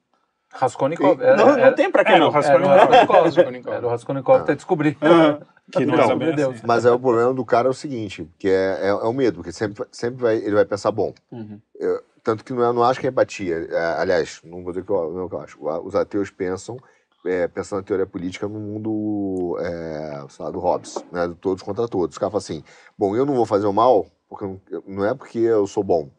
[0.54, 1.22] Raskolnikov.
[1.22, 2.28] Era- não, era- não tem pra que é, não.
[2.28, 3.24] Era o Raskolnikov.
[3.24, 3.74] Raskolnikov.
[3.74, 4.98] Era o Raskolnikov até descobrir.
[5.72, 6.62] Que não é assim.
[6.68, 9.36] Mas é o problema do cara é o seguinte, que é, é, é o medo,
[9.38, 11.62] porque sempre, sempre vai, ele vai pensar, bom, Uhum.
[11.80, 13.56] eu- tanto que não, é, não acho que é empatia.
[13.70, 15.58] É, aliás, não vou dizer que eu, não é o que eu acho.
[15.86, 16.78] Os ateus pensam,
[17.26, 21.64] é, pensando na teoria política no mundo, é, sei lá, do Hobbes, né, do todos
[21.64, 22.16] contra todos.
[22.16, 22.64] Os caras falam assim,
[22.98, 25.68] bom, eu não vou fazer o mal, porque eu não, eu- não é porque eu
[25.68, 26.10] sou bom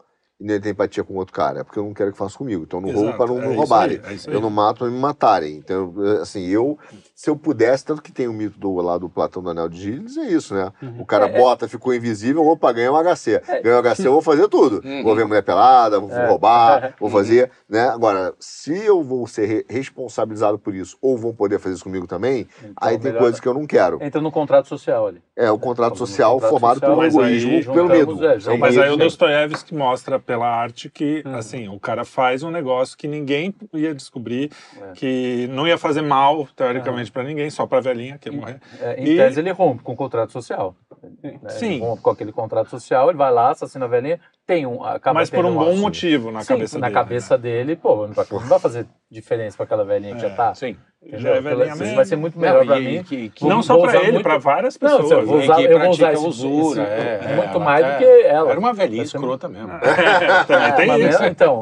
[0.43, 2.64] e nem tenho empatia com outro cara, é porque eu não quero que faça comigo.
[2.64, 4.01] Então eu não roubo Exato, para não é me isso roubarem.
[4.05, 4.34] aí, é.
[4.34, 5.57] Eu não mato para me matarem.
[5.57, 6.76] Então, assim, eu,
[7.14, 9.80] se eu pudesse, tanto que tem o mito do, lá do Platão do Anel de
[9.80, 10.72] Gílias, é isso, né?
[10.99, 11.38] O cara É, é.
[11.38, 13.40] bota, ficou invisível, opa, ganha um HC.
[13.62, 14.82] Ganha um HC, eu vou fazer tudo.
[14.84, 15.03] Uhum.
[15.05, 16.26] Vou ver mulher pelada, vou É.
[16.26, 17.88] roubar, vou fazer, né?
[17.88, 22.07] Agora, se eu vou ser re- responsabilizado por isso, ou vão poder fazer isso comigo
[22.07, 23.99] também, Então, aí tem melhor- coisas que eu não quero.
[24.03, 25.22] Entra no contrato social ali.
[25.36, 28.26] É o contrato social contrato formado social, pelo egoísmo, pelo medo.
[28.26, 28.97] é, É Mas aí o.
[28.97, 31.35] Dostoiévski mostra pela arte que, Hum.
[31.37, 34.93] assim, o cara faz um negócio que ninguém ia descobrir, É.
[34.93, 38.59] que não ia fazer mal, teoricamente, pra ninguém, só pra velhinha que ia morrer.
[38.80, 40.74] É, em E- tese, ele rompe com o contrato social.
[41.22, 41.35] né?
[41.49, 41.74] Sim.
[41.74, 44.84] Ele rompe com aquele contrato social, ele vai lá, assassina a velhinha, tem um.
[44.84, 46.95] Acaba Mas por um bom motivo na Sim, cabeça na dele.
[46.95, 50.34] cabeça dele, pô, não vai, não vai fazer diferença pra aquela velhinha que É, já
[50.34, 50.76] tá Sim.
[51.05, 51.43] Já é Entendeu?
[51.43, 51.97] velhinha Isso mesmo.
[51.97, 53.03] vai ser muito melhor Não, para mim.
[53.03, 55.11] que- que- Não só usar ele, muito- pra várias Não, pessoas.
[55.11, 57.93] eu vou usar, que eu vou usar esse, usura, esse- é, muito ela mais até-
[57.95, 58.51] do que ela.
[58.53, 59.68] Era uma velhinha escrota mesmo.
[60.47, 61.20] Também tem mas, isso.
[61.22, 61.61] né, Então,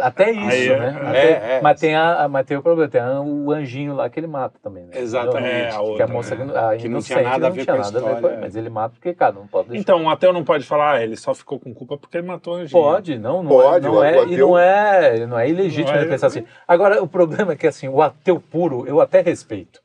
[0.00, 1.00] até isso, Aí, né?
[1.04, 1.60] é, Até- é.
[1.62, 4.58] Mas, tem a, mas tem o problema, tem a- o anjinho lá que ele mata
[4.60, 4.90] também, né?
[4.96, 5.46] Exatamente.
[5.76, 6.46] É, que a moça né?
[6.52, 9.14] que, a Que não tinha nada a não ver com história, Mas ele mata porque,
[9.14, 9.80] cara, não pode deixar.
[9.82, 12.82] Então, o ateu não pode falar, ah, ele só ficou com culpa porque matou anjinho.
[12.82, 15.98] Pode, não, não Pode, é, não é, e ateu- não é, não é ilegítimo Não
[15.98, 16.44] é- ele pensar assim.
[16.66, 19.80] Agora, o problema é que assim, o ateu puro, eu até respeito.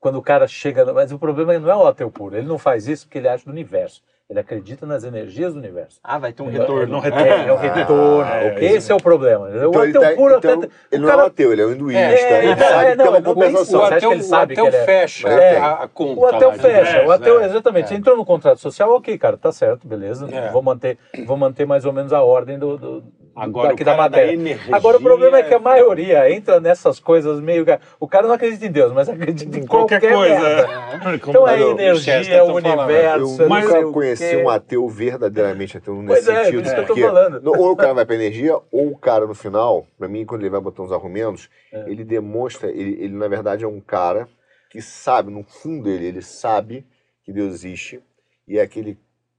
[0.00, 2.86] Quando o cara chega, mas o problema não é o ateu puro, ele não faz
[2.86, 4.02] isso porque ele acha do universo.
[4.30, 5.98] Ele acredita nas energias do universo.
[6.04, 6.86] Ah, vai ter um É, retorno.
[6.92, 7.26] não retorno.
[7.26, 8.30] É, é o retorno.
[8.30, 8.68] é, ok?
[8.76, 9.48] Esse é o problema.
[9.48, 10.68] Então, o ele, ateu tá- puro então, até.
[10.92, 12.00] ele o não é um ateu, ele é um hinduísta.
[12.02, 13.84] É, ele é, sabe é, que tem não, uma não, O compensação.
[13.84, 15.56] Ateu, ele sabe o ateu que ele é- fecha É.
[15.58, 16.20] a, a conta.
[16.20, 17.46] O ateu de fecha, o ateu, né?
[17.46, 17.94] exatamente.
[17.94, 17.96] É.
[17.96, 20.28] Entrou no contrato social, ok, cara, tá certo, beleza.
[20.30, 20.50] É.
[20.50, 23.04] Vou, manter, vou manter mais ou menos a ordem do, do,
[23.40, 24.32] Agora, daqui o cara da matéria.
[24.32, 27.64] energia Agora o problema é que a maioria entra nessas coisas meio.
[28.00, 30.40] O cara não acredita em Deus, mas acredita em qualquer, Qualquer coisa.
[30.40, 31.10] merda.
[31.12, 31.14] é.
[31.16, 32.80] Então é energia, é o tão falando.
[32.84, 33.20] universo.
[33.20, 36.62] Eu sei nunca o conheci um ateu verdadeiramente ateu Pois nesse é, por sentido.
[36.64, 37.40] isso que eu tô porque falando.
[37.40, 40.42] no- ou o cara vai pra energia, ou o cara no final, pra mim, quando
[40.42, 41.84] ele vai botando os argumentos, É.
[41.90, 44.28] ele demonstra, ele, ele na verdade é um cara
[44.70, 46.84] que sabe, no fundo dele, ele sabe
[47.24, 48.00] que Deus existe
[48.46, 48.98] e é aquele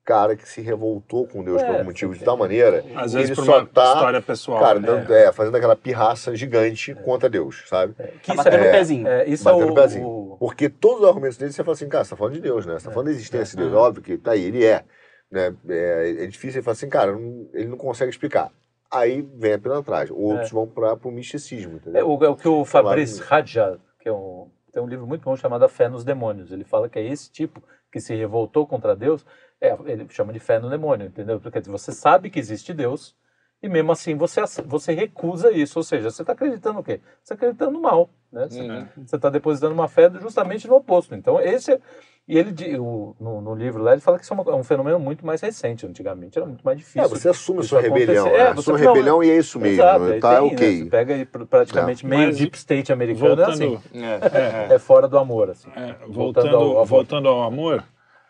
[0.10, 3.14] cara que se revoltou com Deus É, por algum motivo sim, de tal maneira Às
[3.14, 4.60] vezes ele por só uma tá, história pessoal.
[4.60, 4.88] cara, né?
[4.88, 7.94] dando- é, fazendo aquela pirraça gigante contra Deus, sabe?
[7.94, 9.08] Tá Que isso batendo é, o pezinho.
[9.08, 10.08] é, isso Batendo é o pezinho.
[10.08, 12.66] o, Porque todos os argumentos dele você fala assim, cara, você tá falando de Deus,
[12.66, 12.80] né?
[12.80, 13.74] Você tá falando da existência de Deus.
[13.76, 14.84] Óbvio que tá aí, ele é.
[15.32, 15.54] Né?
[15.70, 18.50] É, é difícil ele falar assim, cara, não- ele não consegue explicar.
[18.92, 20.16] Aí vem a pilantragem.
[20.18, 22.10] Outros vão para o misticismo, É entendeu?
[22.10, 23.30] o, é o que o Fabrice Claro.
[23.30, 26.52] Rajad, que é um, tem um livro muito bom chamado A Fé nos Demônios.
[26.52, 29.24] Ele fala que é esse tipo que se revoltou contra Deus,
[29.62, 31.40] é, ele chama de fé no demônio, entendeu?
[31.40, 33.16] Porque você sabe que existe Deus
[33.62, 35.80] e mesmo assim você, você recusa isso.
[35.80, 37.02] Ou seja, você está acreditando o quê?
[37.22, 38.10] Você está acreditando no mal.
[38.32, 38.48] Né?
[38.48, 38.88] Você Uhum.
[39.12, 41.14] está depositando uma fé justamente no oposto.
[41.16, 41.80] Então, esse é.
[42.28, 44.64] E ele, o- no, no livro lá, ele fala que isso é, uma- é um
[44.64, 45.88] fenômeno muito mais recente.
[45.88, 47.02] Antigamente era muito mais difícil.
[47.02, 48.28] É, você assume sua rebelião.
[48.28, 48.54] É, né?
[48.54, 49.82] você- Assume a não, rebelião e é isso mesmo.
[49.82, 50.20] Exato, né?
[50.20, 50.54] Tá tem, né?
[50.56, 50.78] ok.
[50.78, 53.80] Você pega aí pr- praticamente meio Mas, deep state americano, é Voltando, assim.
[53.96, 54.76] É, é.
[54.76, 55.70] É fora do amor, assim.
[55.76, 56.86] é, Voltando voltando, ao amor.
[56.86, 57.84] voltando ao amor,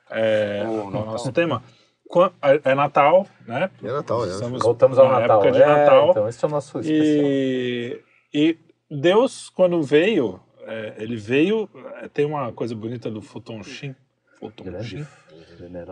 [0.09, 1.63] é, Oh, o nosso tema,
[2.41, 3.69] é é Natal, né?
[3.83, 4.31] É Natal, né?
[4.33, 5.37] Estamos Voltamos ao na Natal.
[5.43, 6.09] época de É, Natal.
[6.11, 7.25] Então, esse é o nosso especial.
[7.27, 8.01] E,
[8.33, 8.57] e
[8.89, 11.69] Deus, quando veio, é, ele veio.
[12.01, 13.95] é, tem uma coisa bonita do Futon Shin.
[14.39, 15.05] Futon Shin.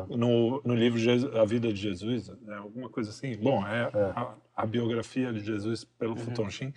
[0.10, 3.36] No, no livro Jesus- A Vida de Jesus, é alguma coisa assim.
[3.38, 4.02] Bom, é, É.
[4.16, 6.74] A, a biografia de Jesus pelo Futon Shin,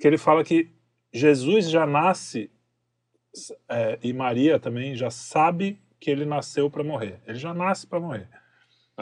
[0.00, 0.70] que ele fala que
[1.12, 2.50] Jesus já nasce
[3.68, 7.20] é, e Maria também já sabe que ele nasceu para morrer.
[7.28, 8.26] Ele já nasce para morrer.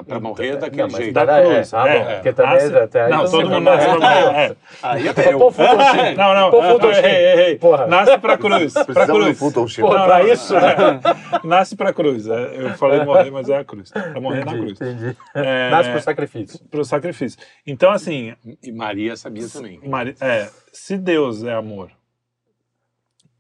[0.07, 1.13] Pra morrer daquele Não, jeito.
[1.15, 1.73] Da Era- cruz.
[1.73, 2.15] é, ah, é, bom, é.
[2.15, 3.91] porque também Nasce- até aí não, todo mundo nasce é.
[3.91, 4.37] pra morrer.
[4.39, 4.57] é.
[4.83, 5.51] Aí até eu.
[5.51, 6.15] Sheen.
[6.17, 7.05] Não, não, Sheen.
[7.05, 7.59] errei, errei.
[7.59, 7.87] Porra.
[7.89, 8.73] Nasce pra cruz.
[8.73, 9.79] Pra do cruz.
[9.79, 11.01] Não, pra isso, né?
[11.45, 12.29] Nasce pra cruz.
[12.29, 13.91] é, Eu falei morrer, mas é a cruz.
[13.91, 14.73] Pra morrer na cruz.
[14.73, 15.17] entendi.
[15.35, 16.61] É, Nasce por sacrifício.
[16.71, 17.39] pro sacrifício.
[17.67, 19.81] Então, assim, E Maria sabia também.
[19.87, 21.91] Mari- é, se Deus é amor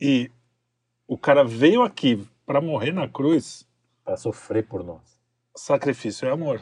[0.00, 0.30] e
[1.06, 3.64] o cara veio aqui pra morrer na cruz,
[4.04, 5.00] Pra sofrer por nós.
[5.54, 6.60] sacrifício é amor.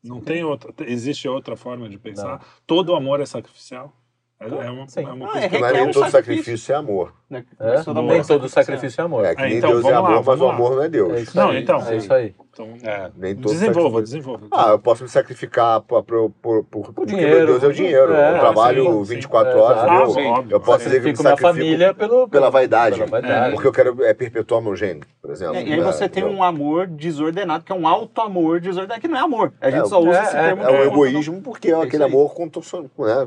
[0.00, 0.72] Não tem outra.
[0.86, 2.46] Existe outra forma de pensar?
[2.64, 3.92] Todo amor é sacrificial?
[4.40, 5.00] É, é uma, Sim.
[5.04, 6.72] é uma Ah, coisa é que eu Mas requer nem um todo sacrifício.
[6.72, 7.12] é amor.
[7.30, 7.44] Né?
[7.60, 7.76] É?
[7.90, 9.24] Amor Nem é todo sacrifício é amor.
[9.24, 10.88] É que nem então, Deus é vamos lá, amor, mas o amor não é É
[10.88, 11.20] Deus.
[11.22, 11.62] isso Não, aí.
[11.62, 12.34] então, É isso aí.
[12.52, 13.10] Então, É.
[13.16, 14.46] Nem todo desenvolva, sacrifício- desenvolva.
[14.50, 16.30] Ah, eu posso me sacrificar por, por,
[16.64, 17.46] por, meu dinheiro.
[17.46, 18.12] Deus é o dinheiro.
[18.12, 19.14] É, eu trabalho sim, sim.
[19.14, 19.78] 24 É, horas?
[19.84, 20.54] Ah, sim, óbvio.
[20.54, 22.96] Eu posso dizer que eu me Sacrifico família pelo, pela vaidade.
[22.96, 23.52] Pela vaidade.
[23.54, 25.56] Porque eu quero é, perpetuar meu gene, por exemplo.
[25.56, 29.16] É, e aí você tem um amor desordenado, que é um auto-amor desordenado, que não
[29.16, 29.52] é amor.
[29.60, 30.62] A gente É, só usa é, esse é, termo.
[30.62, 33.24] É o pra- egoísmo porque é É aquele amor contorcion- né?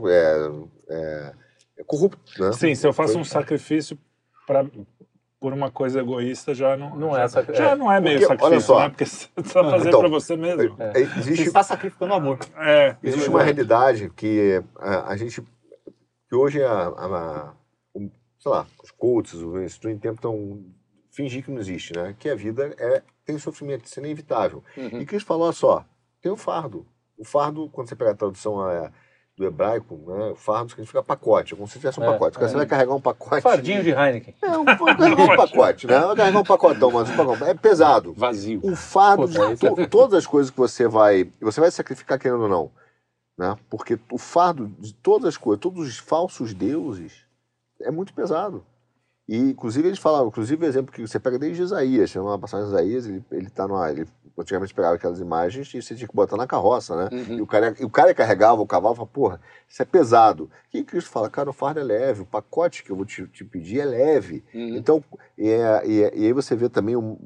[0.89, 1.33] É, é,
[1.81, 2.51] é corrupto, né?
[2.53, 3.97] Sim, se eu faço um sacrifício
[4.45, 4.65] pra,
[5.39, 7.75] por uma coisa egoísta, já não, Não já, é sacri- já é.
[7.75, 8.79] não é meio Porque, olha sacrifício, só.
[8.79, 8.89] né?
[8.89, 10.75] Porque você está fazendo Então, pra você mesmo.
[10.81, 12.39] É, Você Existe, está sacrificando amor.
[12.57, 15.41] É, existe uma realidade que a, a gente.
[15.41, 17.53] que hoje a, a-
[17.93, 18.09] o-
[18.39, 20.63] sei lá, os coaches, os mainstream tentam
[21.11, 22.15] fingir que não existe, né?
[22.17, 24.63] Que a vida é, tem sofrimento, isso é inevitável.
[24.77, 25.01] Uhum.
[25.01, 25.85] E Cristo falou, olha só,
[26.21, 26.85] tem o fardo.
[27.17, 28.91] O fardo, quando você pega a tradução é,
[29.38, 32.39] do hebraico, né, o fardo significa pacote, como se tivesse um É, pacote.
[32.39, 33.41] Você vai carregar um pacote.
[33.41, 34.33] Fardinho de Heineken.
[34.41, 35.99] É, um, um pacote, né?
[35.99, 37.43] Vai carregar um pacotão, mas um pacote.
[37.43, 38.13] É pesado.
[38.13, 38.59] Vazio.
[38.63, 41.31] O fardo de isso to- todas as coisas que você vai.
[41.39, 42.71] Você vai sacrificar querendo ou não.
[43.38, 43.55] Né?
[43.69, 47.13] Porque o fardo de todas as coisas, todos os falsos deuses,
[47.81, 48.65] é muito pesado.
[49.29, 52.65] E, inclusive, eles falavam, inclusive, o exemplo que você pega desde Isaías, tem uma passagem
[52.65, 53.91] de Isaías, ele, ele tá numa.
[53.91, 54.07] Ele
[54.38, 57.09] antigamente pegava aquelas imagens e você tinha que botar na carroça, né?
[57.11, 57.38] Uhum.
[57.38, 60.49] E, o cara, e o cara carregava o cavalo e falava, porra, isso é pesado.
[60.69, 61.29] Que Cristo fala?
[61.29, 64.43] Cara, o fardo é leve, o pacote que eu vou te, te pedir é leve.
[64.53, 64.75] Uhum.
[64.75, 65.03] Então,
[65.38, 67.17] e, é- e é- e aí você vê também um-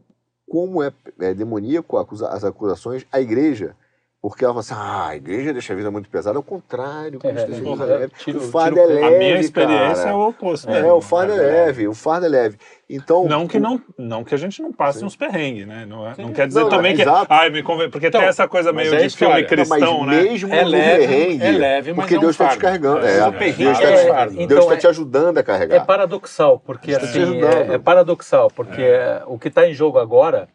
[0.47, 3.76] como é, é demoníaco acusa- as acusações à igreja.
[4.22, 6.38] Porque ela fala assim, ah, a igreja deixa a vida muito pesada.
[6.38, 8.14] Ao contrário, Cristo É, deixa a é, vida é, leve.
[8.20, 10.10] tira o fardo tira é leve, A minha experiência cara.
[10.10, 10.70] é o oposto.
[10.70, 10.94] É, mesmo.
[10.98, 12.58] o fardo é leve, o fardo é leve.
[12.88, 15.06] Então, Não que, o- não, não que a gente não passe Sim.
[15.06, 15.88] uns perrengues, né?
[15.90, 17.02] Não, é- não quer dizer Não, também que.
[17.02, 17.26] exato.
[17.34, 17.90] Ai, me conven...
[17.90, 19.42] Porque Então, tem essa coisa meio é de filme história.
[19.42, 20.22] Não, mas cristão, né?
[20.22, 23.00] mesmo É no leve, perrengue, é leve, mas porque é um Deus está te carregando.
[23.00, 25.86] É, Deus é está te, Então tá é- te ajudando a É carregar.
[25.86, 30.48] paradoxal, porque te assim, é, é paradoxal, porque é, o que está em jogo agora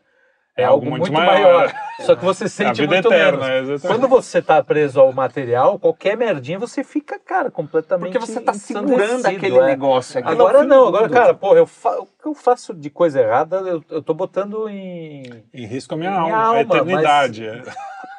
[0.57, 1.73] é, algo muito, maior.
[2.01, 3.47] Só que você É a sente vida muito eterna.
[3.47, 3.69] menos.
[3.71, 3.87] exatamente.
[4.01, 8.53] Quando você está preso ao material, qualquer merdinha você fica, cara, completamente Porque você tá
[8.53, 9.67] segurando aquele é.
[9.67, 10.29] negócio aqui.
[10.29, 11.13] Agora não, agora, mundo.
[11.15, 14.69] cara, porra, eu fa- o que eu faço de coisa errada, eu, eu tô botando
[14.69, 15.23] em.
[15.55, 17.47] Em risco a minha, Minha alma, a alma, eternidade.
[17.47, 17.63] é.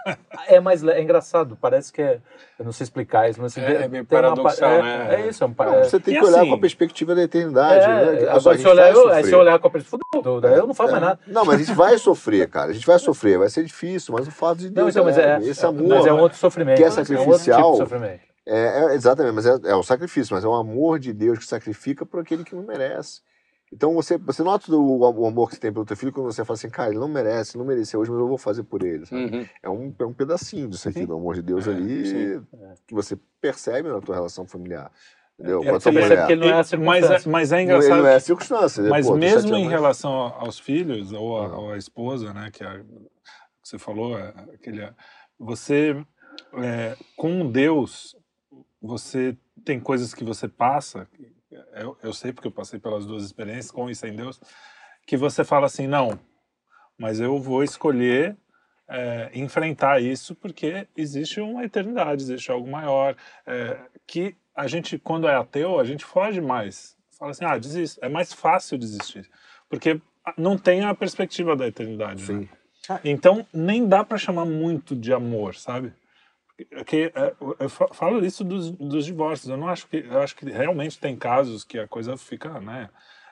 [0.48, 2.20] É mais le- é engraçado, parece que é.
[2.58, 5.16] Eu não sei explicar isso, mas É- é meio uma paradoxal, pa- é, né?
[5.26, 6.60] É isso, é um pa- Não, é- você tem E que olhar assim- com a
[6.60, 7.86] perspectiva da eternidade.
[7.86, 8.22] é, né?
[8.30, 9.36] agora A se gente olhar, vai eu, aí se sofrer.
[9.36, 11.20] olhar com a perspectiva, fudeu, daí eu não faço mais nada.
[11.28, 12.72] Não, mas a gente vai sofrer, cara.
[12.72, 15.18] A gente vai sofrer, vai ser difícil, mas o fato de Deus Não, então, mas
[15.18, 15.88] é, é, esse amor.
[15.88, 16.78] mas é um outro sofrimento.
[16.78, 17.72] que é É um outro tipo sacrificial.
[17.74, 18.22] de sofrimento.
[18.50, 21.46] É, é- exatamente, mas é, é o sacrifício, mas é o amor de Deus que
[21.46, 23.20] sacrifica por aquele que não merece.
[23.72, 26.46] Então você, você nota o, o amor que você tem pelo teu filho quando você
[26.46, 29.06] fala assim, cara, ele não merece, não mereceu hoje, mas eu vou fazer por ele.
[29.06, 29.26] sabe?
[29.26, 29.46] Uhum.
[29.62, 32.48] É, um, é um pedacinho disso aqui, do amor de Deus ali, sim.
[32.88, 34.90] que você percebe na tua relação familiar.
[35.38, 35.64] Entendeu?
[35.64, 36.26] É, a você percebe mulher.
[36.28, 37.92] que ele não é a mas, é, mas é engraçado.
[37.94, 38.84] ele não é que- circunstância.
[38.84, 38.90] né?
[38.90, 42.80] Mas Pô, mesmo em relação aos filhos ou a, ou a esposa, né, que, a-
[42.80, 42.86] que
[43.70, 44.90] você falou, é, aquele,
[45.38, 45.96] você
[46.56, 48.16] é, com Deus
[48.82, 51.08] você tem coisas que você passa,
[51.52, 54.40] eu, eu sei porque eu passei pelas duas experiências com e sem Deus,
[55.06, 56.20] que você fala assim, não,
[56.98, 58.36] mas eu vou escolher
[58.88, 65.28] é, enfrentar isso porque existe uma eternidade, existe algo maior, é, que a gente, quando
[65.28, 66.98] é ateu, a gente foge mais.
[67.18, 68.00] Fala assim, ah, desisto.
[68.04, 69.30] É mais fácil desistir.
[69.70, 70.02] Porque
[70.36, 72.22] não tem a perspectiva da eternidade.
[72.22, 72.26] né?
[72.26, 72.50] Sim.
[73.04, 75.94] Então, nem dá para chamar muito de amor, sabe?
[76.72, 79.50] Porque, é, eu fa- falo isso dos, dos divórcios.
[79.50, 79.98] Eu não acho que.
[80.10, 82.90] Eu acho que realmente tem casos que a coisa fica, né?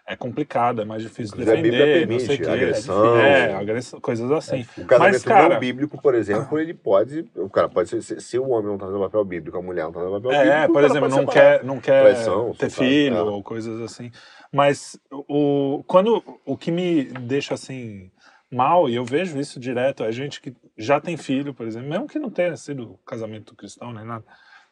[0.07, 2.51] É complicada, é mais difícil Inclusive, a Bíblia defender, não sei o permite quê.
[2.65, 3.17] agressão.
[3.17, 4.63] É, agressão, coisas assim.
[4.77, 7.25] O casamento Mas, cara- não bíblico, por exemplo, ele pode.
[7.35, 8.03] O cara pode ser.
[8.03, 10.31] Se, se o homem não está fazendo papel bíblico, a mulher não está fazendo papel
[10.39, 10.55] bíblico.
[10.55, 13.21] É, por exemplo, não quer, não quer Traição, ter filho É.
[13.23, 14.11] ou coisas assim.
[14.53, 18.11] Mas o, quando, o que me deixa assim
[18.51, 22.07] mal, e eu vejo isso direto, é gente que já tem filho, por exemplo, mesmo
[22.07, 24.25] que não tenha sido casamento cristão nem nada,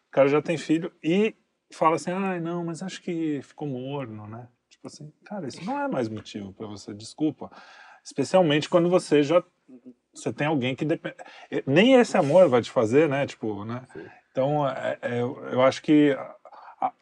[0.07, 1.35] o cara já tem filho e
[1.71, 4.47] fala assim, ai não, mas acho que ficou morno, né?
[4.69, 7.49] Tipo assim, cara, isso não é mais motivo para você, desculpa.
[8.03, 9.43] Especialmente quando você já
[10.13, 11.15] você tem alguém que depende.
[11.65, 13.25] Nem esse amor vai te fazer, né?
[13.25, 13.87] Tipo, né?
[14.31, 16.15] Então, é- é- eu acho que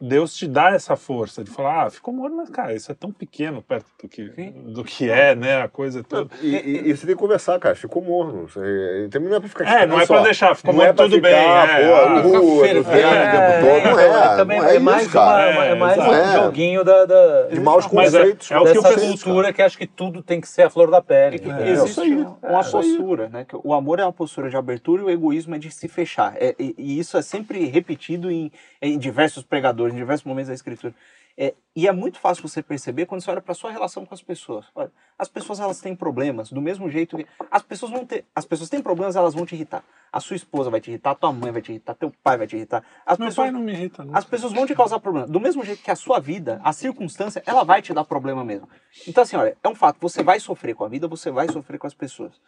[0.00, 3.10] Deus te dá essa força de falar, ah, ficou morno, mas cara, isso é tão
[3.12, 4.24] pequeno perto do que,
[4.66, 5.62] do que é, né?
[5.62, 6.30] A coisa toda.
[6.40, 7.74] E, e- e você tem que conversar, cara.
[7.74, 8.48] Ficou morno.
[8.48, 10.78] Você, também não é pra ficar É, não é olha pra só, deixar, ficou não
[10.84, 11.34] morno, é tudo ficar, bem.
[11.34, 12.80] É, pô, ah, fica rua, fervendo.
[12.80, 13.92] o tempo todo.
[13.92, 15.52] Não é, também não é, é mais, isso, cara.
[15.52, 16.10] uma, é mais exato.
[16.10, 16.32] um É.
[16.44, 18.50] joguinho da, da- De maus Mas é- conceitos.
[18.50, 20.70] é o que dessa eu penso, cultura que acha que tudo tem que ser a
[20.70, 21.40] flor da pele.
[21.44, 21.62] É?
[21.62, 22.14] É, existe isso aí.
[22.14, 23.44] uma É, postura, né?
[23.48, 26.34] Que o amor é uma postura de abertura e o egoísmo é de se fechar.
[26.36, 28.50] É, e, isso é sempre repetido em
[28.98, 30.94] diversos pregadores, em diversos momentos da escritura.
[31.36, 34.22] É, e é muito fácil você perceber quando você olha para sua relação com as
[34.22, 34.66] pessoas.
[34.74, 38.44] Olha, as pessoas elas têm problemas do mesmo jeito que as pessoas vão ter, as
[38.44, 39.82] pessoas têm problemas, elas vão te irritar.
[40.12, 42.56] A sua esposa vai te irritar, tua mãe vai te irritar, teu pai vai te
[42.56, 42.84] irritar.
[43.06, 45.26] As Meu pessoas pai não me irrita, as pessoas vão te causar problema.
[45.26, 48.68] Do mesmo jeito que a sua vida, a circunstância, ela vai te dar problema mesmo.
[49.08, 49.98] Então, assim, olha, é um fato.
[50.00, 52.38] Você vai sofrer com a vida, você vai sofrer com as pessoas.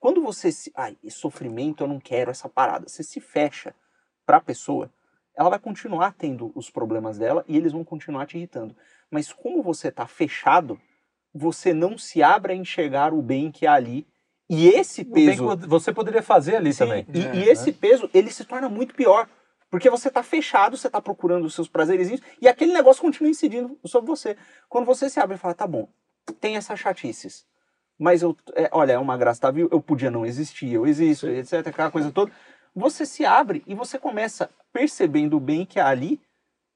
[0.00, 0.72] Quando você se.
[0.74, 2.88] Ai, sofrimento, eu não quero essa parada.
[2.88, 3.72] Você se fecha
[4.26, 4.90] pra pessoa,
[5.36, 8.76] ela vai continuar tendo os problemas dela e eles vão continuar te irritando.
[9.10, 10.80] Mas como você tá fechado,
[11.34, 14.06] você não se abre a enxergar o bem que há ali.
[14.48, 15.56] E esse O bem peso.
[15.56, 17.06] que você poderia fazer ali Sim, também.
[17.14, 19.28] E, É, e esse peso, ele se torna muito pior.
[19.70, 23.78] Porque você tá fechado, você tá procurando os seus prazerezinhos, e aquele negócio continua incidindo
[23.86, 24.36] sobre você.
[24.68, 25.88] Quando você se abre e fala, tá bom,
[26.38, 27.46] tem essas chatices.
[27.98, 29.70] Mas eu, é, olha, é uma graça, tá, viu?
[29.72, 32.30] Eu podia não existir, eu existo, etc, aquela coisa toda.
[32.74, 36.20] Você se abre e você começa percebendo o bem que há ali,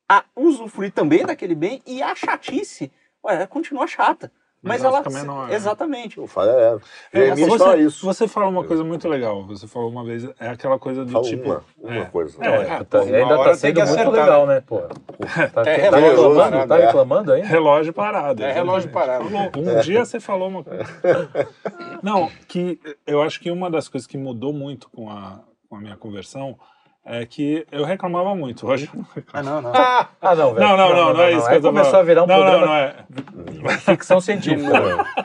[0.08, 2.92] a usufruir também daquele bem, e a chatice,
[3.22, 4.30] olha, continua chata.
[4.62, 5.04] Mas ela ela.
[5.04, 5.54] fica menor, né?
[5.54, 6.18] Exatamente.
[6.18, 6.78] Eu falo, é.
[7.12, 8.04] É, Jeremias você, fala isso.
[8.06, 9.44] você fala uma coisa muito legal.
[9.46, 11.44] Você falou uma vez, é aquela coisa do Fala tipo.
[11.50, 12.44] uma, uma é, coisa.
[12.44, 14.80] É, Tá- pô, uma ainda hora tá sendo muito acertar, legal, né, pô?
[14.80, 16.40] Tá, É tá relógio reclamando?
[16.50, 16.86] parado, Tá é.
[16.86, 17.42] reclamando aí?
[17.42, 18.42] Relógio parado.
[18.42, 19.24] É relógio parado.
[19.30, 20.84] Falou, Um dia você falou uma coisa.
[22.02, 25.40] Não, que eu acho que uma das coisas que mudou muito com a,
[25.76, 26.58] com a minha conversão
[27.04, 28.66] é que eu reclamava muito.
[28.66, 29.48] Hoje eu não reclamo.
[29.48, 29.72] Ah, não, não.
[29.74, 30.66] Ah, não, velho.
[30.66, 32.66] Não, não, não, não é isso que eu tô começou a virar um não, programa
[32.66, 33.78] não, não é.
[33.78, 34.72] ficção científica.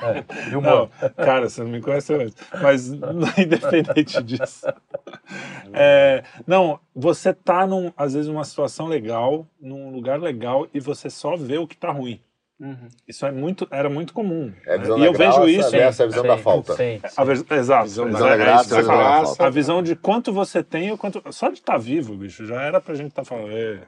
[0.03, 0.89] É, de humor.
[1.01, 2.35] Não, cara, você não me conhece antes.
[2.61, 2.87] Mas
[3.35, 4.67] independente disso.
[5.73, 11.09] É, não, você tá, num, às vezes, numa situação legal, num lugar legal, e você
[11.09, 12.21] só vê o que tá ruim.
[12.61, 12.87] Uhum.
[13.07, 14.53] Isso é muito, era muito comum.
[14.67, 14.83] É a né?
[14.83, 15.71] visão E da eu graça vejo isso.
[15.71, 16.73] versus a visão da Sim, falta.
[16.75, 17.83] Sim, A vis- exato.
[17.85, 19.45] Visão exato, da é graça, visão da falta.
[19.45, 21.23] A visão de quanto você tem e o quanto.
[21.33, 23.51] Só de estar vivo, bicho, já era pra gente estar falando.
[23.51, 23.81] É.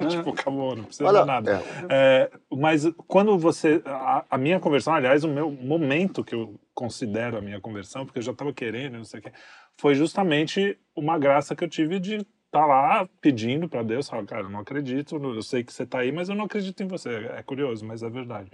[0.08, 1.62] tipo, acabou, não precisa Olha, de nada.
[1.88, 3.82] é, É, mas quando você.
[3.84, 8.20] A, a minha conversão, aliás, o meu momento que eu considero a minha conversão, porque
[8.20, 9.32] eu já estava querendo, não sei o quê,
[9.76, 12.24] foi justamente uma graça que eu tive de
[12.54, 15.98] estar lá pedindo para Deus, falar, cara, eu não acredito, eu sei que você está
[15.98, 17.10] aí, mas eu não acredito em você.
[17.36, 18.50] É curioso, mas é verdade.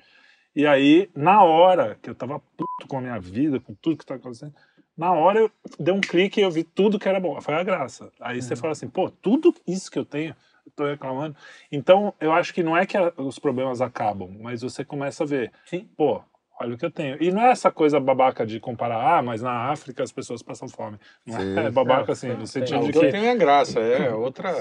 [0.57, 4.07] E aí, na hora que eu tava puto com a minha vida, com tudo que
[4.07, 4.55] tá acontecendo,
[4.97, 7.39] na hora eu dei um clique e eu vi tudo que era bom.
[7.41, 8.11] Foi a graça.
[8.19, 10.35] Aí você fala assim, pô, tudo isso que eu tenho,
[10.67, 11.37] eu tô reclamando.
[11.71, 15.27] Então, eu acho que não é que a- os problemas acabam, mas você começa a
[15.27, 15.89] ver, Sim.
[15.97, 16.23] pô,
[16.61, 17.17] olha o que eu tenho.
[17.23, 20.69] E não é essa coisa babaca de comparar, ah, mas na África as pessoas passam
[20.69, 20.99] fome.
[21.27, 21.59] Não Sim.
[21.59, 23.13] é babaca assim, sim, no sentido Não, de o que que...
[23.13, 24.53] tem é graça, é outra.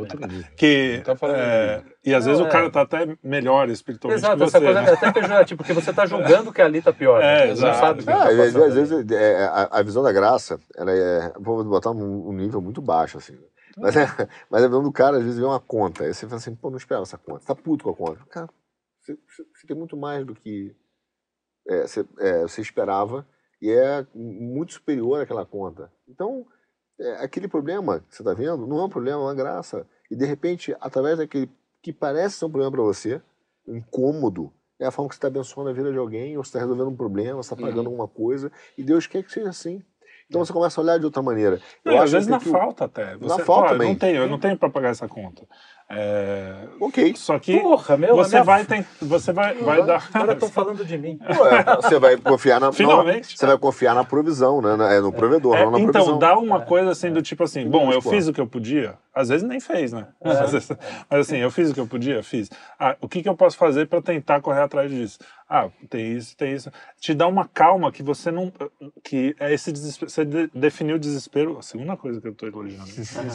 [0.00, 0.18] outra
[0.56, 2.70] que tá falando é, e às vezes Não, o cara é.
[2.70, 4.64] tá até melhor espiritualmente Exato, que essa você.
[4.64, 4.90] coisa né?
[4.90, 7.22] é até pejorativa, porque você tá julgando que ali tá pior.
[7.22, 7.46] É, né?
[7.46, 7.78] Você exato.
[7.78, 11.32] sabe que É, tá às vezes, é, a, a visão da graça, ela é.
[11.38, 13.36] Vou botar um, um nível muito baixo, assim.
[13.76, 14.06] Mas, é,
[14.50, 16.04] mas a visão do cara, às vezes, vê uma conta.
[16.04, 17.40] Aí você fala assim, pô, não esperava essa conta.
[17.40, 18.24] Você tá puto com a conta.
[18.30, 18.48] Cara,
[19.00, 20.74] você, você- você tem muito mais do que
[21.68, 23.26] é, você, é, você esperava
[23.60, 25.90] e é muito superior àquela conta.
[26.08, 26.46] Então,
[26.98, 29.86] é, aquele problema que você está vendo não é um problema, é uma graça.
[30.10, 31.50] E, de repente, através daquele
[31.82, 33.20] que parece ser um problema para você,
[33.66, 36.58] incômodo, é a forma que você está abençoando a vida de alguém, ou você está
[36.58, 39.82] resolvendo um problema, você está pagando alguma coisa, e Deus quer que seja assim.
[40.28, 41.60] Então você começa a olhar de outra maneira.
[41.84, 43.16] Não, às vezes na que- falta até.
[43.16, 43.88] Você, falta pô, eu também.
[43.90, 45.46] não tenho, eu não tenho para pagar essa conta.
[45.88, 47.14] É, Ok.
[47.16, 50.08] Só que Porra, meu, você minha- vai tem, você vai, vai dar.
[50.12, 51.18] Agora estão falando de mim.
[51.22, 52.70] Ué, Você vai confiar na.
[52.74, 53.30] Finalmente.
[53.30, 54.74] não, você vai confiar na provisão, né?
[54.76, 56.18] Na- é no provedor, É, não na então, provisão.
[56.18, 59.28] dá uma coisa assim do tipo assim, bom, eu fiz o que eu podia, às
[59.28, 60.08] vezes nem fez, né?
[60.22, 60.68] Às vezes-
[61.08, 62.50] mas assim, eu fiz o que eu podia, fiz.
[62.78, 65.18] Ah, o que, que eu posso fazer para tentar correr atrás disso?
[65.48, 66.68] Ah, tem isso, tem isso.
[67.00, 68.52] Te dá uma calma que você não.
[69.04, 70.10] que é esse desespero.
[70.10, 71.56] Você de- definiu o desespero.
[71.58, 72.84] A segunda coisa que eu estou elogiando.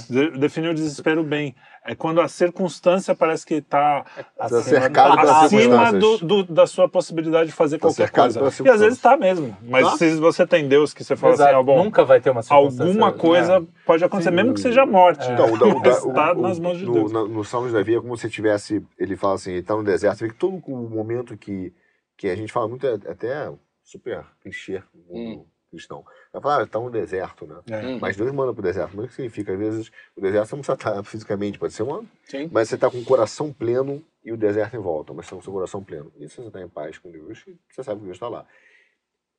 [0.09, 1.55] De, definiu o desespero bem.
[1.85, 4.03] É quando a circunstância parece que está
[4.39, 8.39] é cercado pelas acima do, do- da sua possibilidade de fazer Tá qualquer coisa.
[8.63, 9.55] E às vezes está mesmo.
[9.61, 9.97] Mas Tá.
[9.97, 12.41] se você tem Deus que você fala Exato, assim, ah, bom, Nunca vai ter uma
[12.41, 12.85] circunstância.
[12.85, 15.25] alguma coisa pode acontecer, mesmo que seja morte.
[15.31, 17.11] Então, o, tá o- nas mãos de no, Deus.
[17.11, 19.83] na- no Salmo de Davi é como se tivesse, ele fala assim, ele tá no
[19.83, 21.73] deserto, você vê que todo o momento que,
[22.17, 23.51] que a gente fala muito, é até
[23.83, 26.03] super clichê no mundo cristão.
[26.31, 27.55] Vai falar, ah, tá no deserto, né?
[27.69, 27.97] É.
[27.99, 28.91] Mas Deus manda pro deserto.
[28.95, 29.53] Mas o que significa?
[29.53, 32.03] Às vezes, o deserto você não precisa estar fisicamente, pode ser uma...
[32.25, 32.49] Sim.
[32.51, 35.35] Mas você tá com o coração pleno e o deserto em volta, mas você tá
[35.37, 36.11] com o seu coração pleno.
[36.19, 38.45] E se você tá em paz com Deus, você sabe que Deus está lá.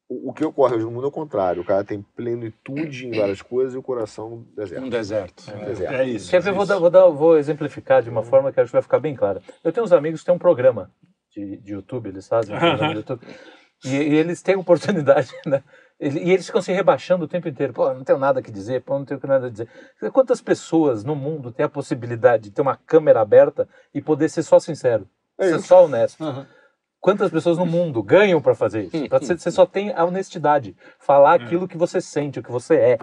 [0.09, 1.63] O, o que ocorre hoje no mundo é o contrário.
[1.63, 4.85] O cara tem plenitude em várias coisas e o coração deserto.
[4.85, 5.45] Um deserto.
[5.65, 5.95] deserto.
[5.95, 6.31] É isso.
[6.31, 6.51] Quer ver?
[6.51, 6.73] é Vou, isso.
[6.73, 9.41] dar, vou, dar- vou exemplificar de uma forma que acho que vai ficar bem clara.
[9.63, 10.91] Eu tenho uns amigos que têm um programa
[11.31, 13.27] de, de YouTube, eles fazem um programa de YouTube,
[13.85, 15.63] e, e eles têm oportunidade, né?
[16.03, 17.73] E eles ficam se rebaixando o tempo inteiro.
[17.73, 19.69] Pô, não tenho nada que dizer, pô, não tenho nada a dizer.
[20.13, 24.43] Quantas pessoas no mundo têm a possibilidade de ter uma câmera aberta e poder ser
[24.43, 25.09] só sincero?
[25.39, 25.69] É ser isso.
[25.69, 26.25] só honesto?
[26.25, 26.45] Uhum.
[27.01, 29.09] Quantas pessoas no mundo ganham para fazer isso?
[29.09, 30.77] Pra você, você só tem a honestidade.
[30.99, 32.99] Falar aquilo que você sente, o que você é.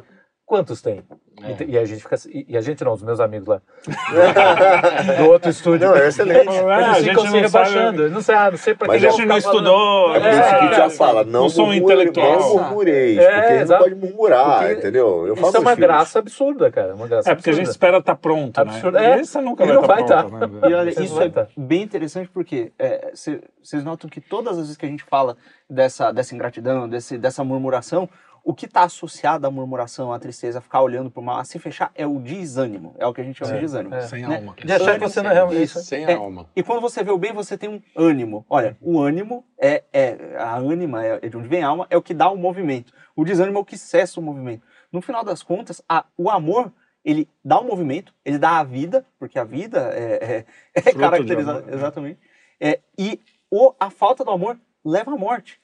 [0.50, 1.04] Quantos tem?
[1.48, 3.48] E te- E, a gente fica assim- e, e a gente não, os meus amigos
[3.48, 3.62] lá.
[5.20, 5.88] do outro estúdio.
[5.88, 6.50] Não, é excelente.
[6.50, 7.98] É, Eles a gente ficam se não rebaixando.
[8.02, 10.16] sabe- não sei, ah, não sei pra Mas que A gente não estudou.
[10.16, 12.40] É por isso que É, já fala, não, não sou um murmure- intelectual.
[12.40, 15.28] Não murmureis, É, porque não pode murmurar, Porque entendeu?
[15.28, 16.96] Eu falo Isso é uma graça absurda, cara.
[16.96, 17.72] Uma graça É porque a gente absurda.
[17.88, 18.98] espera estar pronto, Absurdo.
[18.98, 19.12] né?
[19.12, 20.48] É, E você nunca e vai não estar vai pronto, tá.
[20.48, 20.60] né?
[20.68, 21.48] E olha, isso é tá.
[21.56, 25.38] bem interessante porque é, cê- vocês notam que todas as vezes que a gente fala
[25.70, 28.10] dessa, dessa ingratidão, desse, dessa murmuração,
[28.44, 31.44] o que está associado à murmuração, à tristeza, a ficar olhando para o mal, a
[31.44, 32.96] se fechar, é o desânimo.
[32.98, 33.96] É o que a gente chama de desânimo.
[33.96, 34.02] é.
[34.02, 34.36] Sem Né?
[34.38, 34.56] alma.
[34.56, 35.80] De achar que você não é realmente isso.
[35.82, 36.14] Sem É.
[36.14, 36.48] alma.
[36.56, 38.46] E quando você vê o bem, você tem um ânimo.
[38.50, 42.02] Olha, o ânimo é, é a ânima, é de onde vem a alma, é o
[42.02, 42.92] que dá o movimento.
[43.16, 44.64] O desânimo é o que cessa o movimento.
[44.92, 46.72] No final das contas, a- o amor,
[47.06, 51.66] ele dá o movimento, ele dá a vida, porque a vida é, é, é caracterizada,
[51.74, 52.20] exatamente.
[52.60, 53.20] É, e
[53.52, 55.60] o, a falta do amor leva à morte.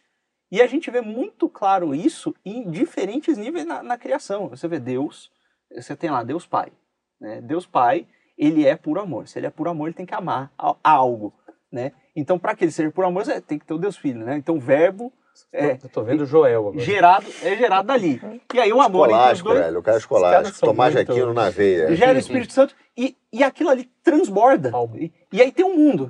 [0.52, 4.50] E a gente vê muito claro isso em diferentes níveis na, na criação.
[4.50, 5.30] Você vê Deus,
[5.74, 6.72] você tem lá Deus Pai.
[7.20, 7.42] Né?
[7.42, 8.06] Deus Pai,
[8.38, 9.28] ele é puro amor.
[9.28, 11.34] Se ele é puro amor, ele tem que amar a- algo.
[11.72, 11.92] Né?
[12.16, 14.24] Então, para que ele seja puro amor, você tem que ter o Deus Filho.
[14.26, 14.38] Né?
[14.38, 15.12] Então, o verbo
[15.52, 16.80] é, Eu tô vendo o Joel agora.
[16.80, 18.22] gerado, é gerado dali.
[18.54, 19.80] E aí o amor entre os Escolástico, dois velho.
[19.80, 20.60] O cara é escolástico.
[20.62, 21.94] Tomás de Aquino na veia.
[21.94, 24.72] gera o Espírito Santo e, e aquilo ali transborda.
[24.96, 26.10] E, e aí tem um mundo.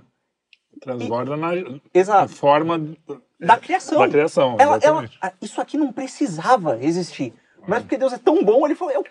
[0.81, 2.33] Transborda na, na Exato.
[2.33, 2.79] forma
[3.39, 3.99] Da criação.
[3.99, 4.57] da criação.
[4.59, 5.09] Ela, ela,
[5.41, 7.33] isso aqui não precisava existir.
[7.67, 9.03] Mas porque Deus é tão bom, ele falou, eu,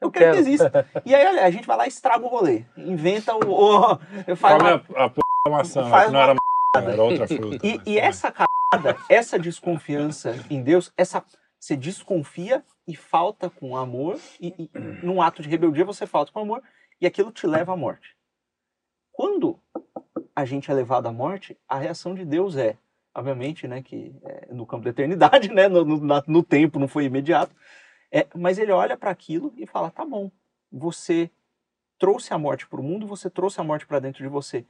[0.00, 0.32] eu, quero, quero.
[0.34, 0.88] que exista.
[1.04, 2.64] E aí olha, a gente vai lá e estraga o rolê.
[2.76, 3.92] Inventa o.
[3.92, 3.96] o
[4.36, 7.66] faz Come uma- a, a p da maçã, faz não era maçã, era outra fruta.
[7.66, 11.24] e, mas- e essa cagada, essa desconfiança em Deus, essa
[11.58, 14.70] você desconfia e falta com amor, e, e
[15.02, 16.62] num ato de rebeldia você falta com amor,
[17.00, 18.14] e aquilo te leva à morte.
[19.12, 19.58] Quando
[20.36, 22.76] a gente é levado à morte, a reação de Deus é,
[23.14, 27.06] obviamente, né, que é no campo da eternidade, né, no, no, no tempo, não foi
[27.06, 27.56] imediato,
[28.12, 30.30] é, mas ele olha para aquilo e fala: tá bom,
[30.70, 31.30] você
[31.98, 34.66] trouxe a morte para o mundo, você trouxe a morte para dentro de você.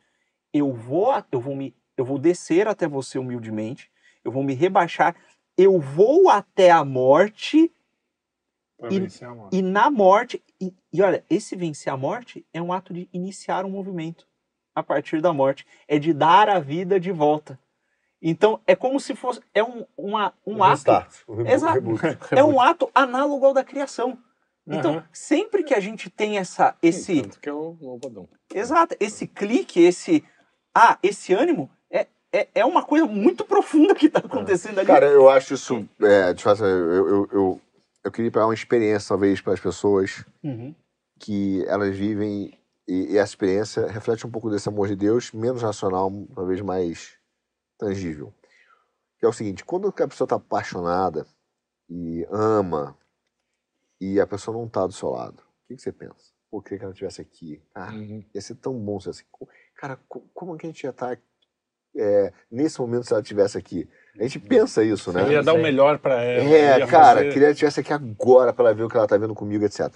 [0.53, 3.91] Eu vou, eu vou me, eu vou descer até você humildemente,
[4.25, 5.17] eu vou me rebaixar,
[5.59, 7.73] eu vou até a morte
[8.91, 9.57] e- a morte.
[9.57, 13.65] e na morte, e, e olha, esse vencer a morte é um ato de iniciar
[13.65, 14.29] um movimento
[14.77, 17.59] a partir da morte, é de dar a vida de volta.
[18.21, 21.13] Então é como se fosse é um, uma, um ato Restart.
[21.47, 21.81] Exato.
[22.33, 24.19] é um ato análogo ao da criação.
[24.67, 25.05] Então Aham.
[25.13, 28.29] sempre que a gente tem essa esse Tanto que é o o Obadão.
[28.55, 30.23] Exato, esse clique, esse
[30.75, 34.87] ah, esse ânimo é, é, é uma coisa muito profunda que está acontecendo ali.
[34.87, 35.89] Cara, eu acho isso.
[36.03, 37.61] É, de fato, eu, eu, eu,
[38.05, 40.75] eu queria pegar uma experiência, talvez, para as pessoas Uhum.
[41.19, 42.53] que elas vivem
[42.89, 47.17] e, e essa experiência reflete um pouco desse amor de Deus, menos racional, talvez mais
[47.79, 48.33] tangível.
[49.19, 51.27] Que é o seguinte, quando a pessoa está apaixonada
[51.89, 52.97] e ama
[54.01, 56.33] e a pessoa não está do seu lado, o que, que você pensa?
[56.51, 57.63] Pô, eu queria que ela estivesse aqui.
[57.75, 58.25] Ah, Uhum.
[58.35, 59.25] ia ser tão bom se assim.
[59.75, 61.19] Cara, co- como que a gente ia estar
[61.99, 63.89] é, nesse momento se ela estivesse aqui?
[64.19, 65.23] A gente pensa isso, né?
[65.23, 66.55] Ele ia dar o melhor pra ela.
[66.55, 69.07] É, cara, fazer- queria que ela estivesse aqui agora pra ela ver o que ela
[69.07, 69.95] tá vendo comigo, etc.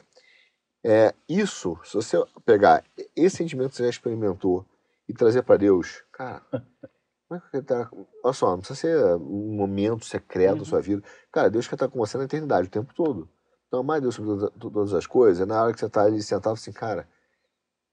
[0.85, 2.83] É, isso, se você pegar
[3.15, 4.65] esse sentimento que você já experimentou
[5.09, 6.41] e trazer pra Deus, cara,
[7.29, 7.91] como é que ele tá?
[8.25, 11.03] Olha só, não precisa ser um momento secreto da sua vida.
[11.31, 13.29] Cara, Deus quer estar com você na eternidade o tempo todo.
[13.69, 16.55] Então, amar Deus sobre todas, as coisas, é na hora que você tá ali sentado
[16.55, 17.07] assim, cara,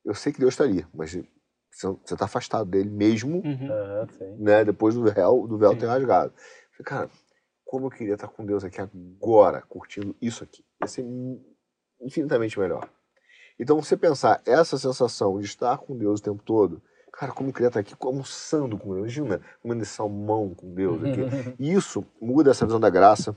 [0.04, 1.28] eu sei que Deus está ali, mas você
[2.04, 4.38] você tá afastado dele mesmo Uhum.
[4.40, 4.66] Né?
[4.66, 5.78] Depois do véu, do véu Sim.
[5.78, 6.34] ter rasgado.
[6.84, 7.10] Cara,
[7.64, 10.66] como eu queria estar com Deus aqui agora, curtindo isso aqui.
[10.82, 11.04] Ia ser
[12.02, 12.90] infinitamente melhor.
[13.60, 17.54] Então, você pensar essa sensação de estar com Deus o tempo todo, cara, como eu
[17.54, 19.16] queria estar aqui almoçando com Deus.
[19.16, 21.22] Imagina, comendo salmão com Deus aqui.
[21.60, 23.36] Isso muda essa visão da graça.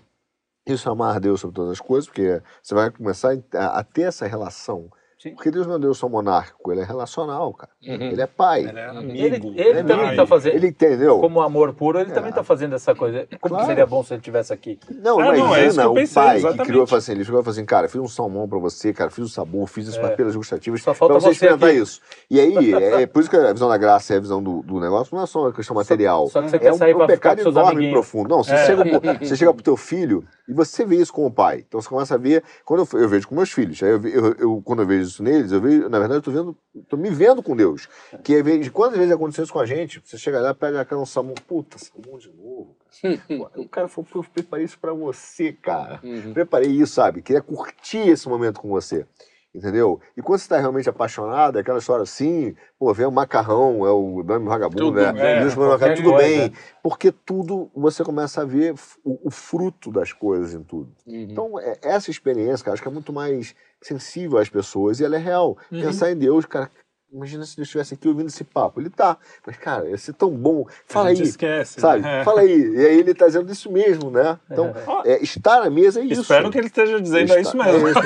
[0.66, 4.26] Isso é amar Deus sobre todas as coisas, porque você vai começar a ter essa
[4.26, 4.90] relação.
[5.22, 5.34] Sim.
[5.34, 7.70] Porque Deus não é Deus só monárquico, ele é relacional, cara.
[7.86, 7.94] Uhum.
[8.10, 8.60] Ele é pai.
[8.66, 9.12] Ele é amigo.
[9.12, 10.16] Ele, ele É também pai.
[10.16, 10.54] tá fazendo.
[10.54, 11.18] Ele entendeu?
[11.20, 12.14] Como amor puro, ele É.
[12.14, 13.28] também tá fazendo essa coisa.
[13.38, 13.66] Como Claro.
[13.66, 14.78] seria bom se ele estivesse aqui?
[14.90, 16.66] Não, Ah, não, imagina é isso que eu o pensei, pai que exatamente.
[16.68, 18.94] criou e falou assim, ele chegou e falou assim, cara, fiz um salmão pra você,
[18.94, 20.00] cara, fiz o sabor, fiz as É.
[20.00, 21.78] papilas gustativas Só pra falta você você experimentar aqui.
[21.78, 22.00] isso.
[22.30, 22.72] E aí,
[23.02, 25.22] é por isso que a visão da graça e a visão do, do negócio não
[25.22, 26.28] é só uma questão material.
[26.28, 27.72] Só que você é quer um, sair é um pra ficar pecado com seus enorme
[27.72, 27.92] e amiguinhos.
[27.92, 28.28] profundo.
[28.30, 28.64] Não, você, É.
[28.64, 31.62] chega pro, você chega pro teu filho e você vê isso como pai.
[31.68, 34.86] Então você começa a ver, quando eu, vejo com meus filhos, aí eu- quando eu
[34.86, 36.56] vejo isso neles, eu vejo, na verdade, eu tô vendo,
[36.88, 37.88] tô me vendo com Deus.
[38.24, 40.00] Que às vezes, quantas vezes aconteceu isso com a gente?
[40.04, 42.76] Você chega lá, pega aquela salmão, puta, salmão de novo.
[43.02, 43.50] Cara.
[43.60, 46.32] o cara falou, eu preparei isso pra você, cara Uhum.
[46.34, 47.22] preparei isso, sabe?
[47.22, 49.06] Queria curtir esse momento com você.
[49.52, 50.00] Entendeu?
[50.16, 53.90] E quando você está realmente apaixonado, é aquela história assim, pô, vem o macarrão, é
[53.90, 55.12] o nome vagabundo, Tudo né?
[55.44, 56.52] mandou qualquer tudo bem.
[56.82, 58.74] Porque tudo, você começa a ver
[59.04, 60.92] o, o fruto das coisas em tudo.
[61.04, 61.26] Uhum.
[61.28, 65.16] Então, é- essa experiência, cara, acho que é muito mais sensível às pessoas e ela
[65.16, 65.58] é real.
[65.72, 65.80] Uhum.
[65.80, 66.70] Pensar em Deus, cara,
[67.12, 68.80] imagina se Deus estivesse aqui ouvindo esse papo.
[68.80, 69.16] Ele tá,
[69.46, 70.66] mas, cara, ia ser tão bom.
[70.86, 71.80] Fala a aí, esquece.
[71.80, 72.02] sabe?
[72.02, 72.22] né?
[72.24, 72.50] Fala aí.
[72.50, 74.38] E aí ele tá dizendo isso mesmo, né?
[74.50, 76.22] Então, Ó, é, estar à mesa é isso.
[76.22, 77.88] Espero que ele esteja dizendo é isso mesmo.
[77.88, 78.00] é isso.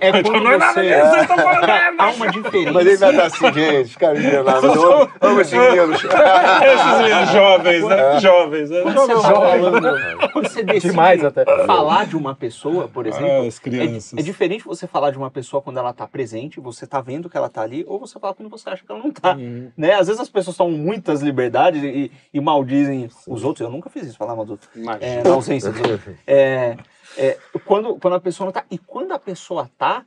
[0.00, 2.02] É Então quando não é nada disso, vocês estão falando merda.
[2.02, 2.72] Há uma diferença.
[2.72, 4.74] Mas ele vai estar assim, gente, os caras enganados.
[4.74, 6.04] Eu amo, amo esses meninos.
[6.64, 8.20] Esses meninos jovens, né?
[8.20, 8.70] Jovens.
[8.70, 8.82] né?
[8.82, 11.44] Tá falando, quando você decide Demais até.
[11.66, 15.30] falar de uma pessoa, por exemplo, Ah, as é, é diferente você falar de uma
[15.30, 18.34] pessoa quando ela tá presente, você tá vendo que ela tá ali, ou você fala
[18.34, 19.34] quando você acha que ela não tá.
[19.76, 19.92] Né?
[19.94, 23.60] Às vezes as pessoas tomam muitas liberdades e, e maldizem os outros.
[23.64, 24.70] Eu nunca fiz isso, falar mal dos outros.
[25.04, 26.16] É, na ausência dos outros.
[26.26, 26.76] É,
[27.18, 28.64] é, quando, quando a pessoa não tá.
[28.70, 30.06] E quando a pessoa tá,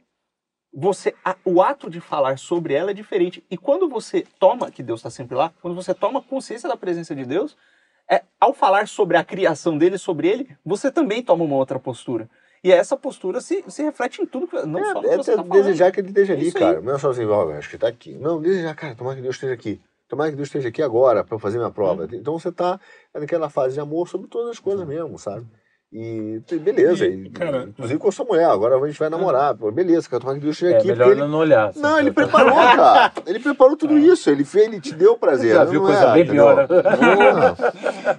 [0.73, 3.43] você, a- o ato de falar sobre ela é diferente.
[3.51, 7.15] E quando você toma, que Deus está sempre lá, quando você toma consciência da presença
[7.15, 7.55] de Deus,
[8.09, 12.29] é, ao falar sobre a criação dele, sobre ele, você também toma uma outra postura.
[12.63, 15.35] E essa postura se, se reflete em tudo, que- não É, só que é você
[15.35, 16.81] tá desejar que ele esteja ali, cara.
[16.81, 18.13] Não é só assim, ó, acho que tá aqui.
[18.17, 19.81] Não, desejar, cara, tomara que Deus esteja aqui.
[20.07, 22.03] Tomara que Deus esteja aqui agora para eu fazer minha prova.
[22.03, 22.09] Uhum.
[22.13, 22.79] Então você tá
[23.13, 25.45] naquela fase de amor sobre todas as coisas mesmo, sabe?
[25.91, 27.05] E beleza.
[27.07, 29.55] E, cara- inclusive com a sua mulher, agora a gente vai namorar.
[29.55, 30.87] Pô, beleza, cara, tomara que Deus esteja É aqui.
[30.89, 31.21] melhor ele...
[31.25, 31.69] não olhar.
[31.69, 33.13] assim, Não, ele pra- preparou, cara.
[33.25, 34.29] Ele preparou tudo isso.
[34.29, 35.53] Ele fez, ele te deu prazer.
[35.55, 36.45] Já não viu é, coisa bem entendeu?
[36.45, 36.67] pior.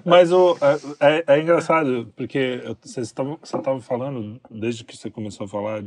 [0.04, 0.56] Mas o,
[1.00, 5.82] é, é- é engraçado, porque eu- você estava falando, desde que você começou a falar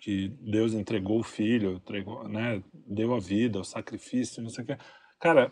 [0.00, 4.66] que Deus entregou o filho, entregou, né, deu a vida, o sacrifício, não sei o
[4.66, 4.76] quê.
[5.20, 5.50] Cara,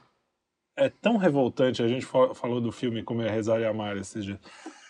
[0.77, 4.25] é tão revoltante, a gente fa- falou do filme Como é Rezar e Amar esses
[4.25, 4.39] dias,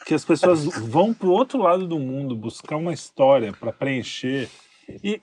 [0.04, 4.48] que as pessoas vão pro outro lado do mundo buscar uma história para preencher
[5.02, 5.20] e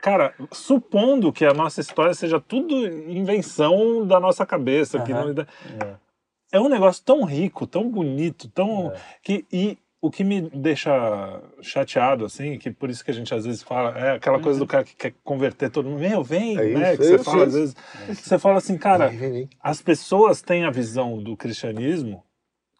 [0.00, 2.74] Cara, supondo que a nossa história seja tudo
[3.10, 5.96] invenção da nossa cabeça, que não, É.
[6.52, 9.00] é um negócio tão rico, tão bonito, tão É.
[9.22, 10.90] que e o que me deixa
[11.60, 14.66] chateado assim, que por isso que a gente às vezes fala, é aquela coisa do
[14.66, 17.42] cara que quer converter todo mundo, meu, vem, É né, isso, que você isso, fala
[17.44, 17.58] às isso.
[17.58, 17.76] vezes,
[18.18, 19.12] você fala assim, cara,
[19.62, 22.24] as pessoas têm a visão do cristianismo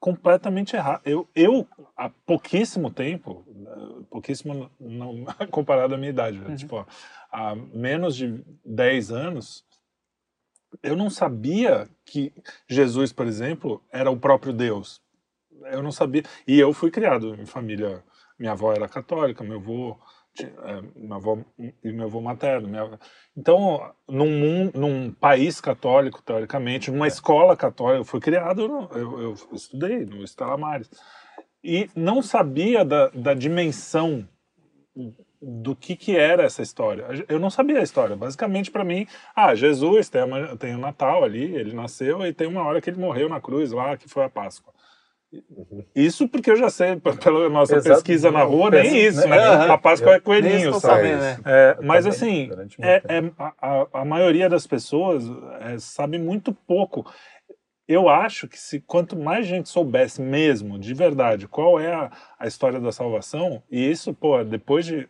[0.02, 1.00] completamente errada.
[1.04, 1.64] Eu, eu
[1.96, 6.56] há pouquíssimo tempo, eh, pouquíssimo não, comparado à minha idade, né?
[6.56, 6.84] tipo,
[7.30, 9.64] há menos de 10 anos,
[10.82, 12.32] eu não sabia que
[12.66, 15.00] Jesus, por exemplo, era o próprio Deus.
[15.66, 16.24] Eu não sabia.
[16.48, 18.02] E eu fui criado em família.
[18.36, 19.96] Minha avó era católica, meu avô,
[20.40, 21.38] eh, minha avó
[21.82, 22.68] e meu avô materno.
[22.68, 22.98] minha-
[23.36, 30.04] Então, num, num país católico, teoricamente, numa escola católica, eu fui criado, eu, eu estudei
[30.06, 30.90] no Estela Maris.
[31.62, 34.26] E não sabia da, da dimensão
[35.40, 37.06] do que, que era essa história.
[37.28, 38.14] Eu não sabia a história.
[38.16, 42.32] Basicamente, para mim, ah, Jesus tem, a ma- tem o Natal ali, ele nasceu e
[42.32, 44.71] tem uma hora que ele morreu na cruz lá, que foi a Páscoa.
[45.94, 47.96] Isso porque eu já sei, pela nossa Exato.
[47.96, 49.36] pesquisa na rua, nem isso, né?
[49.36, 49.72] Aham.
[49.72, 50.80] A Páscoa é Nem isso coelhinho, sabe?
[50.80, 51.36] sabendo, né?
[51.44, 55.24] É, mas também, assim, durante muito é, é- a, a- a maioria das pessoas
[55.60, 57.10] é, sabe muito pouco.
[57.88, 62.46] Eu acho que se quanto mais gente soubesse mesmo, de verdade, qual é a, a
[62.46, 65.08] história da salvação, e isso, pô, depois de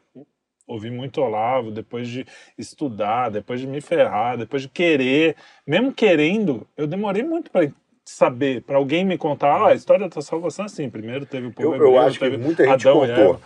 [0.67, 2.27] ouvir muito Olavo, depois de
[2.57, 5.37] estudar, depois de me ferrar, depois de querer,
[5.67, 7.71] mesmo querendo, eu demorei muito para
[8.13, 11.53] saber, para alguém me contar, ah, a história da salvação é assim, primeiro teve o
[11.53, 13.25] povo Eu, eu acho que muita gente Adão cortou.
[13.35, 13.41] Eva.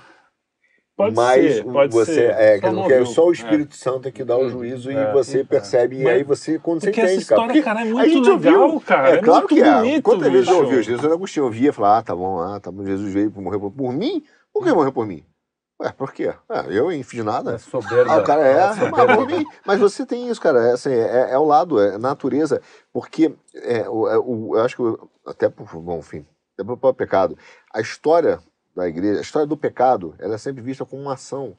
[0.97, 2.31] Pode mas ser, pode você ser.
[2.31, 3.07] é, Só que não ouviu.
[3.07, 4.49] só o Espírito Santo é que dá o Uhum.
[4.49, 4.95] juízo É.
[4.95, 7.41] e você percebe e aí você quando você Porque essa entende, cara.
[7.43, 8.81] história, Porque cara, é a muito gente legal, ouviu.
[8.81, 9.09] cara.
[9.11, 9.75] É, claro muito que é.
[9.75, 10.83] bonito, Quantas vezes eu ouvi?
[10.83, 13.71] Jesus Agostinho ouvia e falava, ah, tá bom, ah, tá bom, Jesus veio morrer por,
[13.71, 14.23] por mim?
[14.55, 15.23] Por que morreu por mim?
[15.81, 16.35] Ué, por quê?
[16.49, 17.55] Ah, eu não fiz nada.
[17.55, 18.13] É soberba.
[18.13, 18.97] Ah, o cara é, soberba.
[19.07, 20.69] mas, por mim- mas você tem isso, cara.
[20.69, 22.63] É, assim, é, é o lado, é natureza,
[22.93, 26.25] porque é, o, é, o- eu acho que o- até por, bom, enfim,
[26.55, 27.39] até por próprio pecado,
[27.75, 28.39] a história
[28.75, 31.57] da igreja, a história do pecado, ela é sempre vista como uma ação,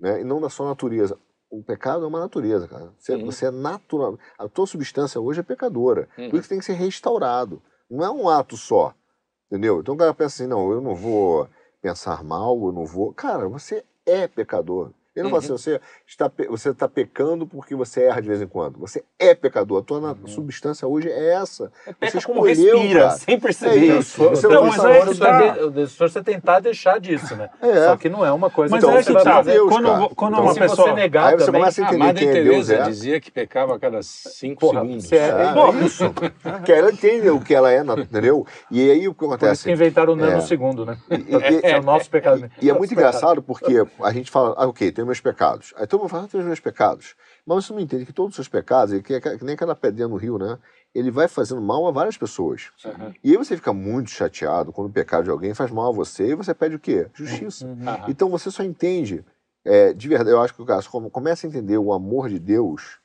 [0.00, 1.16] né, e não da sua natureza.
[1.48, 2.92] O pecado é uma natureza, cara.
[2.98, 3.26] Você, Uhum.
[3.26, 4.18] você é natural.
[4.38, 6.08] A tua substância hoje é pecadora.
[6.18, 6.30] Uhum.
[6.30, 7.60] Por isso que tem que ser restaurado.
[7.90, 8.94] Não é um ato só.
[9.46, 9.80] Entendeu?
[9.80, 11.48] Então o cara pensa assim, não, eu não vou
[11.80, 13.12] pensar mal, eu não vou.
[13.12, 14.92] Cara, você é pecador.
[15.20, 15.58] Ele não fala assim, Uhum.
[15.58, 18.78] você está, você está pecando porque você erra de vez em quando.
[18.78, 19.80] Você é pecador.
[19.80, 20.26] A tua Uhum.
[20.26, 21.70] substância hoje é essa.
[21.86, 23.10] É peca Você como escolheu, respira, cara.
[23.18, 23.72] sem perceber.
[23.72, 24.28] É isso.
[24.30, 25.56] Você Não, não mas aí hora que de- tá.
[25.66, 27.50] O de- você tentar deixar disso, né?
[27.60, 27.86] É.
[27.86, 29.32] Só que não é uma coisa Mas que é você que vai tá.
[29.34, 29.52] fazer.
[29.52, 30.88] Deus, quando, quando Então, uma se pessoa...
[30.88, 32.82] você negar Aí você também, começa a A entender Madre quem é Deus Teresa é.
[32.88, 35.04] dizia que pecava a cada cinco Porra, segundos.
[35.06, 36.04] você é- É, é isso.
[36.64, 38.46] que ela entende o que ela é, entendeu?
[38.70, 39.64] E aí o que por isso acontece?
[39.64, 40.26] que inventaram o É.
[40.28, 40.96] nanosegundo, né?
[41.62, 42.50] É o nosso pecado.
[42.60, 45.74] E é muito engraçado porque a gente fala, ah, ok, tenho meus pecados.
[45.76, 47.16] Aí todo mundo fala, ah, tenho meus pecados.
[47.44, 50.08] Mas você não entende que todos os seus pecados, que, é que nem aquela pedrinha
[50.08, 50.58] no rio, né?
[50.94, 52.70] Ele vai fazendo mal a várias pessoas.
[52.84, 53.12] Uhum.
[53.22, 56.28] E aí você fica muito chateado quando o pecado de alguém faz mal a você
[56.28, 57.08] e você pede o quê?
[57.12, 57.66] Justiça.
[57.66, 58.06] Aham.
[58.08, 59.24] Então você só entende,
[59.64, 62.38] é, de verdade, eu acho que o cara só começa a entender o amor de
[62.38, 62.98] Deus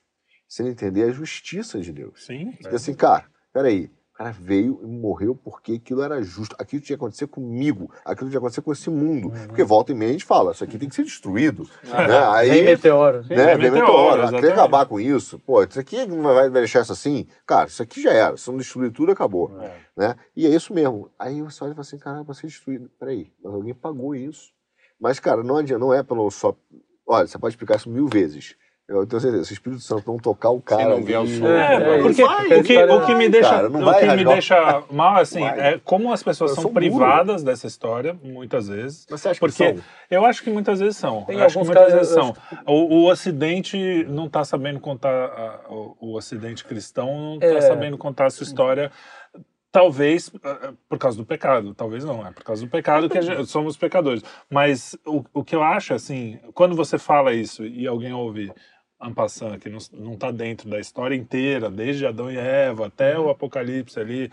[0.48, 2.26] se ele entender a justiça de Deus.
[2.26, 6.56] Sim, Porque assim, cara, peraí, cara veio e morreu porque aquilo era justo.
[6.58, 9.32] Aquilo tinha que acontecer comigo, aquilo tinha que acontecer com esse mundo.
[9.48, 11.70] Porque volta e meia a gente fala, isso aqui tem que ser destruído.
[11.84, 12.26] né?
[12.30, 13.18] Aí, Vem meteoro.
[13.24, 14.52] né, Vem vem meteoro, meteoro, quer exatamente.
[14.54, 15.38] acabar com isso?
[15.40, 17.28] Pô, isso aqui não vai vai deixar isso assim?
[17.46, 19.52] Cara, isso aqui já era, se não destruir tudo, acabou.
[19.62, 19.78] É.
[19.98, 20.16] Né?
[20.36, 21.10] E é isso mesmo.
[21.20, 22.90] Aí você olha e fala assim, cara, vai ser destruído.
[23.00, 24.52] Peraí, mas alguém pagou isso.
[25.00, 26.56] Mas, cara, não adianta, não é pelo só...
[27.06, 28.56] Olha, você pode explicar isso mil vezes.
[28.88, 30.90] Eu tenho certeza, se o Espírito Santo não tocar o cara...
[30.90, 31.48] não vier o sol.
[31.48, 34.24] É, É, porque vai, o que, o que me deixa, cara, não o que me
[34.24, 35.74] deixa mal assim Vai.
[35.74, 39.08] é como as pessoas Eu são privadas dessa história muitas vezes.
[39.10, 39.84] Mas você acha que Porque são?
[40.12, 41.24] eu acho que muitas vezes são.
[41.24, 42.36] Tem Eu acho que muitas caras- vezes são.
[42.68, 42.74] O,
[43.06, 47.62] o Ocidente não está sabendo contar a- o, o Ocidente cristão não está É.
[47.62, 48.92] sabendo contar a sua história
[49.72, 53.22] Talvez eh, por causa do pecado, talvez não, é por causa do pecado que a
[53.22, 54.24] gente- somos pecadores.
[54.50, 58.54] Mas o, o que eu acho, assim, quando você fala isso e alguém ouve
[59.00, 63.30] Ampassan, que não, não tá dentro da história inteira, desde Adão e Eva até o
[63.30, 64.32] Apocalipse ali,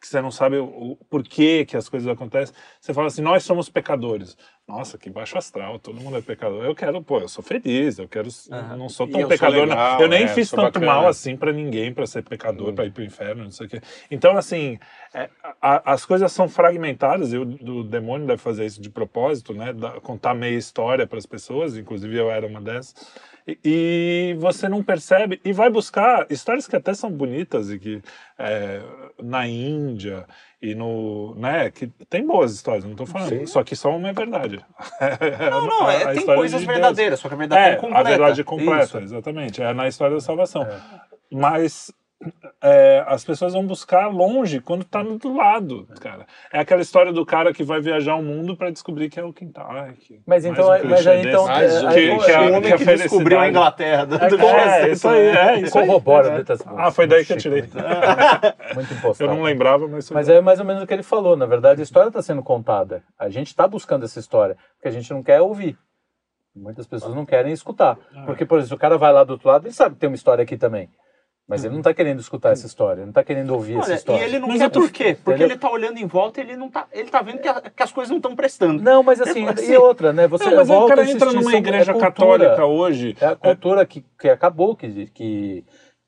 [0.00, 3.42] que você não sabe o, o porquê que as coisas acontecem, você fala assim, nós
[3.42, 4.36] somos pecadores.
[4.68, 6.62] Nossa, que baixo astral, todo mundo é pecador.
[6.64, 8.76] Eu quero, pô, eu sou feliz, eu quero, Aham.
[8.76, 9.68] não sou tão eu sou pecador, não.
[9.68, 10.86] legal, eu nem é, fiz sou tanto bacana.
[11.00, 13.80] mal assim pra ninguém, pra ser pecador, pra ir pro inferno, não sei o quê.
[14.10, 14.78] Então, assim,
[15.12, 15.28] é,
[15.60, 19.72] a- as coisas são fragmentadas, e o demônio deve fazer isso de propósito, né?
[19.72, 22.94] da- contar meia história para as pessoas, inclusive eu era uma dessas.
[23.46, 28.02] E, você não percebe, e vai buscar histórias que até são bonitas, e que
[28.38, 28.80] é,
[29.22, 30.24] na Índia
[30.62, 31.34] e no.
[31.34, 31.70] né?
[31.70, 33.46] Que tem boas histórias, não estou falando, Sim.
[33.46, 34.64] só que só uma é verdade.
[35.50, 36.78] Não, não, é, A tem história coisas de Deus.
[36.78, 37.98] verdadeiras, só que a verdade é, É, completa.
[38.00, 38.98] a verdade completa, Isso.
[38.98, 39.62] exatamente.
[39.62, 40.66] É na história da salvação.
[41.30, 41.92] Mas
[42.62, 46.26] é, as pessoas vão buscar longe quando tá do lado, cara.
[46.52, 49.32] É aquela história do cara que vai viajar o mundo para descobrir que é o
[49.32, 49.66] quintal.
[49.70, 51.44] Ai, que- Mas então, um é- mas aí então.
[51.46, 51.52] desse.
[51.52, 53.42] Mais é, um aí, que- que a- o é- homem que a que descobriu a
[53.42, 54.04] felicidade- Inglaterra.
[54.06, 55.86] Do, do É, isso aí, é isso aí.
[55.86, 56.34] corrobora É.
[56.34, 56.60] o detalhe.
[56.76, 57.62] Ah, foi daí que eu tirei.
[57.62, 57.74] Muito,
[58.74, 59.30] muito impostado.
[59.30, 60.10] Eu não lembrava, mas...
[60.10, 61.36] Mas é mais ou menos o que ele falou.
[61.36, 63.02] Na verdade, a história está sendo contada.
[63.18, 65.76] A gente está buscando essa história, porque a gente não quer ouvir.
[66.56, 67.96] Muitas pessoas não querem escutar.
[68.26, 70.14] Porque, por exemplo, o cara vai lá do outro lado, ele sabe que tem uma
[70.14, 70.88] história aqui também.
[71.46, 73.92] Mas ele não está querendo escutar essa história, ele não está querendo ouvir essa Olha,
[73.92, 74.24] e história.
[74.24, 75.14] ele não Mas quer tô- por quê?
[75.14, 75.46] Porque Entendeu?
[75.48, 76.86] ele tá olhando em volta e ele não tá.
[76.90, 78.82] Ele tá vendo que, a- que as coisas não estão prestando.
[78.82, 80.26] Não, mas assim, assim, e outra, né?
[80.26, 82.10] Você Não, mas aí o volta cara a entra numa são- igreja é cultura.
[82.10, 83.14] católica hoje...
[83.20, 85.64] É a cultura que, que acabou, que, que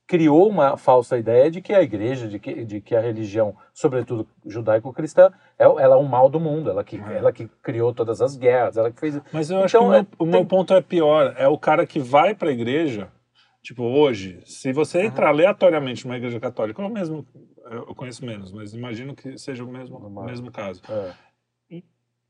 [0.07, 4.27] criou uma falsa ideia de que a igreja, de que, de que a religião, sobretudo
[4.47, 8.37] judaico-cristã, é, ela é um mal do mundo, ela que, ela que criou todas as
[8.37, 9.21] guerras, ela que fez...
[9.33, 11.35] Mas eu acho Então, que o meu, é- o meu tem- ponto é pior.
[11.37, 13.09] É o cara que vai pra igreja,
[13.67, 17.27] tipo, hoje, se você entrar aleatoriamente numa igreja católica, ou mesmo,
[17.69, 20.81] eu conheço menos, mas imagino que seja o mesmo, o mesmo caso.
[20.89, 21.13] É.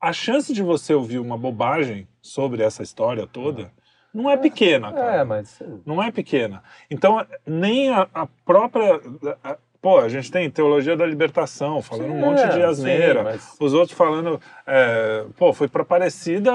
[0.01, 3.71] A chance de você ouvir uma bobagem sobre essa história toda
[4.15, 5.17] não é pequena, cara.
[5.17, 5.63] É, mas...
[5.85, 6.63] Não é pequena.
[6.91, 8.99] Então, nem a, a própria.
[9.45, 13.21] a- pô, a gente tem teologia da libertação, falando um monte de É, asneira.
[13.21, 14.41] sim, mas- Os outros falando.
[14.67, 16.51] é, pô, foi pra Aparecida,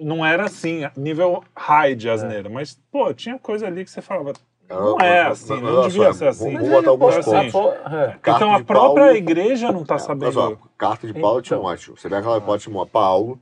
[0.00, 2.48] não era assim, nível high de asneira.
[2.50, 4.32] Mas, pô, tinha coisa ali que você falava.
[4.68, 6.50] Não é assim, não olha devia só, ser assim.
[6.58, 7.40] Vou, vou botar alguns Mas, pontos.
[7.40, 8.16] assim, pô, é.
[8.18, 10.40] Então a própria Paulo- igreja não tá É, sabendo.
[10.40, 11.58] olha só, carta de Paulo Então.
[11.58, 11.96] Timóteo.
[11.96, 13.38] Você vê aquela Timóteo, Paulo,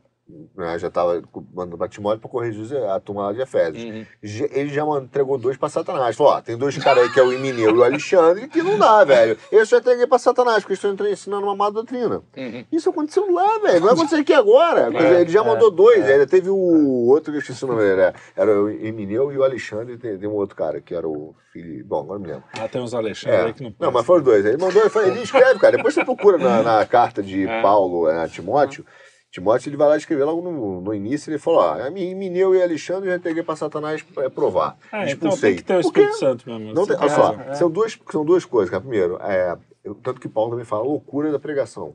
[0.56, 1.22] né, já estava
[1.54, 3.84] mandando para Timóteo para corrigir a turma lá de Efésios.
[3.84, 4.04] Uhum.
[4.22, 6.16] Já- Ele já entregou dois para Satanás.
[6.16, 8.76] Falou: ó, tem dois caras aí que é o Emineu e o Alexandre, que não
[8.78, 9.38] dá, velho.
[9.52, 12.22] Eu só entreguei para Satanás, porque estou entre- ensinando uma má doutrina.
[12.36, 12.64] Uhum.
[12.72, 13.74] Isso aconteceu lá, velho.
[13.80, 14.90] Não vai acontecer aqui agora.
[14.90, 16.04] Dizer, ele já mandou dois.
[16.08, 17.92] Ainda teve o outro que eu esqueci o nome dele.
[18.00, 19.96] Era, era o Emineu e o Alexandre.
[19.96, 21.84] Tem, tem um outro cara que era o filho.
[21.86, 22.44] Bom, agora me lembro.
[22.58, 23.44] Ah, tem uns Alexandre É.
[23.44, 24.44] aí que não Não, mas foram os dois.
[24.44, 25.76] Ele mandou, ele, falou, ele escreve, cara.
[25.76, 27.62] Depois você procura na, na carta de É.
[27.62, 28.84] Paulo a Timóteo.
[29.30, 32.54] Timóteo, ele vai lá escrever logo no, no início, ele falou, ó, a Mi- Mineu
[32.54, 34.78] e Alexandre eu já entreguei para Satanás é, provar.
[34.92, 35.50] É, então Expulsei.
[35.50, 36.72] tem que ter o Porque Espírito Santo mesmo.
[36.74, 37.54] Não você tem, olha tem só, razão.
[37.54, 38.80] são, duas, são duas coisas, cara.
[38.80, 41.94] Primeiro, é, eu- tanto que Paulo também fala, loucura da pregação.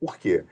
[0.00, 0.44] Por quê?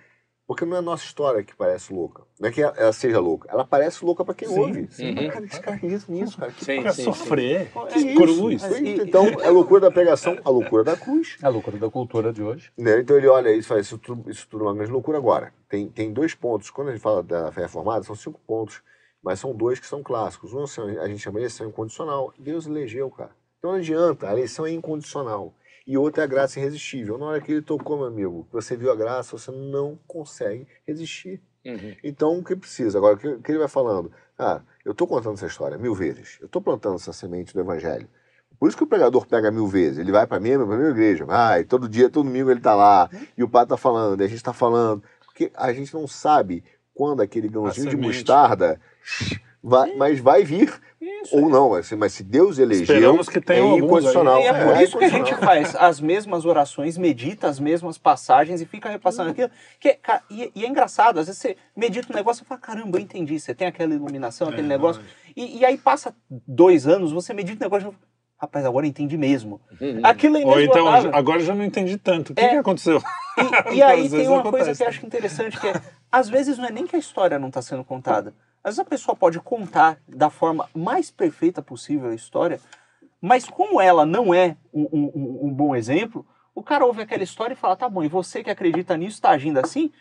[0.52, 2.22] Porque não é a nossa história que parece louca.
[2.38, 3.48] Não é que ela, seja louca.
[3.50, 4.58] Ela parece louca para quem Sim.
[4.60, 4.80] ouve.
[4.80, 5.14] Uhum.
[5.14, 6.52] Mas, cara, esse cara acredita nisso, cara.
[6.52, 7.70] Que Sim, Pra sim, sofrer.
[7.88, 8.20] que Que isso?
[8.22, 8.62] cruz.
[8.80, 11.36] Então, é a loucura da pregação, a loucura da cruz.
[11.42, 12.70] A loucura da cultura de hoje.
[12.76, 13.00] Né?
[13.00, 15.16] Então ele olha isso e faz isso tudo, isso tudo é uma grande loucura.
[15.18, 16.68] Agora, tem, tem dois pontos.
[16.70, 18.82] Quando a gente fala da fé reformada, são cinco pontos,
[19.22, 20.52] mas são dois que são clássicos.
[20.52, 22.32] Um são- a gente chama de eleição incondicional.
[22.38, 23.30] Deus elegeu, cara.
[23.58, 25.54] Então não adianta, a eleição é incondicional.
[25.86, 27.18] E outra é a graça irresistível.
[27.18, 31.42] Na hora que ele tocou, meu amigo, você viu a graça, você não consegue resistir.
[31.64, 31.94] Uhum.
[32.02, 32.98] Então, o que precisa?
[32.98, 34.10] Agora, o que, que ele vai falando?
[34.38, 36.38] Ah, eu estou contando essa história mil vezes.
[36.40, 38.08] Eu estou plantando essa semente do evangelho.
[38.58, 39.98] Por isso que o pregador pega mil vezes.
[39.98, 41.24] Ele vai para a mesma, pra mesma igreja.
[41.24, 43.10] Vai, todo dia, todo domingo ele está lá.
[43.36, 45.02] E o pai está falando, e a gente está falando.
[45.24, 46.64] Porque a gente não sabe
[46.94, 48.80] quando aquele grãozinho de mostarda
[49.62, 50.72] vai, mas vai vir.
[51.32, 54.40] Ou não, mas, se- mas se Deus elegeu, Esperamos que tenham é incondicional.
[54.40, 57.96] E é por É isso que a gente faz as mesmas orações, medita as mesmas
[57.98, 59.50] passagens e fica repassando aquilo.
[59.80, 62.60] Que, é- ca- e, e é engraçado, às vezes você medita um negócio e fala,
[62.60, 63.38] caramba, eu entendi.
[63.38, 65.02] Você tem aquela iluminação, aquele É, negócio.
[65.36, 68.11] E, e aí passa dois anos, você medita um negócio e fala,
[68.42, 69.60] rapaz, agora eu entendi mesmo.
[69.80, 70.00] Uhum.
[70.02, 72.32] Aquilo é Ou então, agora eu já não entendi tanto.
[72.32, 72.48] O que, É.
[72.50, 73.00] que aconteceu?
[73.70, 74.64] E, e aí tem uma acontece.
[74.64, 77.38] coisa que eu acho interessante, que é, às vezes não é nem que a história
[77.38, 78.34] não está sendo contada.
[78.64, 82.58] Às vezes a pessoa pode contar da forma mais perfeita possível a história,
[83.20, 87.22] mas como ela não é um, um- um- um bom exemplo, o cara ouve aquela
[87.22, 89.92] história e fala, tá bom, e você que acredita nisso está agindo assim?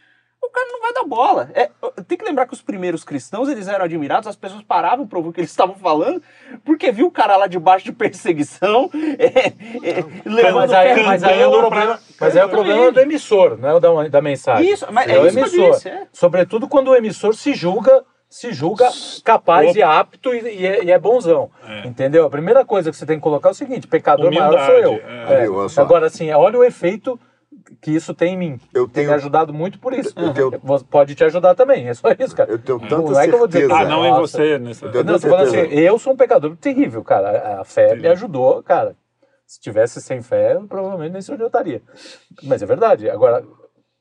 [0.44, 1.50] O cara não vai dar bola.
[1.54, 1.70] É,
[2.08, 5.30] tem que lembrar que os primeiros cristãos, eles eram admirados, as pessoas paravam para ouvir
[5.30, 6.22] o que eles estavam falando,
[6.66, 8.90] porque viu o cara lá debaixo de perseguição,
[9.20, 12.46] é, é, levando Mas aí, ferro mas aí é o problema, pra- mas aí é
[12.46, 14.72] o problema do emissor, não é o da, da mensagem.
[14.72, 15.72] Isso, mas é, é o isso que eu emissor.
[15.72, 16.08] disse, é.
[16.12, 18.90] Sobretudo quando o emissor se julga, se julga
[19.24, 19.78] capaz Opa.
[19.80, 21.52] e apto e, e é, e é bonzão.
[21.68, 21.88] É.
[21.88, 22.26] Entendeu?
[22.26, 24.92] A primeira coisa que você tem que colocar é o seguinte: pecador maior sou eu.
[24.92, 25.78] Humildade, é.
[25.78, 25.82] É.
[25.82, 27.20] Agora, assim, olha o efeito
[27.82, 28.60] que isso tem em mim.
[28.74, 30.14] Eu Tem me tenho, ajudado muito por isso.
[30.18, 30.52] Eu tenho-
[30.90, 32.52] Pode te ajudar também, é só isso, cara.
[32.52, 33.80] eu tenho tanta Não é que eu vou dizer, certeza.
[33.82, 34.58] Ah, não em você.
[34.60, 34.86] Nessa...
[34.86, 35.82] Eu tenho Não, tô falando assim, certeza.
[35.82, 37.60] eu sou um pecador terrível, cara.
[37.62, 38.96] A- fé me ajudou, cara.
[39.46, 41.82] Se tivesse sem fé, eu provavelmente nem sei onde eu estaria.
[42.44, 43.10] Mas é verdade.
[43.10, 43.44] Agora,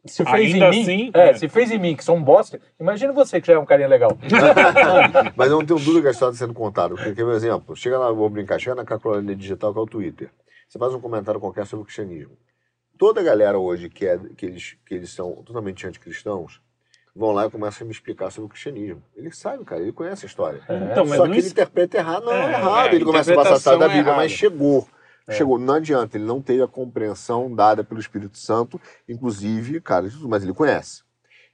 [0.07, 1.35] se fez Ainda em mim, assim, é, é.
[1.35, 3.89] se fez em mim, que sou um bosta, imagina você que já é um carinha
[3.89, 4.17] legal.
[5.37, 6.95] Mas eu não tenho dúvida que a história está sendo contada.
[6.95, 7.75] Porque, um exemplo?
[7.77, 10.31] Chega lá, vou brincar, chega na calculadora digital, que é o Twitter.
[10.69, 12.33] Você faz um comentário qualquer sobre o cristianismo.
[13.01, 16.61] Toda a galera hoje que, é, que, eles, que eles são totalmente anticristãos
[17.17, 19.03] vão lá e começam a me explicar sobre o cristianismo.
[19.17, 20.61] Ele sabe, cara, ele conhece a história.
[20.93, 22.89] Então, mas Só que ele interpreta errado, não é, É, errado.
[22.89, 24.87] é, ele começa a passar atrás da Bíblia, mas chegou.
[25.31, 28.79] Chegou, não adianta, ele não teve a compreensão dada pelo Espírito Santo,
[29.09, 31.03] inclusive, cara, mas ele conhece.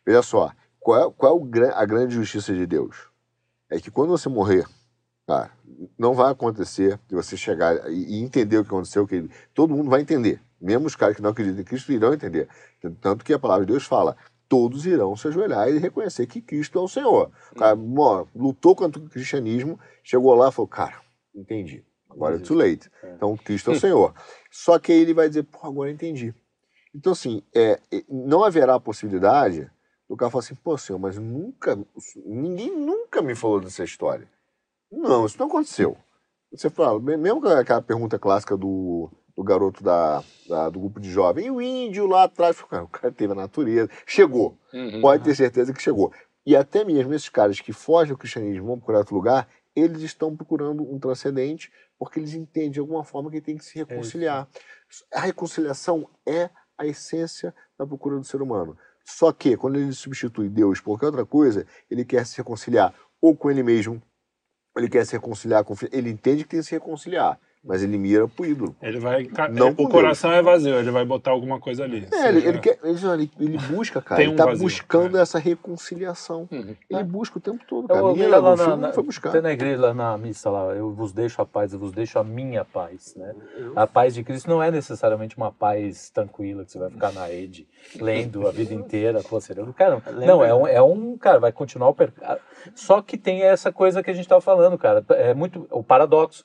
[0.05, 0.51] Veja só,
[0.81, 3.09] qual é, qual é a grande justiça de Deus?
[3.70, 4.66] É que quando você morrer,
[5.28, 5.51] cara,
[5.97, 9.90] não vai acontecer de você chegar e, e entender o que aconteceu, que todo mundo
[9.90, 10.40] vai entender.
[10.66, 12.48] Mesmo os caras que não acreditam em Cristo irão entender.
[13.01, 14.16] Tanto que a palavra de Deus fala,
[14.48, 17.30] todos irão se ajoelhar e reconhecer que Cristo é o Senhor.
[17.52, 21.01] O cara ó, lutou contra o cristianismo, chegou lá e falou, cara,
[21.32, 21.84] entendi.
[22.10, 22.90] Agora é too late.
[23.14, 24.12] Então Cristo é o Senhor.
[24.51, 26.34] Só que aí ele vai dizer, pô, agora eu entendi.
[26.93, 29.70] Então, assim, é, é, não haverá possibilidade
[30.09, 31.78] do cara falar assim, pô, senhor, mas nunca,
[32.24, 34.28] ninguém nunca me falou dessa história.
[34.90, 35.97] Não, isso não aconteceu.
[36.51, 40.99] Você fala, me- mesmo com aquela pergunta clássica do, do garoto da, da- do grupo
[40.99, 44.59] de jovem, e o índio lá atrás, cara, o cara teve a natureza, chegou.
[44.73, 45.01] Uhum.
[45.01, 46.13] Pode ter certeza que chegou.
[46.45, 50.01] E até mesmo esses caras que fogem do cristianismo e vão procurar outro lugar, eles
[50.01, 54.49] estão procurando um transcendente porque eles entendem de alguma forma que tem que se reconciliar.
[55.13, 56.49] A reconciliação é
[56.79, 58.77] a essência da procura do ser humano.
[59.05, 63.37] Só que, quando ele substitui Deus por qualquer outra coisa, ele quer se reconciliar ou
[63.37, 64.01] com ele mesmo,
[64.77, 65.75] ele quer se reconciliar com.
[65.91, 68.74] Ele entende que tem que se reconciliar, mas ele mira pro ídolo.
[68.80, 69.28] Ele vai.
[69.52, 72.06] Não é, com o coração é vazio, ele vai botar alguma coisa ali.
[72.12, 74.16] É, ele, ele quer, ele, ele- ele busca, cara.
[74.16, 75.20] Tem ele um tá vazio, buscando é.
[75.20, 76.48] essa reconciliação.
[76.51, 76.76] Uhum.
[76.88, 78.01] Ele busca o tempo todo, cara.
[78.01, 79.32] Eu ouvi lá do na, filme na, foi buscar.
[79.32, 82.18] tem na igreja, lá na missa, lá, eu vos deixo a paz, eu vos deixo
[82.18, 83.34] a minha paz, né?
[83.74, 87.26] A paz de Cristo não é necessariamente uma paz tranquila, que você vai ficar na
[87.26, 87.66] rede,
[88.01, 90.02] lendo a vida inteira, pô, seria do caramba.
[90.12, 92.12] Não, é um, é um, cara, vai continuar o per...
[92.74, 96.44] Só que tem essa coisa que a gente tava falando, cara, é muito, o paradoxo,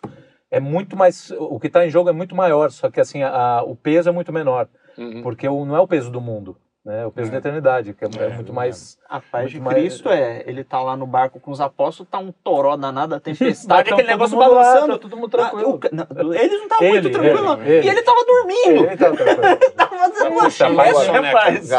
[0.52, 3.30] é muito mais, o que está em jogo é muito maior, só que assim, a,
[3.60, 4.68] a- o peso é muito menor,
[4.98, 5.22] Uhum.
[5.23, 7.02] porque o, não é o peso do mundo, né?
[7.02, 7.32] É o peso É.
[7.34, 8.56] da eternidade, que é, é É, muito é.
[8.56, 8.98] mais...
[9.08, 12.10] A paz de Muito mais- Cristo é, ele tá lá no barco com os apóstolos,
[12.10, 14.94] tá um toró danado, a tempestade, Tá aquele todo negócio mundo lá, balançando.
[14.94, 15.70] tá todo mundo Ah, tranquilo.
[15.76, 17.62] o ca- não, eles não estavam Ele, muito tranquilos, não.
[17.64, 17.86] ele.
[17.86, 18.86] E ele tava dormindo.
[18.86, 19.41] Ele tá tranquilo.
[19.76, 20.53] Tava fazendo uma mas-
[20.98, 21.70] siesta, rapaz.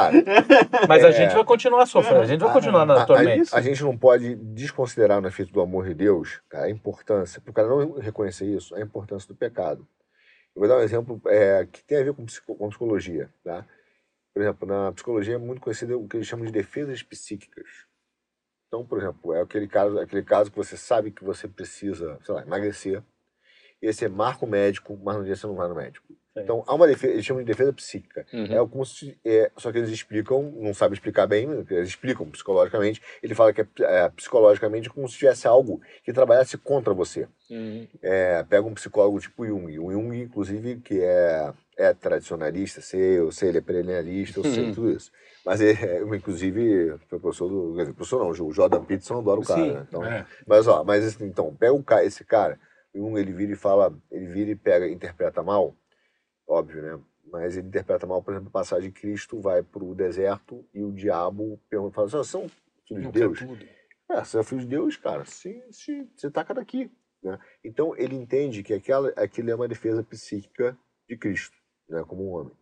[0.88, 3.56] Mas a gente vai continuar sofrendo, a gente vai continuar a, na tormenta.
[3.56, 7.54] a gente não pode desconsiderar no efeito do amor de Deus a importância, para o
[7.54, 9.86] cara não reconhecer isso, a importância do pecado.
[10.54, 13.28] Eu vou dar um exemplo é, que tem a ver com psicologia.
[13.44, 13.64] Tá?
[14.34, 17.86] Por exemplo, na psicologia é muito conhecido o que eles chamam de defesas psíquicas.
[18.66, 22.34] Então, por exemplo, é aquele caso, aquele caso que você sabe que você precisa, sei
[22.34, 23.04] lá, emagrecer,
[23.82, 26.16] e aí você marca o médico, mas no dia você não vai no médico.
[26.34, 26.40] Sim.
[26.40, 28.24] Então, há uma defesa, eles chamam de defesa psíquica.
[28.32, 28.44] Uhum.
[28.44, 33.02] É como se, é, só que eles explicam, não sabem explicar bem, eles explicam psicologicamente.
[33.22, 37.28] Ele fala que é, é, psicologicamente como se tivesse algo que trabalhasse contra você.
[37.50, 37.86] Uhum.
[38.00, 39.78] É, pega um psicólogo tipo Jung.
[39.78, 44.64] O Jung, inclusive, que é, é tradicionalista, sei, eu sei, ele é perennialista, eu sei
[44.64, 44.74] Uhum.
[44.74, 45.10] tudo isso.
[45.44, 47.74] Mas ele, é, inclusive, foi professor do.
[47.74, 49.60] Quer dizer, professor não, o Jordan Peterson adora o cara.
[49.62, 49.72] Sim.
[49.72, 49.84] né?
[49.86, 50.24] Então, É.
[50.46, 52.58] mas, ó, mas assim, então, pega o esse cara,
[52.94, 55.74] o Jung, ele vira e fala, ele vira e pega, interpreta mal,
[56.46, 57.00] óbvio, né?
[57.24, 60.92] Mas ele interpreta mal, por exemplo, a passagem de Cristo vai pro deserto e o
[60.92, 62.50] diabo pergunta, fala assim, "Ah, são
[62.86, 63.38] filhos Não de Deus?
[63.38, 63.64] quer tudo.
[64.10, 66.90] É, você é filho de Deus, cara, se, se, você taca daqui.
[67.22, 67.38] Né?
[67.64, 70.76] Então ele entende que aquela, aquilo é uma defesa psíquica
[71.08, 71.56] de Cristo,
[71.88, 72.52] né, como um homem.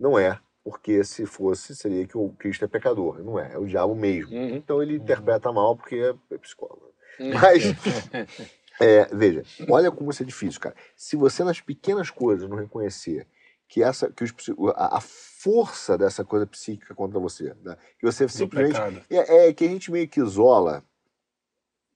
[0.00, 3.22] Não é, porque se fosse, seria que o Cristo é pecador.
[3.22, 4.34] Não é, é o diabo mesmo.
[4.34, 4.56] Uhum.
[4.56, 5.96] Então ele interpreta mal porque
[6.30, 6.92] é psicólogo.
[7.20, 7.32] Uhum.
[7.34, 7.62] Mas,
[8.80, 10.74] é, veja, olha como isso é difícil, cara.
[10.96, 13.26] Se você nas pequenas coisas não reconhecer
[13.68, 14.32] que essa, que os,
[14.76, 17.76] a, a força dessa coisa psíquica contra você, né?
[17.98, 18.76] que você simplesmente
[19.10, 20.84] é, é que a gente meio que isola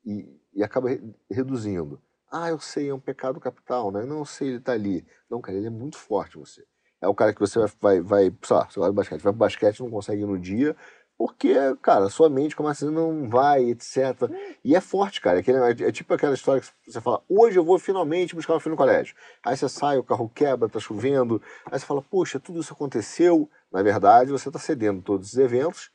[0.04, 2.00] e, e acaba re- reduzindo.
[2.30, 4.04] Ah, eu sei, é um pecado capital, né?
[4.04, 5.06] Não sei, ele tá ali.
[5.30, 6.64] Não, cara, ele é muito forte você.
[7.00, 9.32] É o cara que você vai, vai, vai sei lá, você vai no basquete, vai
[9.32, 10.76] pro basquete, não consegue ir no dia,
[11.18, 14.30] Porque, cara, sua mente começa a dizer, não vai, etc.
[14.64, 15.40] E é forte, cara.
[15.40, 18.74] É, é tipo aquela história que você fala, hoje eu vou finalmente buscar meu filho
[18.74, 19.16] no colégio.
[19.44, 21.42] Aí você sai, o carro quebra, tá chovendo.
[21.66, 23.50] Aí você fala, poxa, tudo isso aconteceu.
[23.72, 25.90] Na verdade, você está cedendo todos esses eventos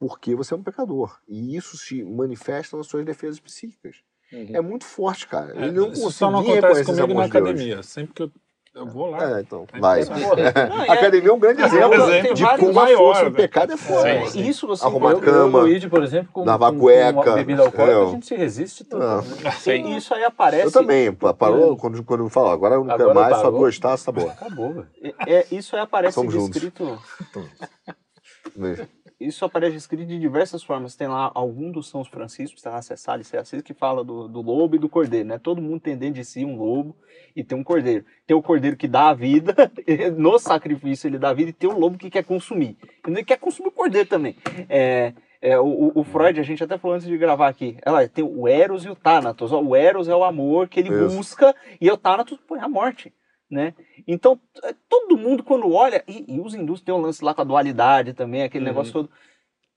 [0.00, 1.16] porque você é um pecador.
[1.28, 3.98] E isso se manifesta nas suas defesas psíquicas.
[4.32, 4.56] Uhum.
[4.56, 5.54] É muito forte, cara.
[5.54, 7.30] É, Ele não isso só não acontece comigo na de Deus.
[7.30, 7.82] academia.
[7.84, 8.32] Sempre que eu,
[8.74, 9.38] eu vou lá.
[9.38, 10.00] É, então, É vai.
[10.68, 13.72] Não, A é- academia é um grande exemplo vários- de como a força do pecado
[13.72, 14.38] é forte.
[14.38, 17.12] É, isso você Arrumar eu- Eu, cama, eu, Luigi, por exemplo, com, lavar com, cueca,
[17.12, 18.98] com uma bebida alcoólica, eu- a gente se resiste tudo.
[19.04, 19.16] Não.
[19.22, 19.50] né?
[19.58, 19.96] Sim.
[19.96, 20.64] Isso aí aparece.
[20.66, 23.58] Eu também, parou quando, quando eu falo, agora eu não quero mais, só parou.
[23.60, 24.28] duas taças, tá bom.
[24.28, 24.86] Acabou, velho.
[25.26, 26.50] É, isso aí aparece juntos.
[26.50, 26.98] descrito.
[28.56, 28.80] Mas-
[29.26, 30.96] Isso aparece escrito de diversas formas.
[30.96, 34.76] Tem lá algum dos São Franciscos, tem lá Cessar e que fala do, do lobo
[34.76, 35.38] e do cordeiro, né?
[35.38, 36.96] Todo mundo tem dentro de si um lobo
[37.34, 38.04] e tem um cordeiro.
[38.26, 39.54] Tem o cordeiro que dá a vida,
[40.16, 42.76] no sacrifício ele dá a vida, e tem o lobo que quer consumir.
[43.06, 44.36] Ele quer consumir o cordeiro também.
[44.68, 48.06] É, é, o, o- o Freud, a gente até falou antes de gravar aqui, ela
[48.08, 49.52] tem o Eros e o Thanatos.
[49.52, 51.16] Ó, O Eros é o amor que ele Isso.
[51.16, 53.12] busca e o Thanatos põe a morte.
[53.52, 53.74] Né?
[54.08, 57.42] Então, é, todo mundo quando olha, e, e os hindus têm um lance lá com
[57.42, 58.70] a dualidade também, aquele Uhum.
[58.70, 59.10] negócio todo.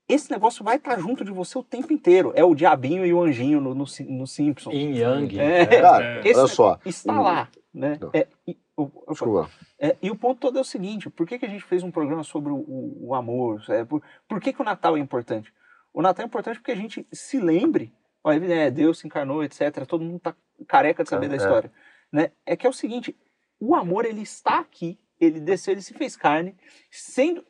[0.08, 2.32] Esse negócio vai estar junto de você o tempo inteiro.
[2.34, 4.70] É o diabinho e o anjinho no, no, no Simpson.
[4.72, 5.38] Yin Yang.
[5.38, 5.42] É.
[5.42, 5.66] né?
[5.66, 6.78] Cara, Esse olha só.
[6.86, 7.98] Está lá, né?
[8.14, 9.50] É, e, o- Desculpa.
[9.78, 11.90] é, e o ponto todo é o seguinte: por que, que a gente fez um
[11.90, 13.62] programa sobre o, o- o amor?
[13.68, 15.52] É, por, por que, que o Natal é importante?
[15.92, 17.92] O Natal é importante porque a gente se lembre,
[18.24, 19.84] ó, é, Deus se encarnou, etc.
[19.86, 20.34] Todo mundo tá
[20.66, 21.28] careca de saber É.
[21.30, 21.70] da história.
[22.12, 22.30] Né?
[22.46, 23.14] É que é o seguinte:
[23.60, 26.54] o amor ele está aqui, ele desceu, ele se fez carne,
[26.90, 27.44] sendo,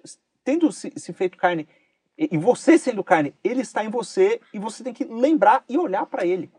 [0.44, 1.68] tendo se, se feito carne,
[2.18, 6.06] e, você sendo carne, ele está em você e você tem que lembrar e olhar
[6.06, 6.50] para ele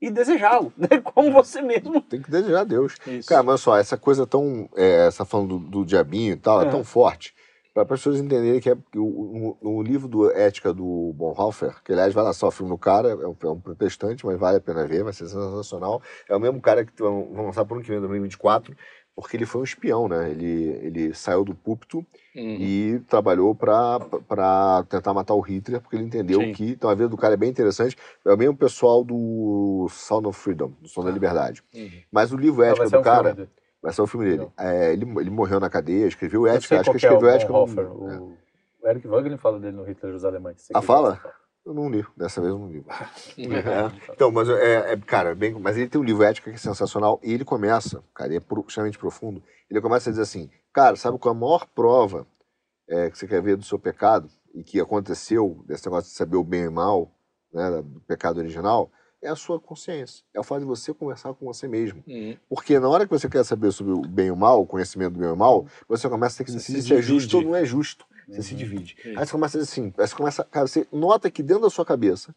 [0.00, 0.88] e desejá-lo, né?
[1.02, 2.00] como você mesmo.
[2.02, 2.96] Tem que desejar a Deus.
[3.06, 3.28] Isso.
[3.28, 4.68] Cara, mas só, essa coisa tão.
[4.76, 6.70] É, essa falando do, do diabinho e tal, é, É.
[6.70, 7.34] tão forte.
[7.84, 12.12] Para as pessoas entenderem que é o, no livro do Ética do Bonhoeffer, que aliás
[12.12, 14.60] vai lá só o filme no cara, é um, é um protestante, mas vale a
[14.60, 16.02] pena ver, vai ser sensacional.
[16.28, 18.74] É o mesmo cara que vão, lançar por um que vem em 2024,
[19.14, 20.30] porque ele foi um espião, né?
[20.30, 22.04] Ele, ele saiu do púlpito
[22.38, 22.56] Uhum.
[22.60, 26.52] e trabalhou para tentar matar o Hitler, porque ele entendeu Sim.
[26.52, 26.70] que.
[26.70, 27.96] Então a vida do cara é bem interessante.
[28.24, 31.64] É o mesmo pessoal do Sound of Freedom, do Som da Liberdade.
[31.74, 31.90] Uhum.
[32.12, 33.34] Mas o livro vai ser do um cara.
[33.34, 33.50] filme.
[33.82, 34.48] Vai ser o filme dele.
[34.58, 37.28] É, ele, ele morreu na cadeia, escreveu Eu Ética, acho que qual que é escreveu
[37.28, 37.52] o Ética.
[37.52, 38.18] No- é.
[38.18, 38.36] o,
[38.82, 40.68] o Eric Wagner fala dele no Hitler e os Alemães.
[40.74, 41.20] Ah, fala?
[41.64, 42.84] Eu não li, dessa vez eu não li.
[43.38, 44.12] É.
[44.12, 47.20] Então, mas é, é, cara, bem, mas ele tem um livro Ética que é sensacional
[47.22, 49.42] e ele começa, cara, ele é extremamente profundo.
[49.70, 52.26] Ele começa a dizer assim, cara, sabe qual é a maior prova
[52.88, 56.36] é, que você quer ver do seu pecado e que aconteceu desse negócio de saber
[56.36, 57.12] o bem e o mal,
[57.52, 58.90] né, do pecado original,
[59.22, 60.24] é a sua consciência.
[60.32, 62.02] É o fato de você conversar com você mesmo.
[62.06, 62.36] Uhum.
[62.48, 65.14] Porque na hora que você quer saber sobre o bem e o mal, o conhecimento
[65.14, 67.02] do bem e o mal, você começa a ter que Você decidir se se é
[67.02, 67.36] justo divide.
[67.46, 68.06] ou não é justo.
[68.28, 68.58] Você se Uhum.
[68.58, 68.96] divide.
[68.98, 69.18] Isso.
[69.18, 71.70] Aí você começa a dizer assim, aí você começa, cara, você nota que dentro da
[71.70, 72.34] sua cabeça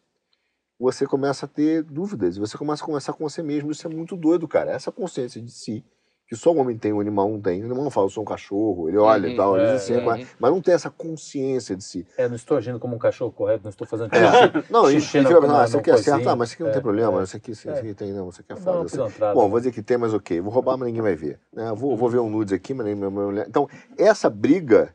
[0.80, 3.90] você começa a ter dúvidas, e você começa a conversar com você mesmo, isso é
[3.90, 4.72] muito doido, cara.
[4.72, 5.84] Essa consciência de si,
[6.32, 7.60] que só o homem tem, o animal não tem.
[7.60, 9.72] O animal não fala, eu sou um cachorro, ele olha Uhum, e tal, ele é,
[9.74, 10.04] diz assim, uhum.
[10.06, 12.06] mas, mas não tem essa consciência de si.
[12.16, 14.20] É, não estou agindo como um cachorro correto, não estou fazendo É.
[14.72, 16.48] Não, e Xixi fica na- pensando, na- ah, isso no aqui é certo, ah, mas
[16.48, 17.24] isso aqui não É, tem problema, é.
[17.24, 17.78] isso aqui, isso É.
[17.78, 18.86] aqui tem, não, isso aqui é foda.
[18.86, 19.34] isso pilantrada.
[19.34, 20.40] Bom, vou dizer que tem, mas ok.
[20.40, 21.38] Vou roubar, mas ninguém vai ver.
[21.52, 21.70] Né?
[21.76, 23.46] Vou, vou ver um nudes aqui, mas nem minha mulher.
[23.46, 23.68] Então,
[23.98, 24.94] essa briga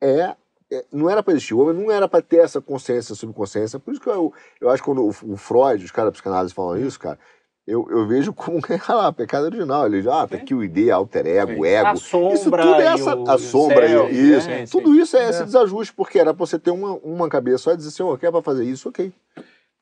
[0.00, 0.34] é.
[0.72, 1.54] é- não era para existir.
[1.54, 3.78] O homem não era para ter essa consciência, subconsciência.
[3.78, 6.52] Por isso que eu, eu acho que quando o, o Freud, os caras da psicanálise
[6.54, 7.18] falam isso, cara,
[7.68, 9.86] eu, eu vejo como ah lá, pecado original.
[9.86, 11.66] Ele diz, ah, tá aqui o ID, alter ego, Sim.
[11.66, 11.88] ego.
[11.88, 14.48] A sombra, Isso tudo é essa, o- a sombra, céu, e isso.
[14.48, 14.66] né?
[14.66, 15.44] Tudo isso é esse É.
[15.44, 18.30] desajuste, porque era pra você ter uma, uma cabeça só e dizer assim, ó, quer
[18.32, 19.12] para fazer isso, ok.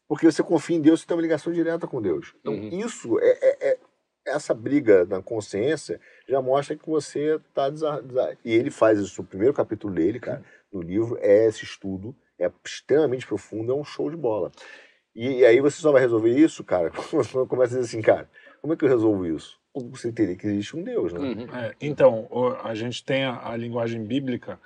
[0.09, 2.35] Porque você confia em Deus, você tem uma ligação direta com Deus.
[2.41, 2.69] Então, Uhum.
[2.73, 3.79] isso, é, é- é-
[4.29, 8.03] essa briga na consciência já mostra que você tá desa...
[8.03, 10.43] desa- E ele faz isso, o primeiro capítulo dele, cara,
[10.73, 14.51] no livro, é esse estudo, é extremamente profundo, é um show de bola.
[15.17, 18.29] E, e aí você só vai resolver isso, cara, quando começa a dizer assim, cara,
[18.61, 19.59] como é que eu resolvo isso?
[19.91, 21.21] Você teria que existe um Deus, né?
[21.21, 21.47] Uhum.
[21.57, 22.29] É, então,
[22.63, 24.59] a gente tem a, a linguagem bíblica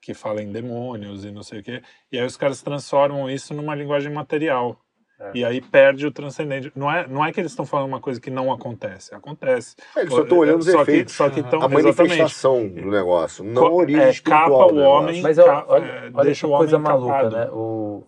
[0.00, 1.82] que fala em demônios e não sei o quê,
[2.12, 4.78] e aí os caras transformam isso numa linguagem material.
[5.18, 5.30] É.
[5.32, 6.72] E aí perde o transcendente.
[6.74, 9.14] Não é, não é que eles estão falando uma coisa que não acontece.
[9.14, 9.76] Acontece.
[9.96, 11.82] É, Eles só estão olhando os só efeitos, Que, só que estão, a exatamente.
[11.84, 16.10] manifestação do negócio, não a origem é, espiritual capa o homem, Mas Ca- olha, é,
[16.12, 17.36] olha deixa que o coisa homem maluca, capado.
[17.36, 17.48] né?
[17.52, 18.02] O,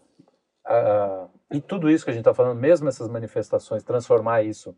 [0.67, 4.75] a- e tudo isso que a gente está falando, mesmo essas manifestações, transformar isso,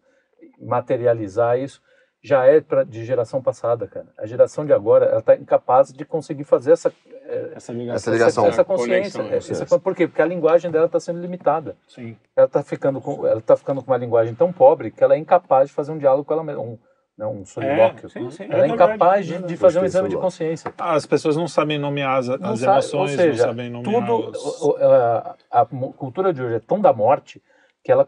[0.60, 1.80] materializar isso,
[2.20, 4.06] já é pra, de geração passada, cara.
[4.18, 6.92] A geração de agora, ela está incapaz de conseguir fazer essa,
[7.26, 7.94] eh, Essa ligação.
[7.96, 8.44] Essa ligação.
[8.46, 9.20] essa, essa consciência.
[9.22, 9.78] Conexão, essa- consciência.
[9.78, 10.08] por quê?
[10.08, 11.76] Porque a linguagem dela está sendo limitada.
[11.86, 12.16] Sim.
[12.34, 15.18] Ela está ficando, com, ela tá ficando com uma linguagem tão pobre que ela é
[15.18, 16.76] incapaz de fazer um diálogo com ela mesma, um,
[17.18, 18.08] né, um solilóquio.
[18.08, 20.72] sim, sim, ela é, é incapaz de, de fazer um exame de consciência.
[20.78, 23.70] Ah, As pessoas não sabem nomear as, Não as sabe- emoções, ou seja, não sabem
[23.70, 24.80] nomear tudo, os...
[24.80, 27.42] a, a mo- cultura de hoje é tão da morte
[27.82, 28.02] que ela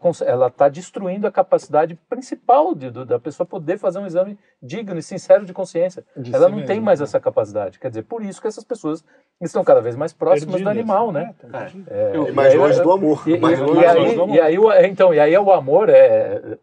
[0.47, 5.01] está destruindo a capacidade principal de- do- da pessoa poder fazer um exame digno e
[5.01, 6.03] sincero de consciência.
[6.15, 7.05] de ela si não mesmo, tem mais né?
[7.05, 7.79] essa capacidade.
[7.79, 9.03] Quer dizer, por isso que essas pessoas
[9.41, 11.33] estão cada vez mais próximas do Perdidas, animal, né?
[11.41, 11.73] perdidas.
[11.89, 13.23] É, Eu- E mais longe do amor.
[13.27, 14.29] E, mais longe do aí, amor.
[14.35, 14.57] e aí
[14.87, 16.57] então, e aí é o amor, é,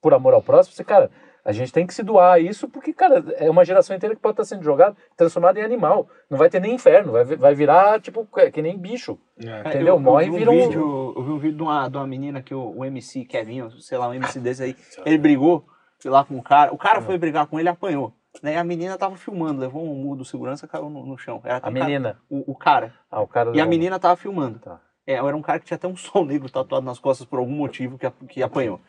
[0.00, 1.10] por amor ao próximo, você, cara,
[1.44, 4.20] a gente tem que se doar a isso, porque, cara, é uma geração inteira que
[4.22, 6.08] pode estar sendo jogada, transformada em animal.
[6.30, 9.18] Não vai ter nem inferno, vai, vai virar, tipo, que nem bicho.
[9.38, 9.60] É.
[9.60, 9.88] Entendeu?
[9.94, 12.06] Eu, Morre e vira um um- vídeo, Eu vi um vídeo de uma, de uma
[12.06, 15.64] menina que o, o MC Kevin, sei lá, um MC desse aí, ele brigou
[16.04, 16.72] lá com o cara.
[16.72, 18.12] O cara foi brigar com ele e apanhou.
[18.42, 18.54] Né?
[18.54, 21.40] E a menina tava filmando, levou um murro do segurança caiu no, no chão.
[21.44, 22.18] Era A cara- menina.
[22.28, 22.92] o, o cara.
[23.10, 24.58] Ah, o cara E a menina tava filmando.
[24.58, 24.80] Tá.
[25.06, 27.52] É, era um cara que tinha até um sol negro tatuado nas costas por algum
[27.52, 28.80] motivo que, que apanhou.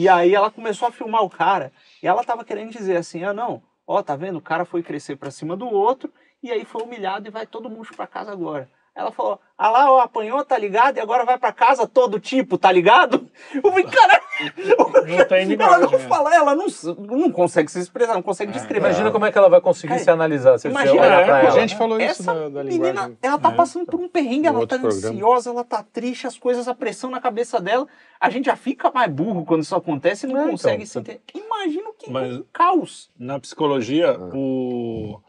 [0.00, 3.32] E aí ela começou a filmar o cara e ela tava querendo dizer assim, ah
[3.32, 4.36] não, ó, tá vendo?
[4.36, 7.68] O cara foi crescer pra cima do outro e aí foi humilhado e vai todo
[7.68, 8.70] mundo pra casa agora.
[8.98, 10.96] Ela falou, ah lá, ó, apanhou, tá ligado?
[10.96, 13.28] E agora vai pra casa todo tipo, tá ligado?
[13.54, 14.20] Eu falei, cara,
[14.76, 14.90] Não
[15.26, 15.80] tem ela linguagem.
[15.92, 16.66] não fala, ela não,
[16.96, 18.86] não consegue se expressar, não consegue descrever.
[18.86, 21.24] Imagina como é que ela vai conseguir Cara, se analisar se você imagina, olhar é,
[21.24, 21.48] pra a ela.
[21.48, 23.18] A gente falou isso Essa da, da menina, linguagem.
[23.22, 23.54] ela tá É.
[23.54, 25.14] passando por um perrengue, ela tá programa.
[25.14, 27.86] ansiosa, ela tá triste, as coisas, a pressão na cabeça dela.
[28.20, 30.92] A gente já fica mais burro quando isso acontece e não É, então, consegue se
[30.94, 31.20] você- entender.
[31.34, 33.10] Imagina o que Mas- um caos.
[33.18, 34.30] Na psicologia, Ah.
[34.34, 35.20] o...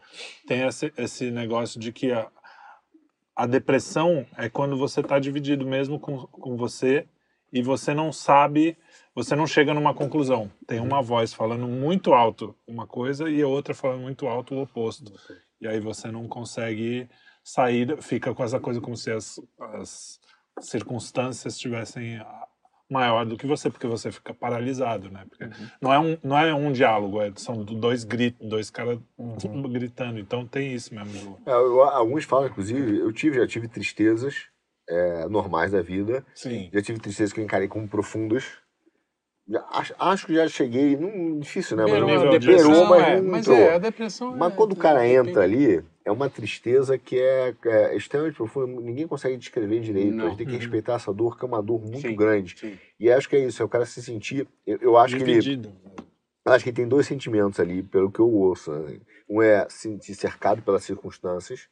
[0.46, 2.26] tem esse, esse negócio de que a,
[3.40, 7.08] a depressão é quando você está dividido mesmo com, com você
[7.50, 8.76] e você não sabe,
[9.14, 10.52] você não chega numa conclusão.
[10.66, 10.84] Tem Uhum.
[10.84, 15.10] uma voz falando muito alto uma coisa e a outra falando muito alto o oposto.
[15.58, 17.08] E aí você não consegue
[17.42, 20.20] sair, fica com essa coisa como se as, as
[20.60, 22.46] circunstâncias estivessem ah,
[22.90, 25.24] maior do que você, porque você fica paralisado, né?
[25.28, 25.48] Porque
[25.80, 29.36] não, é um, não é um diálogo, é- são dois gritos, dois caras Uhum.
[29.70, 30.18] gritando.
[30.18, 31.38] Então tem isso mesmo.
[31.46, 34.48] É, eu- alguns falam, inclusive, eu tive, já tive tristezas
[34.88, 36.26] é, normais da vida.
[36.34, 36.68] Sim.
[36.72, 38.44] Já tive tristezas que eu encarei como profundas.
[39.70, 41.84] Acho, acho que já cheguei num difícil, né?
[41.84, 44.72] Beirou mas, de depressão, beirou, mas é, não mas é, a depressão Mas é- quando
[44.72, 48.80] o cara entra ali, é uma tristeza que é, é extremamente profunda.
[48.80, 50.14] Ninguém consegue descrever direito.
[50.16, 50.26] Não.
[50.26, 50.58] A gente tem que Uhum.
[50.58, 52.56] respeitar essa dor, que é uma dor muito Sim, grande.
[52.58, 52.78] sim.
[52.98, 54.48] E acho que é isso, é o cara se sentir.
[54.66, 55.32] Eu, eu acho que ele.
[55.40, 55.72] Dividido.
[56.44, 58.72] Acho que tem dois sentimentos ali, pelo que eu ouço.
[58.72, 58.98] né?
[59.28, 61.68] Um é se sentir cercado pelas circunstâncias,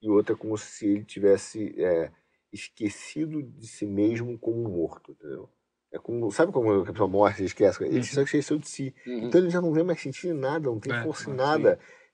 [0.00, 2.10] e o outro é como se ele tivesse é,
[2.52, 5.48] esquecido de si mesmo como um morto, entendeu?
[5.92, 7.84] É como, sabe como a pessoa morre e esquece?
[7.84, 8.94] Ele só esqueceu de si.
[9.06, 9.26] Uhum.
[9.26, 11.36] Então ele já não vê mais sentido em nada, não tem É, força em sim.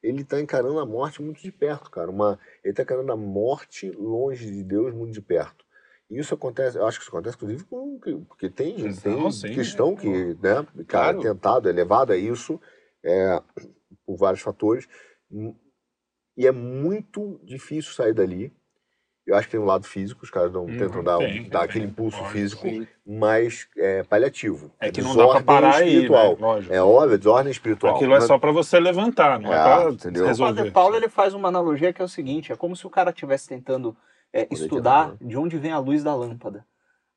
[0.02, 2.10] Ele está encarando a morte muito de perto, cara.
[2.10, 5.64] Uma, ele está encarando a morte longe de Deus, muito de perto.
[6.10, 9.52] E isso acontece, eu acho que isso acontece, inclusive, com, porque tem, Cristão, tem sim.
[9.52, 11.20] cristão que, né, cara, Claro.
[11.20, 12.60] tentado, é levado a isso
[13.04, 13.40] é,
[14.04, 14.88] por vários fatores.
[16.36, 18.52] E é muito difícil sair dali.
[19.30, 21.60] Eu acho que tem um lado físico, os caras não Hum, tentam dar, tem, dar
[21.60, 21.68] tem.
[21.68, 22.86] aquele impulso Lógico, físico, sim.
[23.06, 24.70] mas é paliativo.
[24.80, 26.30] É que não dá pra parar aí, espiritual.
[26.32, 26.36] né?
[26.40, 26.74] Lógico.
[26.74, 27.94] É óbvio, é desordem espiritual.
[27.96, 30.24] Aquilo é Mas- só pra você levantar, não é, É, pra entendeu?
[30.24, 30.54] O resolver.
[30.56, 33.10] Padre Paulo ele faz uma analogia que é o seguinte: é como se o cara
[33.10, 33.96] estivesse tentando
[34.32, 36.64] é, estudar de de onde vem a luz da lâmpada.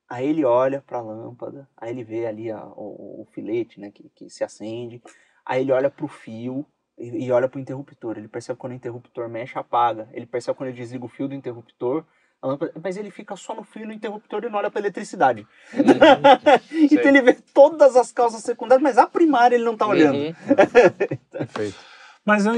[0.08, 3.90] Aí ele olha para a lâmpada, aí ele vê ali a- o, o filete né,
[3.90, 5.02] que, que se acende,
[5.44, 6.64] aí ele olha para o fio
[6.98, 8.16] e, e olha para o interruptor.
[8.18, 10.08] Ele percebe quando o interruptor mexe, apaga.
[10.12, 12.04] Ele percebe quando ele desliga o fio do interruptor.
[12.42, 14.80] a lâmpada- mas ele fica só no fio e no interruptor e não olha para
[14.80, 15.46] eletricidade.
[15.72, 20.16] então ele vê todas as causas secundárias, mas a primária ele não está olhando.
[20.18, 20.34] Uhum.
[21.30, 21.76] Perfeito.
[22.24, 22.50] Mas Sim,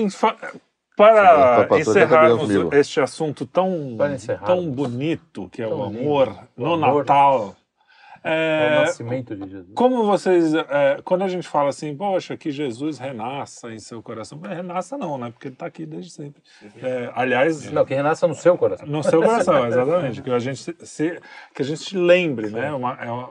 [0.97, 3.97] para tô até encerrarmos este assunto tão,
[4.45, 5.99] tão bonito que é Tão o lindo.
[6.01, 6.99] amor O no amor.
[7.05, 7.57] Natal,
[8.27, 9.73] É o é, nascimento de Jesus.
[9.75, 14.39] como vocês, é, quando a gente fala assim, poxa, que Jesus renasça em seu coração,
[14.43, 15.31] mas renasça não, né?
[15.31, 16.43] Porque ele está aqui desde sempre.
[16.83, 18.87] É, aliás, Não, que renasça no seu coração.
[18.87, 20.23] no seu coração, exatamente.
[20.23, 21.21] Que a gente se,
[21.55, 22.73] que a gente lembre, né?
[22.73, 23.31] Uma- é uma-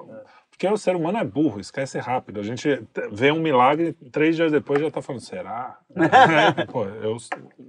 [0.49, 2.39] porque o ser humano é burro, esquece rápido.
[2.39, 2.81] A gente
[3.11, 5.77] vê um milagre, três dias depois já está falando, será?
[6.71, 7.17] Pô, eu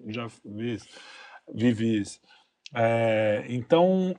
[0.06, 0.86] já vi isso,
[1.52, 2.20] vivi isso.
[2.72, 4.14] É, então,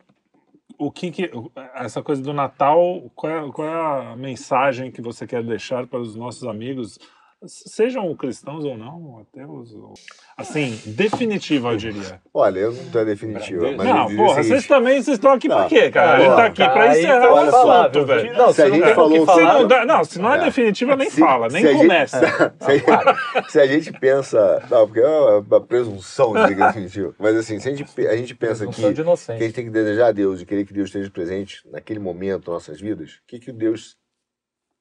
[0.77, 1.31] o que, que
[1.75, 5.99] essa coisa do Natal, qual é, qual é a mensagem que você quer deixar para
[5.99, 6.99] os nossos amigos,
[7.45, 9.93] sejam cristãos ou não, ateus, ou,
[10.35, 12.19] assim, definitiva, eu diria.
[12.33, 15.61] Olha, eu não a definitiva, mas não, porra, seguinte, vocês também, vocês estão aqui pra
[15.61, 15.69] Não.
[15.69, 16.13] quê, cara?
[16.15, 18.33] a gente Ó, tá aqui pra aí encerrar então o assunto, velho.
[18.37, 20.45] Não, Se a gente falou- que Se não, dá- não, se não é, É.
[20.45, 22.19] definitiva, nem Se- fala, nem se a gente- começa.
[22.59, 24.67] se, a gente, se a gente pensa.
[24.69, 27.15] Não, porque é uma presunção de dizer definitivo.
[27.19, 30.07] Mas assim, se a gente, a gente pensa que, que a gente tem que desejar
[30.07, 33.51] a Deus e querer que Deus esteja presente naquele momento nossas vidas, o que, que
[33.51, 33.95] Deus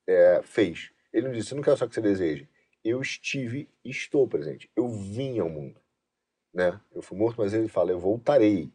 [0.09, 0.91] é, fez?
[1.17, 2.47] Ele não disse, eu não quero só que você deseje.
[2.85, 4.71] eu estive e estou presente.
[4.77, 5.81] Eu vim ao mundo.
[6.53, 6.79] Né?
[6.95, 8.71] Eu fui morto, mas ele fala, eu voltarei.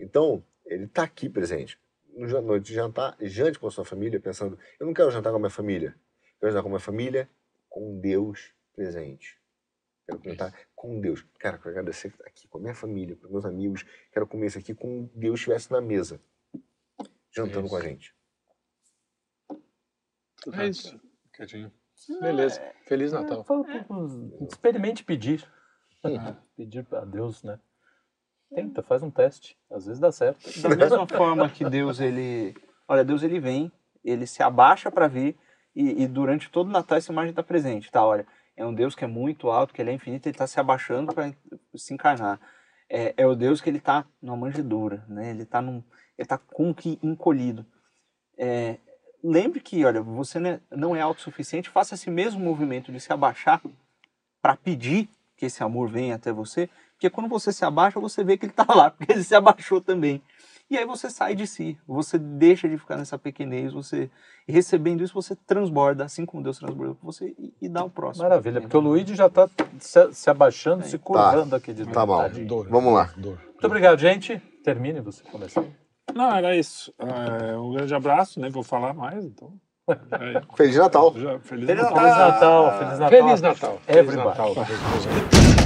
[0.00, 1.78] Então, ele está aqui presente.
[2.08, 5.36] No noite de jantar, jante com a sua família, pensando, eu não quero jantar com
[5.36, 5.94] a minha família.
[6.22, 7.28] Eu quero jantar com a minha família
[7.68, 9.38] com Deus presente.
[10.06, 11.22] Quero jantar com Deus.
[11.38, 13.84] Cara, quero agradecer que tá aqui com a minha família, com meus amigos.
[14.10, 16.18] Quero comer isso aqui como Deus estivesse na mesa,
[17.30, 18.14] jantando com a gente.
[20.54, 20.98] É isso.
[21.36, 21.72] Quietinho.
[22.20, 22.60] Beleza.
[22.86, 23.40] Feliz Natal.
[23.40, 25.46] É, fala pro- experimente pedir.
[26.56, 27.58] pedir a Deus, né?
[28.54, 29.56] Tenta, faz um teste.
[29.70, 30.40] Às vezes dá certo.
[30.62, 32.54] Da mesma forma que Deus, ele.
[32.86, 33.72] Olha, Deus ele vem,
[34.04, 35.36] ele se abaixa para vir,
[35.74, 38.04] e, e durante todo o Natal essa imagem está presente, tá?
[38.04, 40.60] Olha, é um Deus que é muito alto, que ele é infinito, ele está se
[40.60, 41.32] abaixando para
[41.74, 42.38] se encarnar.
[42.88, 45.30] É, é o Deus que ele está numa manjedoura, né?
[45.30, 45.82] Ele está num,
[46.18, 47.64] ele tá como que encolhido.
[48.36, 48.78] É,
[49.24, 53.62] lembre que, olha, você né, não é autossuficiente, faça esse mesmo movimento de se abaixar
[54.42, 58.36] para pedir que esse amor venha até você, porque quando você se abaixa, você vê
[58.36, 60.22] que ele está lá, porque ele se abaixou também.
[60.70, 64.10] E aí você sai de si, você deixa de ficar nessa pequenez, você
[64.46, 67.90] e recebendo isso você transborda, assim como Deus transbordou por você e, e dá o
[67.90, 68.24] próximo.
[68.24, 69.48] Maravilha, porque o Luigi já está
[69.78, 72.28] se, se abaixando, se curvando aqui de Tá bom.
[72.46, 72.68] Dor.
[72.68, 73.10] Vamos lá.
[73.16, 73.38] Dor.
[73.46, 74.38] Muito obrigado, gente.
[74.62, 75.64] Termine você começar.
[76.12, 76.92] Não, era isso.
[76.98, 79.52] É, um grande abraço, nem vou falar mais, então.
[79.88, 81.12] É, Feliz Natal!
[81.16, 81.94] já, feliz Feliz Natal.
[81.94, 83.08] Feliz Natal, Feliz Natal.
[83.08, 83.78] Feliz Natal.
[83.84, 84.38] Feliz Everybody.
[84.38, 85.63] Natal.